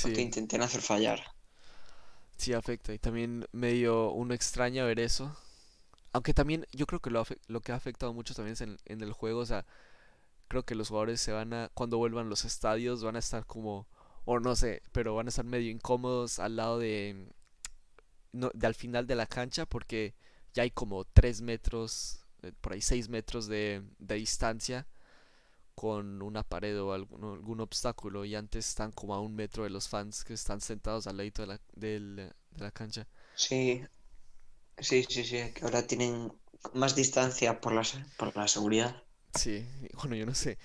o 0.02 0.12
te 0.12 0.22
sí, 0.22 0.26
intenten 0.26 0.62
hacer 0.62 0.82
fallar. 0.82 1.20
sí 2.36 2.52
afecta 2.52 2.92
y 2.92 2.98
también 2.98 3.46
medio 3.52 4.10
uno 4.12 4.34
extraña 4.34 4.84
ver 4.84 5.00
eso. 5.00 5.36
Aunque 6.12 6.34
también 6.34 6.66
yo 6.72 6.86
creo 6.86 7.00
que 7.00 7.10
lo, 7.10 7.24
lo 7.48 7.60
que 7.62 7.72
ha 7.72 7.76
afectado 7.76 8.14
mucho 8.14 8.34
también 8.34 8.54
es 8.54 8.60
en, 8.62 8.78
en 8.86 9.02
el 9.02 9.12
juego, 9.12 9.40
o 9.40 9.46
sea, 9.46 9.66
creo 10.48 10.64
que 10.64 10.74
los 10.76 10.88
jugadores 10.90 11.20
se 11.20 11.32
van 11.32 11.52
a, 11.54 11.70
cuando 11.74 11.98
vuelvan 11.98 12.26
a 12.26 12.30
los 12.30 12.44
estadios, 12.46 13.04
van 13.04 13.16
a 13.16 13.20
estar 13.20 13.46
como, 13.46 13.86
o 14.26 14.40
no 14.40 14.56
sé, 14.56 14.82
pero 14.92 15.14
van 15.16 15.26
a 15.28 15.30
estar 15.30 15.44
medio 15.46 15.70
incómodos 15.70 16.38
al 16.40 16.56
lado 16.56 16.78
de, 16.80 17.28
no, 18.34 18.50
de 18.54 18.66
al 18.68 18.74
final 18.76 19.06
de 19.06 19.16
la 19.16 19.26
cancha 19.26 19.66
porque 19.66 20.14
ya 20.54 20.64
hay 20.64 20.70
como 20.72 21.04
3 21.06 21.42
metros, 21.42 22.20
eh, 22.42 22.52
por 22.60 22.72
ahí 22.74 22.82
6 22.82 23.08
metros 23.08 23.46
de, 23.48 23.82
de 23.98 24.14
distancia 24.16 24.86
con 25.74 26.22
una 26.22 26.42
pared 26.44 26.80
o 26.82 26.92
algún, 26.92 27.24
algún 27.24 27.60
obstáculo 27.60 28.24
y 28.24 28.34
antes 28.36 28.68
están 28.68 28.92
como 28.92 29.14
a 29.14 29.20
un 29.20 29.34
metro 29.34 29.64
de 29.64 29.70
los 29.70 29.88
fans 29.88 30.24
que 30.24 30.34
están 30.34 30.60
sentados 30.60 31.06
al 31.06 31.16
ladito 31.18 31.42
de 31.42 31.48
la, 31.48 31.60
del- 31.74 32.16
de 32.16 32.64
la 32.64 32.70
cancha. 32.72 33.06
Sí, 33.42 33.82
sí, 34.78 35.04
sí, 35.08 35.24
sí, 35.24 35.52
que 35.54 35.64
ahora 35.64 35.86
tienen 35.86 36.32
más 36.74 36.94
distancia 36.96 37.60
por 37.60 37.72
la, 37.74 37.82
por 38.18 38.36
la 38.36 38.48
seguridad. 38.48 39.04
Sí, 39.34 39.66
bueno, 39.94 40.14
yo 40.16 40.26
no 40.26 40.34
sé 40.34 40.58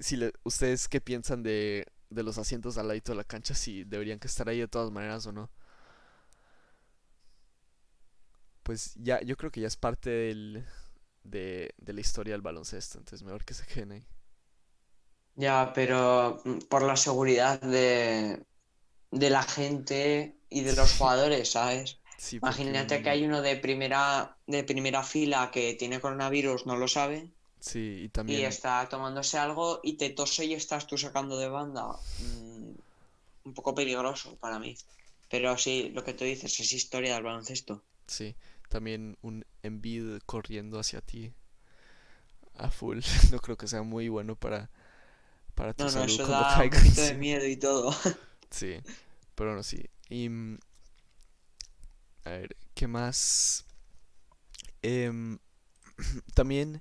si 0.00 0.16
le- 0.16 0.32
ustedes 0.44 0.88
qué 0.88 1.00
piensan 1.00 1.42
de, 1.44 1.86
de 2.10 2.22
los 2.24 2.38
asientos 2.38 2.78
al 2.78 2.88
ladito 2.88 3.12
de 3.12 3.16
la 3.18 3.24
cancha, 3.24 3.54
si 3.54 3.84
deberían 3.84 4.18
que 4.20 4.28
estar 4.28 4.48
ahí 4.48 4.60
de 4.60 4.68
todas 4.68 4.90
maneras 4.92 5.26
o 5.26 5.32
no. 5.32 5.50
Pues 8.62 8.94
ya, 8.96 9.20
yo 9.22 9.36
creo 9.36 9.50
que 9.50 9.60
ya 9.60 9.66
es 9.68 9.76
parte 9.76 10.10
del, 10.10 10.64
de, 11.24 11.74
de 11.78 11.92
la 11.92 12.00
historia 12.00 12.34
del 12.34 12.42
baloncesto, 12.42 12.98
entonces 12.98 13.24
mejor 13.24 13.44
que 13.44 13.54
se 13.54 13.66
queden 13.66 13.92
ahí. 13.92 14.06
Ya, 15.34 15.72
pero 15.74 16.40
mm, 16.44 16.58
por 16.70 16.82
la 16.82 16.96
seguridad 16.96 17.60
de, 17.60 18.44
de 19.10 19.30
la 19.30 19.42
gente 19.44 20.38
y 20.50 20.62
de 20.62 20.74
los 20.74 20.94
jugadores, 20.94 21.50
¿sabes? 21.52 22.00
sí, 22.16 22.40
porque 22.40 22.72
Imagínate 22.72 23.02
que 23.02 23.10
hay 23.10 23.24
uno 23.26 23.42
de 23.42 23.56
primera, 23.58 24.38
de 24.46 24.64
primera 24.64 25.02
fila 25.04 25.50
que 25.52 25.74
tiene 25.74 26.00
coronavirus, 26.00 26.66
no 26.66 26.76
lo 26.76 26.88
sabe, 26.88 27.32
Sí, 27.60 28.02
y 28.04 28.08
y 28.26 28.36
también... 28.36 28.44
está 28.44 28.88
tomándose 28.88 29.38
algo 29.38 29.80
y 29.84 29.96
te 29.98 30.10
tose 30.10 30.46
y 30.46 30.54
estás 30.54 30.86
tú 30.88 30.98
sacando 30.98 31.38
de 31.38 31.48
banda. 31.48 31.84
Mm, 32.18 32.72
un 33.44 33.54
poco 33.54 33.74
peligroso 33.74 34.38
para 34.38 34.58
mí. 34.60 34.76
Pero 35.30 35.58
sí, 35.58 35.90
lo 35.94 36.04
que 36.04 36.14
tú 36.14 36.24
dices 36.24 36.58
es 36.60 36.72
historia 36.72 37.14
del 37.14 37.24
baloncesto. 37.24 37.84
Sí, 38.06 38.34
también 38.72 39.18
un 39.20 39.44
Embiid 39.62 40.20
corriendo 40.24 40.80
hacia 40.80 41.02
ti 41.02 41.34
a 42.56 42.70
full. 42.70 43.00
No 43.30 43.38
creo 43.38 43.56
que 43.56 43.68
sea 43.68 43.82
muy 43.82 44.08
bueno 44.08 44.34
para, 44.34 44.70
para 45.54 45.74
tu 45.74 45.84
No, 45.84 45.90
no, 45.90 45.92
salud 45.92 46.14
eso 46.14 46.26
cuando 46.26 46.44
da 46.44 46.62
un 46.64 46.70
poquito 46.70 47.02
de 47.02 47.14
miedo 47.18 47.46
y 47.46 47.56
todo. 47.56 47.94
sí, 48.50 48.76
pero 49.34 49.54
no, 49.54 49.62
sí. 49.62 49.84
Y 50.08 50.28
mm, 50.30 50.58
a 52.24 52.30
ver, 52.30 52.56
¿qué 52.74 52.86
más? 52.86 53.66
Em, 54.80 55.38
también, 56.34 56.80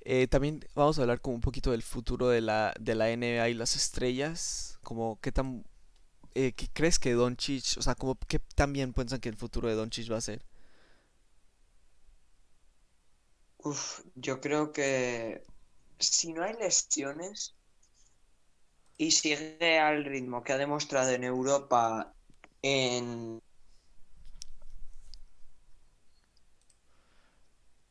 eh, 0.00 0.26
también 0.26 0.66
vamos 0.74 0.98
a 0.98 1.02
hablar 1.02 1.20
como 1.20 1.36
un 1.36 1.40
poquito 1.40 1.70
del 1.70 1.82
futuro 1.82 2.28
de 2.28 2.40
la, 2.40 2.74
de 2.80 2.96
la 2.96 3.10
NBA 3.10 3.48
y 3.50 3.54
las 3.54 3.76
estrellas. 3.76 4.80
Como 4.82 5.20
qué 5.20 5.30
tan, 5.30 5.64
eh, 6.34 6.52
¿qué 6.52 6.68
crees 6.72 6.98
que 6.98 7.12
Doncic, 7.12 7.78
o 7.78 7.82
sea, 7.82 7.94
como 7.94 8.18
qué 8.26 8.40
tan 8.40 8.72
bien 8.72 8.92
piensan 8.92 9.20
que 9.20 9.28
el 9.28 9.36
futuro 9.36 9.68
de 9.68 9.76
Doncic 9.76 10.10
va 10.10 10.16
a 10.16 10.20
ser? 10.20 10.49
Uf, 13.64 14.00
yo 14.16 14.40
creo 14.40 14.72
que 14.72 15.42
si 15.98 16.32
no 16.32 16.42
hay 16.44 16.54
lesiones 16.54 17.54
y 18.96 19.10
sigue 19.10 19.78
al 19.80 20.04
ritmo 20.04 20.42
que 20.44 20.52
ha 20.52 20.58
demostrado 20.58 21.10
en 21.10 21.24
Europa 21.24 22.14
en... 22.62 23.40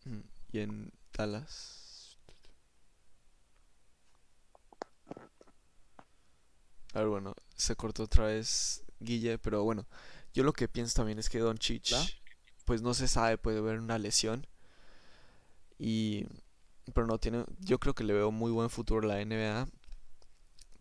Mm, 0.06 0.20
Y 0.52 0.60
en 0.60 0.92
Dallas. 1.14 2.18
A 6.94 7.00
ver, 7.00 7.08
bueno, 7.08 7.36
se 7.56 7.76
cortó 7.76 8.04
otra 8.04 8.26
vez 8.26 8.84
Guille, 9.00 9.38
pero 9.38 9.64
bueno, 9.64 9.88
yo 10.34 10.44
lo 10.44 10.54
que 10.54 10.68
pienso 10.68 10.96
también 10.96 11.20
es 11.20 11.30
que 11.30 11.40
Doncic, 11.40 11.94
¿Va? 11.94 12.06
pues 12.66 12.82
no 12.82 12.94
se 12.94 13.08
sabe, 13.08 13.38
puede 13.38 13.60
haber 13.60 13.80
una 13.80 13.98
lesión 14.00 14.48
y 15.80 16.28
pero 16.94 17.08
no 17.08 17.18
tiene, 17.18 17.46
yo 17.60 17.80
creo 17.80 17.94
que 17.94 18.04
le 18.04 18.14
veo 18.14 18.32
muy 18.32 18.52
buen 18.52 18.70
futuro 18.70 19.10
a 19.10 19.16
la 19.16 19.26
NBA. 19.26 19.68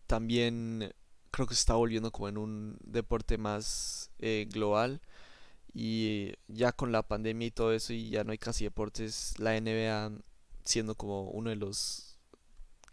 También 0.07 0.93
creo 1.31 1.47
que 1.47 1.55
se 1.55 1.59
está 1.59 1.75
volviendo 1.75 2.11
como 2.11 2.27
en 2.27 2.37
un 2.37 2.77
deporte 2.83 3.37
más 3.37 4.11
eh, 4.19 4.47
global 4.51 5.01
y 5.73 6.33
ya 6.47 6.71
con 6.71 6.91
la 6.91 7.03
pandemia 7.03 7.47
y 7.47 7.51
todo 7.51 7.73
eso 7.73 7.93
y 7.93 8.09
ya 8.09 8.23
no 8.23 8.31
hay 8.31 8.37
casi 8.37 8.63
deportes, 8.63 9.35
la 9.37 9.59
NBA 9.59 10.11
siendo 10.63 10.95
como 10.95 11.29
uno 11.29 11.49
de 11.51 11.55
los, 11.55 12.17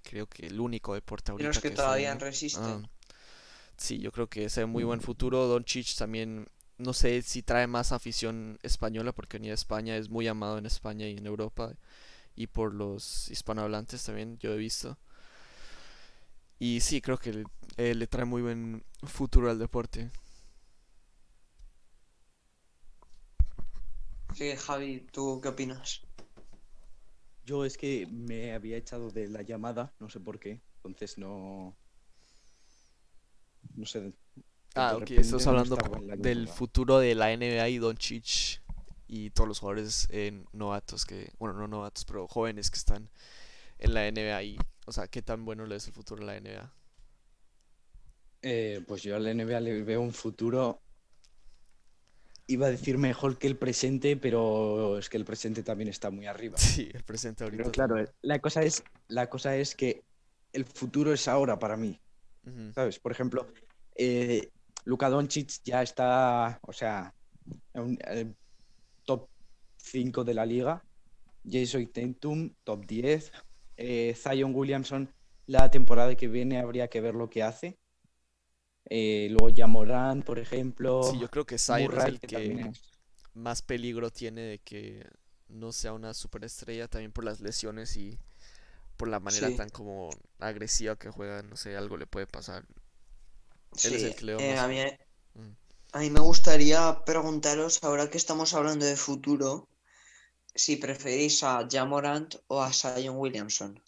creo 0.02 0.26
que 0.26 0.46
el 0.46 0.61
único 0.61 0.94
deporte 0.94 1.32
de 1.32 1.38
los 1.38 1.44
ahorita 1.46 1.61
que 1.61 1.62
que 1.62 1.68
está 1.68 1.82
todavía. 1.84 2.12
Ah, 2.12 2.18
resisten. 2.18 2.88
sí, 3.76 3.98
yo 3.98 4.12
creo 4.12 4.28
que 4.28 4.48
se 4.50 4.61
ve 4.61 4.66
muy 4.66 4.84
buen 4.84 5.00
futuro. 5.00 5.46
Doncic 5.46 5.96
también, 5.96 6.48
no 6.78 6.92
sé 6.92 7.22
si 7.22 7.42
trae 7.42 7.66
más 7.66 7.92
afición 7.92 8.59
española 8.62 9.12
porque 9.12 9.38
venía 9.38 9.50
de 9.50 9.57
España, 9.57 9.96
es 9.96 10.11
muy 10.11 10.28
amado 10.28 10.59
en 10.59 10.66
España 10.66 11.09
y 11.09 11.16
en 11.16 11.26
Europa 11.26 11.74
y 12.37 12.47
por 12.47 12.74
los 12.74 13.30
hispanohablantes 13.30 14.05
también, 14.05 14.39
yo 14.39 14.53
he 14.53 14.57
visto. 14.57 14.99
Y 16.59 16.80
sí, 16.80 17.01
creo 17.01 17.18
que 17.18 17.32
le, 17.32 17.45
eh, 17.76 17.95
le 17.95 18.07
trae 18.07 18.24
muy 18.24 18.43
buen 18.43 18.84
futuro 19.03 19.51
al 19.51 19.59
deporte. 19.59 20.11
Sí, 24.34 24.55
Javi, 24.55 25.07
¿tú 25.12 25.41
qué 25.43 25.49
opinas? 25.49 26.03
Yo 27.47 27.64
es 27.64 27.78
que 27.78 28.07
me 28.11 28.53
había 28.53 28.76
echado 28.76 29.11
de 29.11 29.28
la 29.28 29.43
llamada, 29.43 29.95
no 29.99 30.11
sé 30.11 30.20
por 30.20 30.39
qué, 30.39 30.61
entonces 30.76 31.16
no. 31.16 31.74
No 33.74 33.87
sé. 33.87 34.12
Ah, 34.74 34.97
ok, 34.97 35.11
estás 35.12 35.47
hablando 35.47 35.76
del 36.18 36.49
futuro 36.49 36.99
de 36.99 37.14
la 37.14 37.32
NBA 37.32 37.68
y 37.70 37.78
Doncic 37.78 38.61
y 39.09 39.30
todos 39.30 39.48
los 39.48 39.61
jugadores 39.61 40.09
eh, 40.11 40.44
novatos 40.52 41.04
que, 41.07 41.32
bueno, 41.38 41.54
no 41.59 41.68
novatos, 41.68 42.04
pero 42.04 42.28
jóvenes 42.28 42.70
que 42.70 42.78
están 42.78 43.11
en 43.78 43.94
la 43.94 44.07
NBA 44.09 44.42
y, 44.42 44.59
o 44.86 44.92
sea, 44.92 45.09
qué 45.09 45.22
tan 45.22 45.44
bueno 45.44 45.66
le 45.66 45.76
es 45.76 45.86
el 45.86 45.92
futuro 45.94 46.20
de 46.20 46.26
la 46.26 46.36
NBA. 46.36 46.72
Eh, 48.42 48.82
pues 48.86 49.02
yo 49.02 49.16
a 49.16 49.18
la 49.18 49.30
NBA 49.30 49.61
le 49.61 49.82
veo 49.82 50.00
un 50.00 50.12
futuro. 50.12 50.80
Iba 52.48 52.66
a 52.66 52.70
decir 52.70 52.96
mejor 52.98 53.38
que 53.38 53.48
el 53.48 53.57
presente, 53.57 54.16
pero 54.16 54.98
es 54.98 55.09
que 55.09 55.16
el 55.16 55.24
presente 55.24 55.62
también 55.64 55.88
está 55.88 56.11
muy 56.11 56.26
arriba. 56.26 56.59
Sí, 56.59 56.88
el 56.92 57.02
presente 57.04 57.44
Pero 57.44 57.64
ahorita 57.64 57.70
claro, 57.70 57.96
también. 57.96 58.09
la 58.22 58.40
cosa 58.40 58.62
es, 58.62 58.84
la 59.09 59.28
cosa 59.28 59.57
es 59.57 59.74
que 59.74 60.04
el 60.52 60.64
futuro 60.64 61.12
es 61.12 61.28
ahora 61.28 61.59
para 61.59 61.76
mí, 61.76 62.00
¿sabes? 62.74 62.98
Por 63.00 63.12
ejemplo, 63.12 63.52
eh, 63.96 64.50
Luka 64.84 65.09
Doncic 65.09 65.62
ya 65.64 65.82
está, 65.82 66.59
o 66.62 66.72
sea, 66.72 67.14
en 67.74 67.82
un- 67.82 67.98
top 67.98 68.36
5 69.93 70.24
de 70.24 70.34
la 70.34 70.47
liga. 70.47 70.82
Jason 71.49 71.87
Tatum, 71.93 72.55
top 72.64 72.87
10. 72.87 73.32
Eh, 73.76 74.14
Zion 74.16 74.55
Williamson, 74.55 75.11
la 75.47 75.70
temporada 75.70 76.14
que 76.16 76.28
viene 76.28 76.59
habría 76.61 76.89
que 76.89 77.01
ver 77.01 77.14
lo 77.14 77.30
que 77.30 77.43
hace. 77.43 77.78
Eh, 78.89 79.28
luego 79.30 79.55
Jamoran, 79.55 80.22
por 80.22 80.39
ejemplo. 80.39 81.01
Sí, 81.01 81.18
yo 81.18 81.28
creo 81.30 81.47
que 81.47 81.59
Zion 81.59 81.95
es 81.95 82.05
el 82.07 82.20
que 82.20 82.26
que 82.26 82.28
también 82.28 82.61
es- 82.68 82.82
más 83.34 83.62
peligro 83.62 84.11
tiene 84.11 84.43
de 84.43 84.59
que 84.61 85.07
no 85.49 85.72
sea 85.72 85.93
una 85.95 86.14
superestrella 86.14 86.89
también 86.89 87.12
por 87.12 87.24
las 87.24 87.41
lesiones 87.41 87.97
y 87.97 88.18
por 88.97 89.09
la 89.09 89.20
manera 89.20 89.49
Sí, 89.49 89.57
tan 89.57 89.70
como 89.70 90.11
agresiva 90.41 90.97
que 90.97 91.11
juega, 91.11 91.43
no 91.43 91.57
sé, 91.57 91.76
algo 91.76 91.97
le 91.99 92.07
puede 92.07 92.26
pasar. 92.26 92.66
Él 93.82 93.95
es 93.95 94.03
sí. 94.03 94.05
el 94.05 94.14
que 94.14 94.24
le 94.26 94.32
veo 94.34 94.41
eh, 94.43 94.57
a 94.59 94.68
mí. 94.68 94.78
Mm. 95.34 95.57
a 95.93 95.99
mí 95.99 96.11
me 96.11 96.20
gustaría 96.20 97.03
preguntaros, 97.05 97.82
ahora 97.82 98.09
que 98.09 98.18
estamos 98.18 98.55
hablando 98.55 98.84
de 98.87 98.97
futuro, 98.97 99.68
si 100.57 100.76
preferís 100.76 101.42
a 101.42 101.68
Jamorant 101.70 102.34
o 102.48 102.62
a 102.62 102.72
Zion 102.72 103.16
Williamson. 103.16 103.80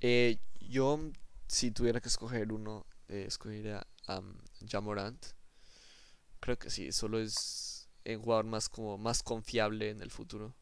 Eh, 0.00 0.38
yo, 0.60 1.00
si 1.48 1.70
tuviera 1.70 2.00
que 2.00 2.08
escoger 2.08 2.52
uno, 2.52 2.86
eh, 3.08 3.24
escogería 3.26 3.86
a 4.06 4.18
um, 4.18 4.36
Jamorant. 4.68 5.24
Creo 6.40 6.58
que 6.58 6.70
sí, 6.70 6.92
solo 6.92 7.18
es 7.18 7.88
el 8.04 8.18
jugador 8.18 8.44
más 8.44 8.68
como 8.68 8.98
más 8.98 9.22
confiable 9.22 9.90
en 9.90 10.02
el 10.02 10.10
futuro. 10.10 10.54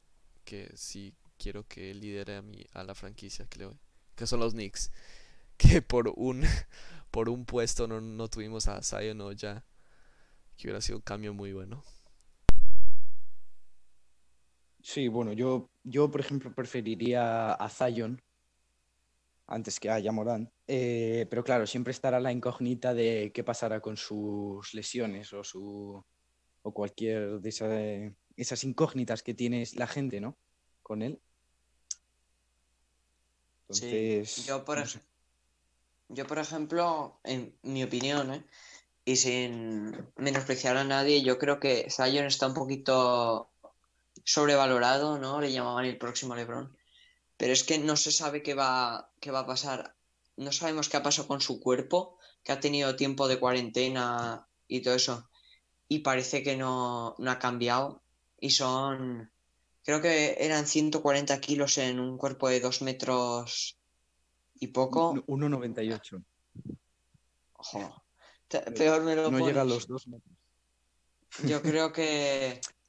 Que 0.45 0.71
sí 0.77 1.15
quiero 1.39 1.67
que 1.67 1.93
lidere 1.95 2.37
a 2.37 2.43
mi, 2.43 2.65
a 2.73 2.85
la 2.85 2.95
franquicia 2.95 3.47
que 3.47 3.59
le 3.59 3.71
Que 4.15 4.27
son 4.27 4.41
los 4.41 4.53
Knicks. 4.53 4.91
Que 5.57 5.83
por 5.83 6.13
un 6.17 6.43
por 7.11 7.29
un 7.29 7.45
puesto 7.45 7.87
no, 7.87 8.01
no 8.01 8.29
tuvimos 8.29 8.67
a 8.69 8.83
Zion 8.83 9.21
o 9.21 9.33
ya. 9.33 9.65
Que 10.57 10.69
hubiera 10.69 10.81
sido 10.81 10.99
un 10.99 11.03
cambio 11.03 11.35
muy 11.35 11.53
bueno. 11.53 11.83
Sí, 14.85 15.09
bueno, 15.09 15.33
yo, 15.33 15.71
yo 15.83 16.11
por 16.11 16.21
ejemplo 16.21 16.55
preferiría 16.55 17.55
a 17.55 17.69
Zion 17.71 18.23
antes 19.47 19.81
que 19.81 19.89
a 19.89 19.99
Yamorán. 19.99 20.53
Eh, 20.69 21.27
pero 21.31 21.43
claro, 21.43 21.67
siempre 21.67 21.91
estará 21.91 22.21
la 22.21 22.31
incógnita 22.31 22.93
de 22.93 23.33
qué 23.35 23.43
pasará 23.43 23.81
con 23.81 23.97
sus 23.97 24.75
lesiones 24.75 25.33
o, 25.33 25.43
su, 25.43 26.05
o 26.61 26.75
cualquier 26.75 27.41
de 27.41 28.15
esas 28.37 28.63
incógnitas 28.65 29.23
que 29.23 29.33
tiene 29.33 29.67
la 29.75 29.87
gente, 29.87 30.21
¿no? 30.21 30.37
Con 30.83 31.01
él. 31.01 31.19
Entonces, 33.63 34.45
yo, 34.45 34.67
por 34.67 34.85
yo, 36.11 36.27
por 36.27 36.39
ejemplo, 36.39 37.19
en 37.25 37.57
mi 37.63 37.83
opinión, 37.83 38.35
¿eh? 38.35 38.45
y 39.07 39.17
sin 39.17 39.97
menospreciar 40.17 40.77
a 40.77 40.85
nadie, 40.85 41.23
yo 41.23 41.39
creo 41.39 41.59
que 41.59 41.89
Zion 41.91 42.27
está 42.27 42.49
un 42.49 42.55
poquito 42.55 43.51
sobrevalorado, 44.25 45.19
¿no? 45.19 45.41
Le 45.41 45.53
llamaban 45.53 45.85
el 45.85 45.99
próximo 45.99 46.35
LeBron. 46.35 46.77
Pero 47.37 47.53
es 47.53 47.63
que 47.65 47.79
no 47.79 47.97
se 47.97 48.11
sabe 48.11 48.43
qué 48.43 48.55
va, 48.55 49.11
qué 49.21 49.31
va 49.31 49.41
a 49.41 49.47
pasar. 49.47 49.95
No 50.37 50.51
sabemos 50.51 50.89
qué 50.89 50.97
ha 50.97 51.03
pasado 51.03 51.29
con 51.29 51.41
su 51.41 51.61
cuerpo, 51.61 52.19
que 52.43 52.53
ha 52.53 52.61
tenido 52.61 52.97
tiempo 52.97 53.29
de 53.29 53.39
cuarentena 53.39 54.49
y 54.67 54.81
todo 54.81 54.95
eso. 54.95 55.29
Y 55.89 56.01
parece 56.01 56.43
que 56.43 56.57
no, 56.57 57.15
no 57.19 57.31
ha 57.31 57.39
cambiado. 57.39 58.03
Y 58.41 58.51
son, 58.51 59.31
creo 59.85 60.01
que 60.01 60.37
eran 60.41 60.67
140 60.67 61.41
kilos 61.41 61.79
en 61.79 62.01
un 62.01 62.17
cuerpo 62.17 62.49
de 62.49 62.61
2 62.61 62.83
metros 62.83 63.77
y 64.59 64.69
poco. 64.69 65.15
1,98. 65.15 66.25
Ojo. 67.55 68.03
Peor 68.49 69.03
me 69.03 69.17
lo 69.17 69.31
No 69.31 69.47
llega 69.47 69.63
a 69.63 69.65
los 69.65 69.87
2 69.87 70.09
metros. 70.09 70.37
Yo 71.45 71.63
creo 71.63 71.93
que 71.93 72.61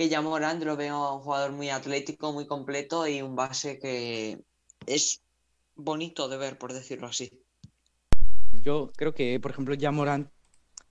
que 0.00 0.08
ya 0.08 0.22
Morán 0.22 0.64
lo 0.64 0.78
veo 0.78 1.16
un 1.16 1.20
jugador 1.20 1.52
muy 1.52 1.68
atlético, 1.68 2.32
muy 2.32 2.46
completo 2.46 3.06
y 3.06 3.20
un 3.20 3.36
base 3.36 3.78
que 3.78 4.42
es 4.86 5.22
bonito 5.74 6.26
de 6.26 6.38
ver, 6.38 6.56
por 6.56 6.72
decirlo 6.72 7.08
así. 7.08 7.30
Yo 8.62 8.90
creo 8.96 9.12
que, 9.12 9.38
por 9.40 9.50
ejemplo, 9.50 9.74
ya 9.74 9.90
Morán 9.90 10.30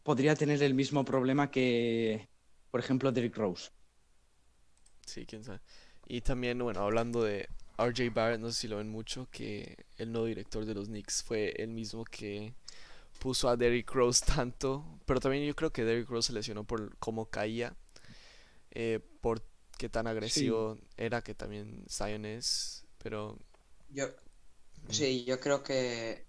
podría 0.04 0.36
tener 0.36 0.62
el 0.62 0.76
mismo 0.76 1.06
problema 1.06 1.50
que, 1.50 2.30
por 2.70 2.82
ejemplo, 2.82 3.12
Derrick 3.12 3.36
Rose. 3.36 3.72
Sí, 5.08 5.26
quién 5.26 5.44
sabe. 5.44 5.62
Y 6.06 6.22
también, 6.22 6.60
bueno, 6.60 6.82
hablando 6.82 7.24
de 7.24 7.50
RJ 7.80 8.12
Barrett, 8.14 8.40
no 8.40 8.52
sé 8.52 8.60
si 8.60 8.68
lo 8.68 8.78
ven 8.78 8.90
mucho, 8.90 9.28
que 9.32 9.88
el 9.98 10.12
nuevo 10.12 10.28
director 10.28 10.66
de 10.66 10.76
los 10.76 10.86
Knicks 10.86 11.24
fue 11.24 11.56
el 11.58 11.70
mismo 11.70 12.06
que 12.06 12.54
puso 13.18 13.50
a 13.50 13.58
Derrick 13.58 13.92
Rose 13.92 14.24
tanto, 14.24 14.86
pero 15.08 15.20
también 15.20 15.48
yo 15.48 15.56
creo 15.56 15.72
que 15.72 15.84
Derrick 15.84 16.10
Rose 16.10 16.28
se 16.28 16.34
lesionó 16.34 16.64
por 16.64 16.96
cómo 17.00 17.26
caía 17.26 17.76
eh, 18.72 19.00
por 19.22 19.42
qué 19.78 19.90
tan 19.90 20.08
agresivo 20.08 20.78
era, 20.98 21.22
que 21.22 21.36
también 21.36 21.86
Zion 21.90 22.26
es, 22.26 22.86
pero... 22.98 23.38
Yo, 23.90 24.06
sí, 24.90 25.24
yo 25.26 25.40
creo 25.40 25.64
que 25.64 26.26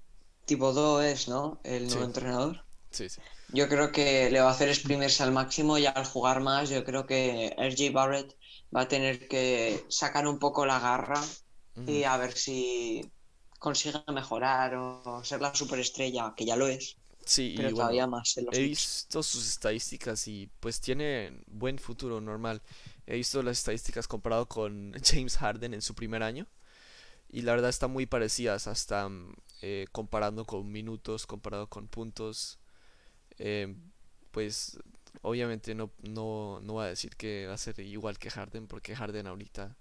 Thibodeau 0.46 1.00
es, 1.00 1.28
¿no? 1.28 1.60
El 1.64 1.86
nuevo 1.88 2.04
entrenador. 2.04 2.64
Sí, 2.90 3.08
sí. 3.08 3.20
Yo 3.52 3.68
creo 3.68 3.92
que 3.92 4.30
le 4.30 4.40
va 4.40 4.48
a 4.48 4.52
hacer 4.52 4.68
exprimirse 4.68 5.22
al 5.22 5.32
máximo 5.32 5.78
y 5.78 5.86
al 5.86 6.04
jugar 6.04 6.40
más, 6.40 6.70
yo 6.70 6.84
creo 6.84 7.06
que 7.06 7.54
RJ 7.56 7.92
Barrett 7.92 8.36
va 8.74 8.82
a 8.82 8.88
tener 8.88 9.28
que 9.28 9.84
sacar 9.88 10.26
un 10.26 10.38
poco 10.38 10.66
la 10.66 10.78
garra 10.78 11.20
y 11.86 12.04
a 12.04 12.16
ver 12.16 12.32
si 12.36 13.10
consigue 13.58 14.02
mejorar 14.12 14.74
o 14.74 15.22
ser 15.24 15.40
la 15.40 15.54
superestrella, 15.54 16.34
que 16.36 16.44
ya 16.44 16.56
lo 16.56 16.68
es. 16.68 16.96
Sí, 17.24 17.54
pero 17.56 17.70
todavía 17.70 18.06
más 18.06 18.36
he 18.52 18.62
visto 18.62 19.22
sus 19.22 19.46
estadísticas 19.46 20.26
y 20.26 20.48
pues 20.60 20.80
tiene 20.80 21.42
buen 21.46 21.78
futuro 21.78 22.20
normal. 22.20 22.62
He 23.06 23.16
visto 23.16 23.42
las 23.42 23.58
estadísticas 23.58 24.08
comparado 24.08 24.46
con 24.46 24.92
James 25.04 25.36
Harden 25.36 25.74
en 25.74 25.82
su 25.82 25.94
primer 25.94 26.22
año 26.22 26.46
y 27.30 27.42
la 27.42 27.52
verdad 27.52 27.70
están 27.70 27.92
muy 27.92 28.06
parecidas, 28.06 28.66
hasta 28.66 29.08
mm, 29.08 29.34
eh, 29.62 29.86
comparando 29.92 30.44
con 30.44 30.70
minutos, 30.70 31.26
comparado 31.26 31.68
con 31.68 31.88
puntos. 31.88 32.58
Eh, 33.38 33.74
pues 34.32 34.78
obviamente 35.22 35.74
no, 35.74 35.90
no, 36.02 36.60
no 36.62 36.74
va 36.74 36.84
a 36.84 36.88
decir 36.88 37.16
que 37.16 37.46
va 37.46 37.54
a 37.54 37.58
ser 37.58 37.78
igual 37.80 38.18
que 38.18 38.30
Harden 38.30 38.66
porque 38.66 38.94
Harden 38.96 39.26
ahorita 39.26 39.76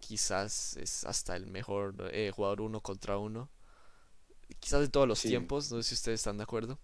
quizás 0.00 0.76
es 0.76 1.04
hasta 1.04 1.36
el 1.36 1.46
mejor 1.46 2.10
eh, 2.12 2.32
jugador 2.34 2.62
uno 2.62 2.80
contra 2.80 3.18
uno 3.18 3.50
quizás 4.60 4.80
de 4.80 4.88
todos 4.88 5.06
los 5.06 5.20
tiempos, 5.20 5.70
no 5.70 5.82
sé 5.82 5.90
si 5.90 5.94
ustedes 5.94 6.20
están 6.20 6.36
de 6.36 6.44
acuerdo. 6.44 6.78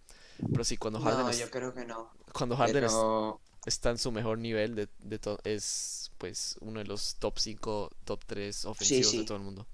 Pero 0.51 0.65
sí, 0.65 0.77
cuando 0.77 1.01
Harden. 1.01 1.27
No, 1.27 1.33
yo 1.33 1.51
creo 1.51 1.73
que 1.73 1.85
no. 1.85 2.13
Cuando 2.33 2.57
Harden 2.57 2.87
está 3.67 3.91
en 3.91 3.99
su 3.99 4.13
mejor 4.13 4.39
nivel, 4.39 4.75
de, 4.75 4.89
de 4.99 5.39
es 5.45 6.11
pues 6.19 6.57
uno 6.61 6.81
de 6.81 6.87
los 6.87 7.17
top 7.17 7.39
5, 7.39 7.91
top 8.05 8.25
3 8.27 8.65
ofensivos 8.65 9.13
de 9.13 9.25
todo 9.25 9.39
el 9.39 9.45
mundo. 9.45 9.67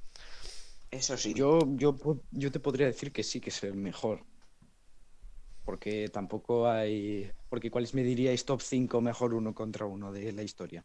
Eso 0.90 1.16
sí. 1.16 1.34
Yo, 1.34 1.60
yo, 1.76 1.96
yo 2.30 2.50
te 2.50 2.60
podría 2.60 2.86
decir 2.86 3.12
que 3.12 3.22
sí, 3.22 3.40
que 3.40 3.50
es 3.50 3.62
el 3.62 3.74
mejor. 3.74 4.24
Porque 5.64 6.08
tampoco 6.08 6.68
hay. 6.68 7.30
Porque 7.48 7.70
¿cuáles 7.70 7.94
me 7.94 8.02
diríais 8.02 8.44
top 8.44 8.60
5 8.60 9.00
mejor 9.00 9.34
uno 9.34 9.54
contra 9.54 9.86
uno 9.86 10.12
de 10.12 10.32
la 10.32 10.42
historia? 10.42 10.84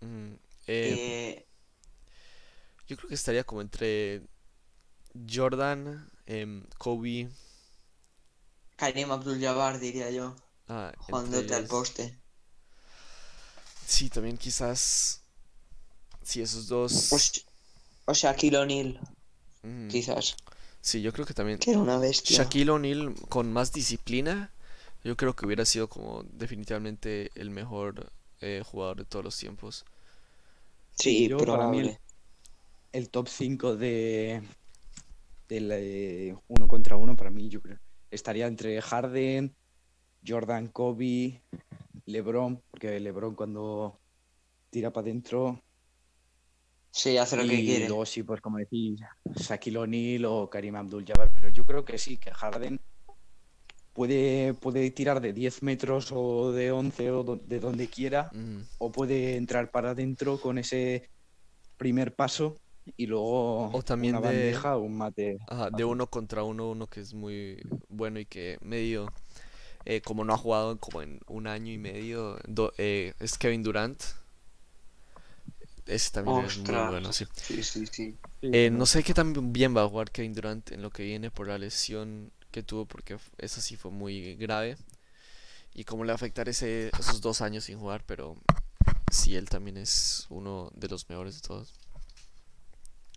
Mm, 0.00 0.32
eh, 0.66 0.96
eh... 1.36 1.46
Yo 2.86 2.96
creo 2.96 3.08
que 3.08 3.14
estaría 3.14 3.44
como 3.44 3.62
entre 3.62 4.22
Jordan, 5.28 6.10
eh, 6.26 6.62
Kobe. 6.78 7.28
Karim 8.76 9.10
Abdul-Jabbar, 9.10 9.78
diría 9.78 10.10
yo. 10.10 10.34
Ah, 10.68 10.92
jugándote 10.98 11.54
al 11.54 11.66
poste. 11.66 12.18
Sí, 13.86 14.08
también 14.08 14.36
quizás. 14.36 15.20
Sí, 16.22 16.40
esos 16.40 16.66
dos. 16.68 17.44
O, 18.06 18.12
Shaquille 18.12 18.56
O'Neal. 18.56 19.00
Quizás. 19.90 20.34
Sí, 20.80 21.02
yo 21.02 21.12
creo 21.12 21.26
que 21.26 21.34
también. 21.34 21.58
Que 21.58 21.70
era 21.72 21.80
una 21.80 21.98
bestia. 21.98 22.38
Shaquille 22.38 22.70
O'Neal 22.70 23.14
con 23.28 23.52
más 23.52 23.72
disciplina. 23.72 24.50
Yo 25.04 25.16
creo 25.16 25.34
que 25.34 25.46
hubiera 25.46 25.64
sido 25.64 25.88
como 25.88 26.22
definitivamente 26.24 27.30
el 27.34 27.50
mejor 27.50 28.10
eh, 28.40 28.62
jugador 28.64 28.98
de 28.98 29.04
todos 29.04 29.24
los 29.24 29.36
tiempos. 29.36 29.84
Sí, 30.94 31.28
pero 31.28 31.56
para 31.56 31.68
mí 31.68 31.96
el 32.92 33.08
top 33.10 33.28
5 33.28 33.76
de, 33.76 34.42
el 35.52 35.70
eh, 35.72 36.36
uno 36.48 36.68
contra 36.68 36.96
uno, 36.96 37.16
para 37.16 37.30
mí 37.30 37.48
yo 37.48 37.60
creo 37.60 37.78
estaría 38.12 38.46
entre 38.46 38.80
Harden, 38.80 39.56
Jordan, 40.24 40.68
Kobe, 40.68 41.42
LeBron, 42.04 42.62
porque 42.70 43.00
LeBron 43.00 43.34
cuando 43.34 43.98
tira 44.70 44.92
para 44.92 45.06
adentro. 45.06 45.60
Sí, 46.90 47.16
hace 47.16 47.36
lo 47.36 47.42
que 47.44 47.64
quiere. 47.64 47.86
Y 47.86 47.88
luego 47.88 48.04
sí, 48.04 48.22
pues 48.22 48.40
como 48.40 48.58
decís, 48.58 49.00
Shaquille 49.34 49.78
O'Neal 49.78 50.26
o 50.26 50.48
Karim 50.50 50.76
Abdul-Jabbar, 50.76 51.32
pero 51.32 51.48
yo 51.48 51.64
creo 51.64 51.84
que 51.84 51.96
sí, 51.96 52.18
que 52.18 52.30
Harden 52.30 52.78
puede, 53.94 54.52
puede 54.52 54.90
tirar 54.90 55.22
de 55.22 55.32
10 55.32 55.62
metros 55.62 56.12
o 56.12 56.52
de 56.52 56.70
11 56.70 57.10
o 57.12 57.36
de 57.36 57.60
donde 57.60 57.88
quiera, 57.88 58.30
mm. 58.34 58.58
o 58.78 58.92
puede 58.92 59.36
entrar 59.36 59.70
para 59.70 59.90
adentro 59.90 60.38
con 60.38 60.58
ese 60.58 61.08
primer 61.78 62.14
paso 62.14 62.56
y 62.96 63.06
luego 63.06 63.70
o 63.70 63.82
también 63.82 64.16
una 64.16 64.28
de, 64.28 64.36
bandeja 64.36 64.76
o 64.76 64.80
un 64.80 64.96
mate. 64.96 65.38
de 65.72 65.84
uno 65.84 66.06
contra 66.08 66.42
uno, 66.42 66.70
uno 66.70 66.86
que 66.86 67.00
es 67.00 67.14
muy 67.14 67.62
bueno 67.88 68.18
y 68.18 68.26
que 68.26 68.58
medio, 68.60 69.12
eh, 69.84 70.00
como 70.00 70.24
no 70.24 70.34
ha 70.34 70.38
jugado 70.38 70.78
como 70.78 71.02
en 71.02 71.20
un 71.26 71.46
año 71.46 71.72
y 71.72 71.78
medio, 71.78 72.38
eh, 72.78 73.14
es 73.20 73.38
Kevin 73.38 73.62
Durant. 73.62 74.02
Ese 75.86 76.10
también 76.12 76.44
es 76.44 76.58
muy 76.58 76.88
bueno, 76.88 77.12
sí. 77.12 77.26
Sí, 77.34 77.62
sí, 77.62 77.86
sí. 77.86 78.16
Eh, 78.42 78.70
no 78.70 78.86
sé 78.86 79.02
qué 79.02 79.14
tan 79.14 79.52
bien 79.52 79.76
va 79.76 79.82
a 79.82 79.88
jugar 79.88 80.10
Kevin 80.10 80.32
Durant 80.32 80.72
en 80.72 80.82
lo 80.82 80.90
que 80.90 81.04
viene 81.04 81.30
por 81.30 81.48
la 81.48 81.58
lesión 81.58 82.30
que 82.50 82.62
tuvo, 82.62 82.86
porque 82.86 83.18
eso 83.38 83.60
sí 83.60 83.76
fue 83.76 83.90
muy 83.90 84.34
grave. 84.36 84.76
Y 85.74 85.84
cómo 85.84 86.04
le 86.04 86.08
va 86.08 86.14
a 86.14 86.16
afectar 86.16 86.48
ese, 86.48 86.90
esos 86.98 87.20
dos 87.20 87.40
años 87.40 87.64
sin 87.64 87.78
jugar, 87.78 88.04
pero 88.06 88.36
sí, 89.10 89.36
él 89.36 89.48
también 89.48 89.78
es 89.78 90.26
uno 90.28 90.70
de 90.74 90.88
los 90.88 91.08
mejores 91.08 91.40
de 91.40 91.48
todos. 91.48 91.72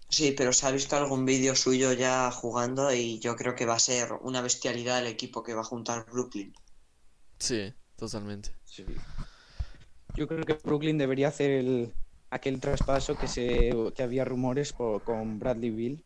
Sí, 0.10 0.32
pero 0.32 0.52
se 0.52 0.66
ha 0.66 0.72
visto 0.72 0.96
algún 0.96 1.26
vídeo 1.26 1.56
suyo 1.56 1.94
ya 1.94 2.32
jugando 2.32 2.92
y 2.92 3.20
yo 3.20 3.36
creo 3.36 3.54
que 3.54 3.68
va 3.68 3.76
a 3.76 3.80
ser 3.80 4.14
una 4.22 4.42
bestialidad 4.42 4.98
el 4.98 5.06
equipo 5.06 5.44
que 5.44 5.54
va 5.54 5.62
a 5.62 5.64
juntar 5.64 6.08
Brooklyn. 6.12 6.54
Sí, 7.40 7.74
totalmente. 7.96 8.52
Yo 10.16 10.28
creo 10.28 10.46
que 10.46 10.54
Brooklyn 10.64 10.98
debería 10.98 11.28
hacer 11.28 11.52
el, 11.52 11.94
aquel 12.30 12.60
traspaso 12.60 13.18
que 13.18 13.28
se 13.28 13.74
que 13.96 14.04
había 14.04 14.26
rumores 14.26 14.74
por- 14.74 15.04
con 15.04 15.40
Bradley 15.40 15.72
Bill. 15.72 16.06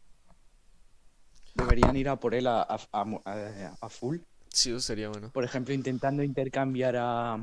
Deberían 1.53 1.95
ir 1.95 2.09
a 2.09 2.19
por 2.19 2.33
él 2.35 2.47
a, 2.47 2.61
a- 2.61 2.79
a- 2.91 3.21
a- 3.25 3.77
a 3.81 3.89
full. 3.89 4.17
Sí, 4.51 4.69
eso 4.71 4.79
sería 4.79 5.09
bueno. 5.09 5.29
Por 5.31 5.43
ejemplo, 5.43 5.73
intentando 5.73 6.23
intercambiar 6.23 6.95
a, 6.97 7.33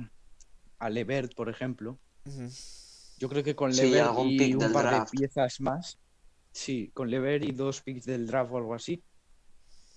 a 0.79 0.91
Levert, 0.91 1.35
por 1.35 1.49
ejemplo. 1.49 1.99
Yo 3.19 3.29
creo 3.29 3.43
que 3.45 3.57
con 3.57 3.71
Sí, 3.71 3.77
Levert 3.77 4.09
algún 4.09 4.31
y 4.31 4.55
un 4.55 4.73
par 4.73 4.85
draft. 4.85 5.13
de 5.13 5.19
piezas 5.19 5.61
más. 5.61 5.99
Sí, 6.57 6.91
con 6.95 7.11
Levert 7.11 7.45
y 7.45 7.53
dos 7.53 7.83
picks 7.83 8.07
del 8.07 8.27
draft 8.27 8.51
o 8.51 8.57
algo 8.57 8.75
así. 8.75 9.03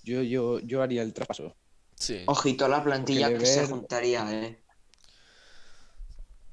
Yo, 0.04 0.22
yo, 0.22 0.60
yo 0.60 0.82
haría 0.82 1.02
el 1.04 1.14
traspaso. 1.14 1.56
Sí, 1.96 2.20
Ojito 2.28 2.66
a 2.66 2.70
la 2.70 2.84
plantilla 2.84 3.30
que 3.30 3.46
se 3.46 3.62
Lever- 3.62 3.70
juntaría, 3.70 4.44
eh. 4.44 4.60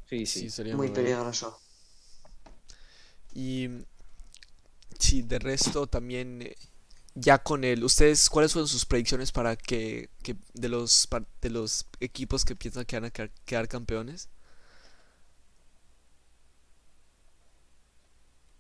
Sí, 0.09 0.25
sí, 0.27 0.41
sí. 0.41 0.51
sería 0.51 0.77
Muy 0.77 0.89
peligroso. 0.91 1.59
Y 3.35 3.69
sí, 4.99 5.23
de 5.23 5.39
resto 5.39 5.87
también 5.87 6.43
eh, 6.43 6.57
ya 7.15 7.39
con 7.39 7.65
el, 7.65 7.85
ustedes, 7.85 8.31
¿cuáles 8.31 8.53
fueron 8.53 8.69
sus 8.69 8.85
predicciones 8.87 9.33
para 9.33 9.57
que, 9.57 10.11
que 10.23 10.37
de 10.55 10.69
los 10.69 11.07
par- 11.09 11.27
de 11.43 11.51
los 11.51 11.87
equipos 12.01 12.45
que 12.45 12.57
piensan 12.57 12.85
que 12.85 12.97
van 12.97 13.07
a 13.07 13.11
quedar, 13.11 13.31
quedar 13.45 13.69
campeones? 13.69 14.29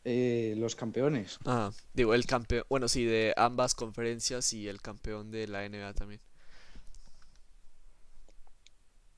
Eh, 0.06 0.54
los 0.56 0.74
campeones. 0.76 1.38
Ah, 1.46 1.70
digo, 1.94 2.12
el 2.14 2.26
campeón, 2.26 2.64
bueno, 2.68 2.88
sí, 2.88 3.04
de 3.06 3.32
ambas 3.38 3.74
conferencias 3.74 4.52
y 4.52 4.68
el 4.68 4.82
campeón 4.82 5.30
de 5.30 5.46
la 5.48 5.64
NBA 5.64 5.94
también. 5.94 6.20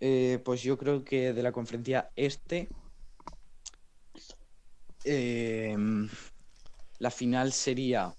Eh, 0.00 0.40
pues 0.44 0.62
yo 0.62 0.76
creo 0.78 1.04
que 1.04 1.32
de 1.32 1.42
la 1.42 1.52
conferencia 1.52 2.10
este, 2.16 2.68
em, 5.04 6.08
la 7.00 7.10
final 7.10 7.52
sería 7.52 8.14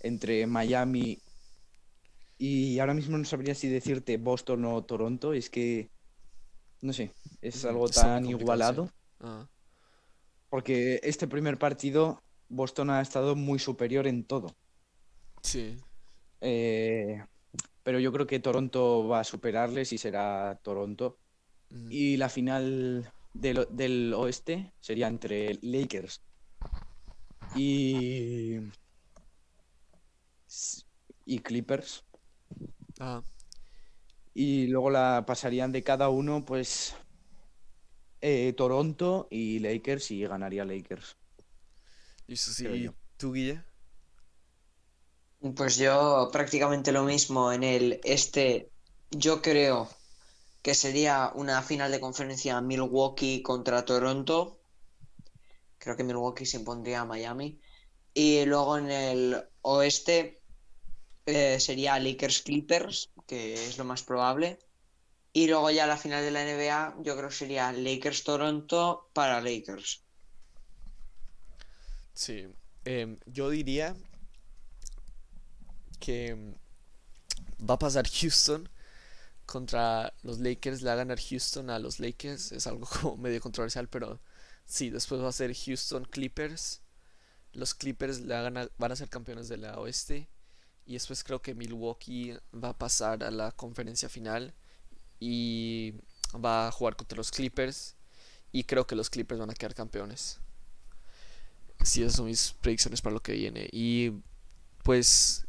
entre 0.00 0.46
Miami 0.46 1.18
y 2.38 2.78
ahora 2.78 2.94
mismo 2.94 3.16
no 3.18 3.24
sabría 3.24 3.54
si 3.54 3.68
decirte 3.68 4.16
Boston 4.18 4.64
o 4.66 4.84
Toronto, 4.84 5.32
es 5.34 5.50
que 5.50 5.90
no 6.82 6.92
sé, 6.92 7.14
es 7.42 7.64
Ujú, 7.64 7.66
algo 7.66 7.90
tan 7.92 8.26
igualado, 8.26 8.90
Ah, 9.20 9.48
porque 10.54 11.00
este 11.02 11.26
primer 11.26 11.58
partido 11.58 12.20
Boston 12.48 12.88
ha 12.90 13.00
estado 13.00 13.34
muy 13.34 13.58
superior 13.58 14.06
en 14.06 14.24
todo. 14.24 14.54
sí, 15.42 15.76
Eh, 16.40 17.24
pero 17.82 17.98
yo 17.98 18.12
creo 18.12 18.28
que 18.28 18.38
Toronto 18.38 19.08
va 19.08 19.18
a 19.18 19.24
superarles 19.24 19.92
y 19.92 19.98
será 19.98 20.56
Toronto. 20.62 21.18
ujú, 21.70 21.90
Y 21.90 22.18
la 22.18 22.28
final 22.28 23.10
del 23.32 24.14
oeste 24.14 24.72
sería 24.80 25.08
entre 25.08 25.58
Lakers 25.60 26.20
y, 27.54 28.58
y 31.26 31.38
Clippers. 31.40 32.04
ah, 33.00 33.22
Y 34.32 34.68
luego 34.68 34.90
la 34.90 35.24
pasarían 35.26 35.72
de 35.72 35.82
cada 35.82 36.08
uno, 36.08 36.44
pues 36.44 36.94
eh, 38.26 38.54
Toronto 38.54 39.28
y 39.30 39.58
Lakers 39.58 40.10
y 40.10 40.26
ganaría 40.26 40.64
Lakers. 40.64 41.18
sí. 42.34 42.66
¿Y 42.66 42.84
yo. 42.84 42.94
tú, 43.18 43.34
Guille? 43.34 43.62
Pues 45.54 45.76
yo 45.76 46.30
prácticamente 46.32 46.90
lo 46.90 47.02
mismo 47.02 47.52
en 47.52 47.62
el 47.62 48.00
este. 48.02 48.70
Yo 49.10 49.42
creo 49.42 49.90
que 50.62 50.74
sería 50.74 51.32
una 51.34 51.60
final 51.60 51.92
de 51.92 52.00
conferencia 52.00 52.58
Milwaukee 52.62 53.42
contra 53.42 53.84
Toronto. 53.84 54.58
Creo 55.76 55.94
que 55.94 56.04
Milwaukee 56.04 56.46
se 56.46 56.56
impondría 56.56 57.02
a 57.02 57.04
Miami. 57.04 57.60
Y 58.14 58.46
luego 58.46 58.78
en 58.78 58.90
el 58.90 59.44
oeste 59.60 60.40
eh, 61.26 61.60
sería 61.60 61.98
Lakers 61.98 62.40
Clippers, 62.40 63.10
que 63.26 63.52
es 63.52 63.76
lo 63.76 63.84
más 63.84 64.02
probable. 64.02 64.58
Y 65.36 65.48
luego 65.48 65.68
ya 65.72 65.88
la 65.88 65.96
final 65.96 66.22
de 66.22 66.30
la 66.30 66.44
NBA, 66.44 67.02
yo 67.02 67.16
creo 67.16 67.28
que 67.28 67.34
sería 67.34 67.72
Lakers 67.72 68.22
Toronto 68.22 69.10
para 69.12 69.40
Lakers. 69.40 70.00
Sí, 72.14 72.46
em, 72.84 73.18
yo 73.26 73.50
diría 73.50 73.96
que 75.98 76.54
va 77.68 77.74
a 77.74 77.78
pasar 77.80 78.08
Houston 78.20 78.68
contra 79.44 80.14
los 80.22 80.38
Lakers, 80.38 80.82
le 80.82 80.86
va 80.86 80.92
a 80.92 80.96
ganar 81.02 81.18
Houston 81.18 81.68
a 81.68 81.80
los 81.80 81.98
Lakers, 81.98 82.52
es 82.52 82.68
algo 82.68 82.86
como 83.02 83.16
medio 83.16 83.40
controversial, 83.40 83.88
pero 83.88 84.20
sí, 84.64 84.88
después 84.88 85.20
va 85.20 85.30
a 85.30 85.32
ser 85.32 85.52
Houston 85.52 86.04
Clippers, 86.04 86.80
los 87.54 87.74
Clippers 87.74 88.20
le 88.20 88.40
van 88.40 88.56
a, 88.56 88.68
van 88.78 88.92
a 88.92 88.96
ser 88.96 89.08
campeones 89.08 89.48
de 89.48 89.56
la 89.56 89.80
oeste 89.80 90.28
y 90.86 90.92
después 90.92 91.24
creo 91.24 91.42
que 91.42 91.56
Milwaukee 91.56 92.38
va 92.54 92.68
a 92.68 92.78
pasar 92.78 93.24
a 93.24 93.32
la 93.32 93.50
conferencia 93.50 94.08
final 94.08 94.54
y 95.20 95.94
va 96.34 96.68
a 96.68 96.72
jugar 96.72 96.96
contra 96.96 97.16
los 97.16 97.30
Clippers 97.30 97.96
y 98.52 98.64
creo 98.64 98.86
que 98.86 98.96
los 98.96 99.10
Clippers 99.10 99.40
van 99.40 99.50
a 99.50 99.54
quedar 99.54 99.74
campeones. 99.74 100.40
Sí, 101.82 102.02
esas 102.02 102.16
son 102.16 102.26
mis 102.26 102.52
predicciones 102.60 103.02
para 103.02 103.14
lo 103.14 103.20
que 103.22 103.32
viene. 103.34 103.68
Y 103.72 104.12
pues 104.82 105.46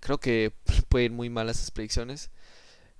creo 0.00 0.18
que 0.18 0.52
puede 0.88 1.06
ir 1.06 1.12
muy 1.12 1.30
mal 1.30 1.48
esas 1.48 1.70
predicciones. 1.70 2.30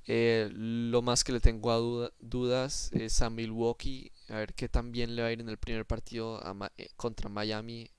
Eh, 0.07 0.51
lo 0.53 1.03
más 1.03 1.25
que 1.25 1.33
le 1.33 1.41
tengo 1.41 1.71
a 1.73 1.77
duda- 1.79 2.13
dudas 2.21 2.91
es 2.93 3.23
a 3.23 3.31
Milwaukee. 3.31 4.13
A 4.29 4.37
ver 4.37 4.55
qué 4.55 4.69
tan 4.69 4.93
bien 4.93 5.17
le 5.17 5.23
va 5.23 5.29
a 5.29 5.33
ir 5.33 5.41
en 5.41 5.49
el 5.49 5.59
primer 5.59 5.87
partido 5.87 6.43
eh, 6.79 6.91
contra 6.97 7.29
Miami. 7.29 7.91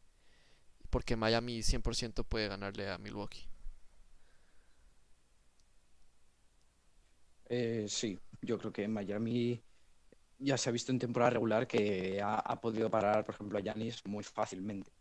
Porque 0.92 1.16
Miami 1.18 1.64
100% 1.64 2.24
puede 2.26 2.48
ganarle 2.48 2.90
a 2.90 2.98
Milwaukee. 3.00 3.49
Eh, 7.50 7.86
sí, 7.88 8.18
yo 8.42 8.58
creo 8.58 8.72
que 8.72 8.88
Miami 8.88 9.62
ya 10.40 10.58
se 10.58 10.70
ha 10.70 10.74
visto 10.74 10.92
en 10.92 11.00
temporada 11.00 11.32
regular 11.32 11.68
que 11.68 12.22
ha, 12.22 12.36
ha 12.36 12.62
podido 12.62 12.90
parar, 12.90 13.26
por 13.26 13.36
ejemplo, 13.36 13.58
a 13.58 13.62
Giannis 13.62 14.06
muy 14.06 14.24
fácilmente. 14.24 14.92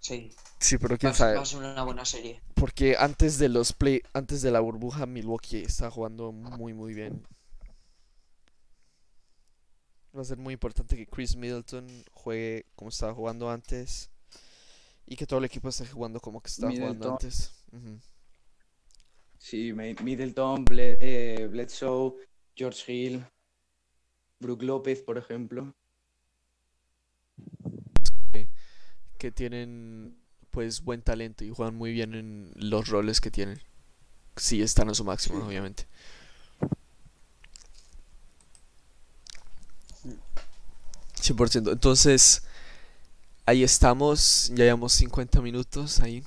Sí, 0.00 0.30
Sí, 0.58 0.78
pero 0.78 0.94
va 0.94 0.98
quién 0.98 1.12
a 1.12 1.14
ser- 1.14 1.26
sabe. 1.26 1.36
va 1.36 1.42
a 1.42 1.46
ser 1.46 1.58
una 1.60 1.84
buena 1.84 2.04
serie. 2.04 2.40
Porque 2.54 2.96
antes 2.98 3.38
de 3.38 3.48
los 3.48 3.72
play, 3.72 4.02
antes 4.12 4.42
de 4.42 4.50
la 4.50 4.60
burbuja, 4.60 5.06
Milwaukee 5.06 5.62
está 5.62 5.90
jugando 5.90 6.32
muy 6.32 6.72
muy 6.74 6.94
bien. 6.94 7.22
Va 10.16 10.20
a 10.20 10.24
ser 10.24 10.36
muy 10.38 10.54
importante 10.54 10.96
que 10.96 11.06
Chris 11.06 11.36
Middleton 11.36 11.86
juegue 12.12 12.66
como 12.74 12.90
estaba 12.90 13.14
jugando 13.14 13.50
antes. 13.50 14.10
Y 15.06 15.16
que 15.16 15.26
todo 15.26 15.38
el 15.40 15.44
equipo 15.46 15.68
esté 15.68 15.86
jugando 15.86 16.20
como 16.20 16.40
que 16.40 16.48
estaba 16.48 16.72
jugando 16.72 17.10
antes. 17.10 17.52
Ujú. 17.72 17.98
Sí, 19.42 19.72
Mi- 19.72 19.94
Middleton, 19.94 20.64
Ble- 20.64 20.98
eh, 21.00 21.48
Bledsoe, 21.50 22.14
George 22.54 22.92
Hill, 22.92 23.26
Brook 24.38 24.62
López, 24.62 25.02
por 25.02 25.18
ejemplo. 25.18 25.74
Que 29.18 29.32
tienen 29.32 30.16
pues 30.52 30.82
buen 30.82 31.02
talento 31.02 31.44
y 31.44 31.50
juegan 31.50 31.74
muy 31.74 31.92
bien 31.92 32.14
en 32.14 32.52
los 32.54 32.88
roles 32.88 33.20
que 33.20 33.32
tienen. 33.32 33.60
Sí, 34.36 34.62
están 34.62 34.88
a 34.90 34.94
su 34.94 35.02
máximo, 35.04 35.40
Sí. 35.40 35.46
obviamente. 35.46 35.86
ciento 41.48 41.72
Entonces, 41.72 42.44
ahí 43.46 43.64
estamos. 43.64 44.50
Ya 44.50 44.64
llevamos 44.64 44.92
50 44.92 45.40
minutos 45.40 46.00
ahí. 46.00 46.22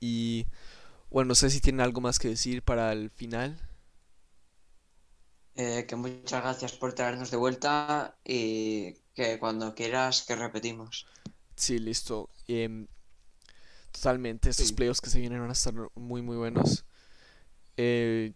Y 0.00 0.46
bueno, 1.12 1.28
no 1.28 1.34
sé 1.36 1.50
si 1.50 1.60
tienen 1.60 1.80
algo 1.80 2.00
más 2.00 2.18
que 2.18 2.28
decir 2.28 2.62
para 2.62 2.92
el 2.92 3.10
final. 3.10 3.58
Eh, 5.54 5.86
que 5.88 5.96
muchas 5.96 6.42
gracias 6.42 6.72
por 6.74 6.92
traernos 6.94 7.30
de 7.30 7.38
vuelta 7.38 8.18
y 8.24 8.92
que 9.14 9.38
cuando 9.38 9.74
quieras 9.74 10.22
que 10.26 10.36
repetimos. 10.36 11.06
Sí, 11.56 11.78
listo. 11.78 12.28
Em, 12.48 12.86
totalmente, 13.92 14.50
estos 14.50 14.72
Sí. 14.72 14.72
playoffs 14.72 15.00
que 15.00 15.10
se 15.10 15.20
vienen 15.20 15.40
van 15.40 15.50
a 15.50 15.52
estar 15.52 15.74
muy, 15.94 16.22
muy 16.22 16.36
buenos. 16.36 16.84
Eh, 17.76 18.34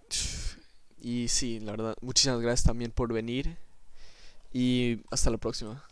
y 1.01 1.29
sí, 1.29 1.61
la 1.61 1.73
verdad, 1.73 1.97
muchísimas 2.01 2.41
gracias 2.41 2.65
también 2.67 2.91
por 2.93 3.13
venir. 3.13 3.57
Y 4.53 5.01
hasta 5.11 5.31
la 5.31 5.39
próxima. 5.39 5.85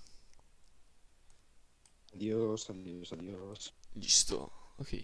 Adiós, 2.15 2.61
adiós, 2.73 3.09
adiós. 3.17 3.61
Listo. 3.95 4.53
Ok. 4.79 4.95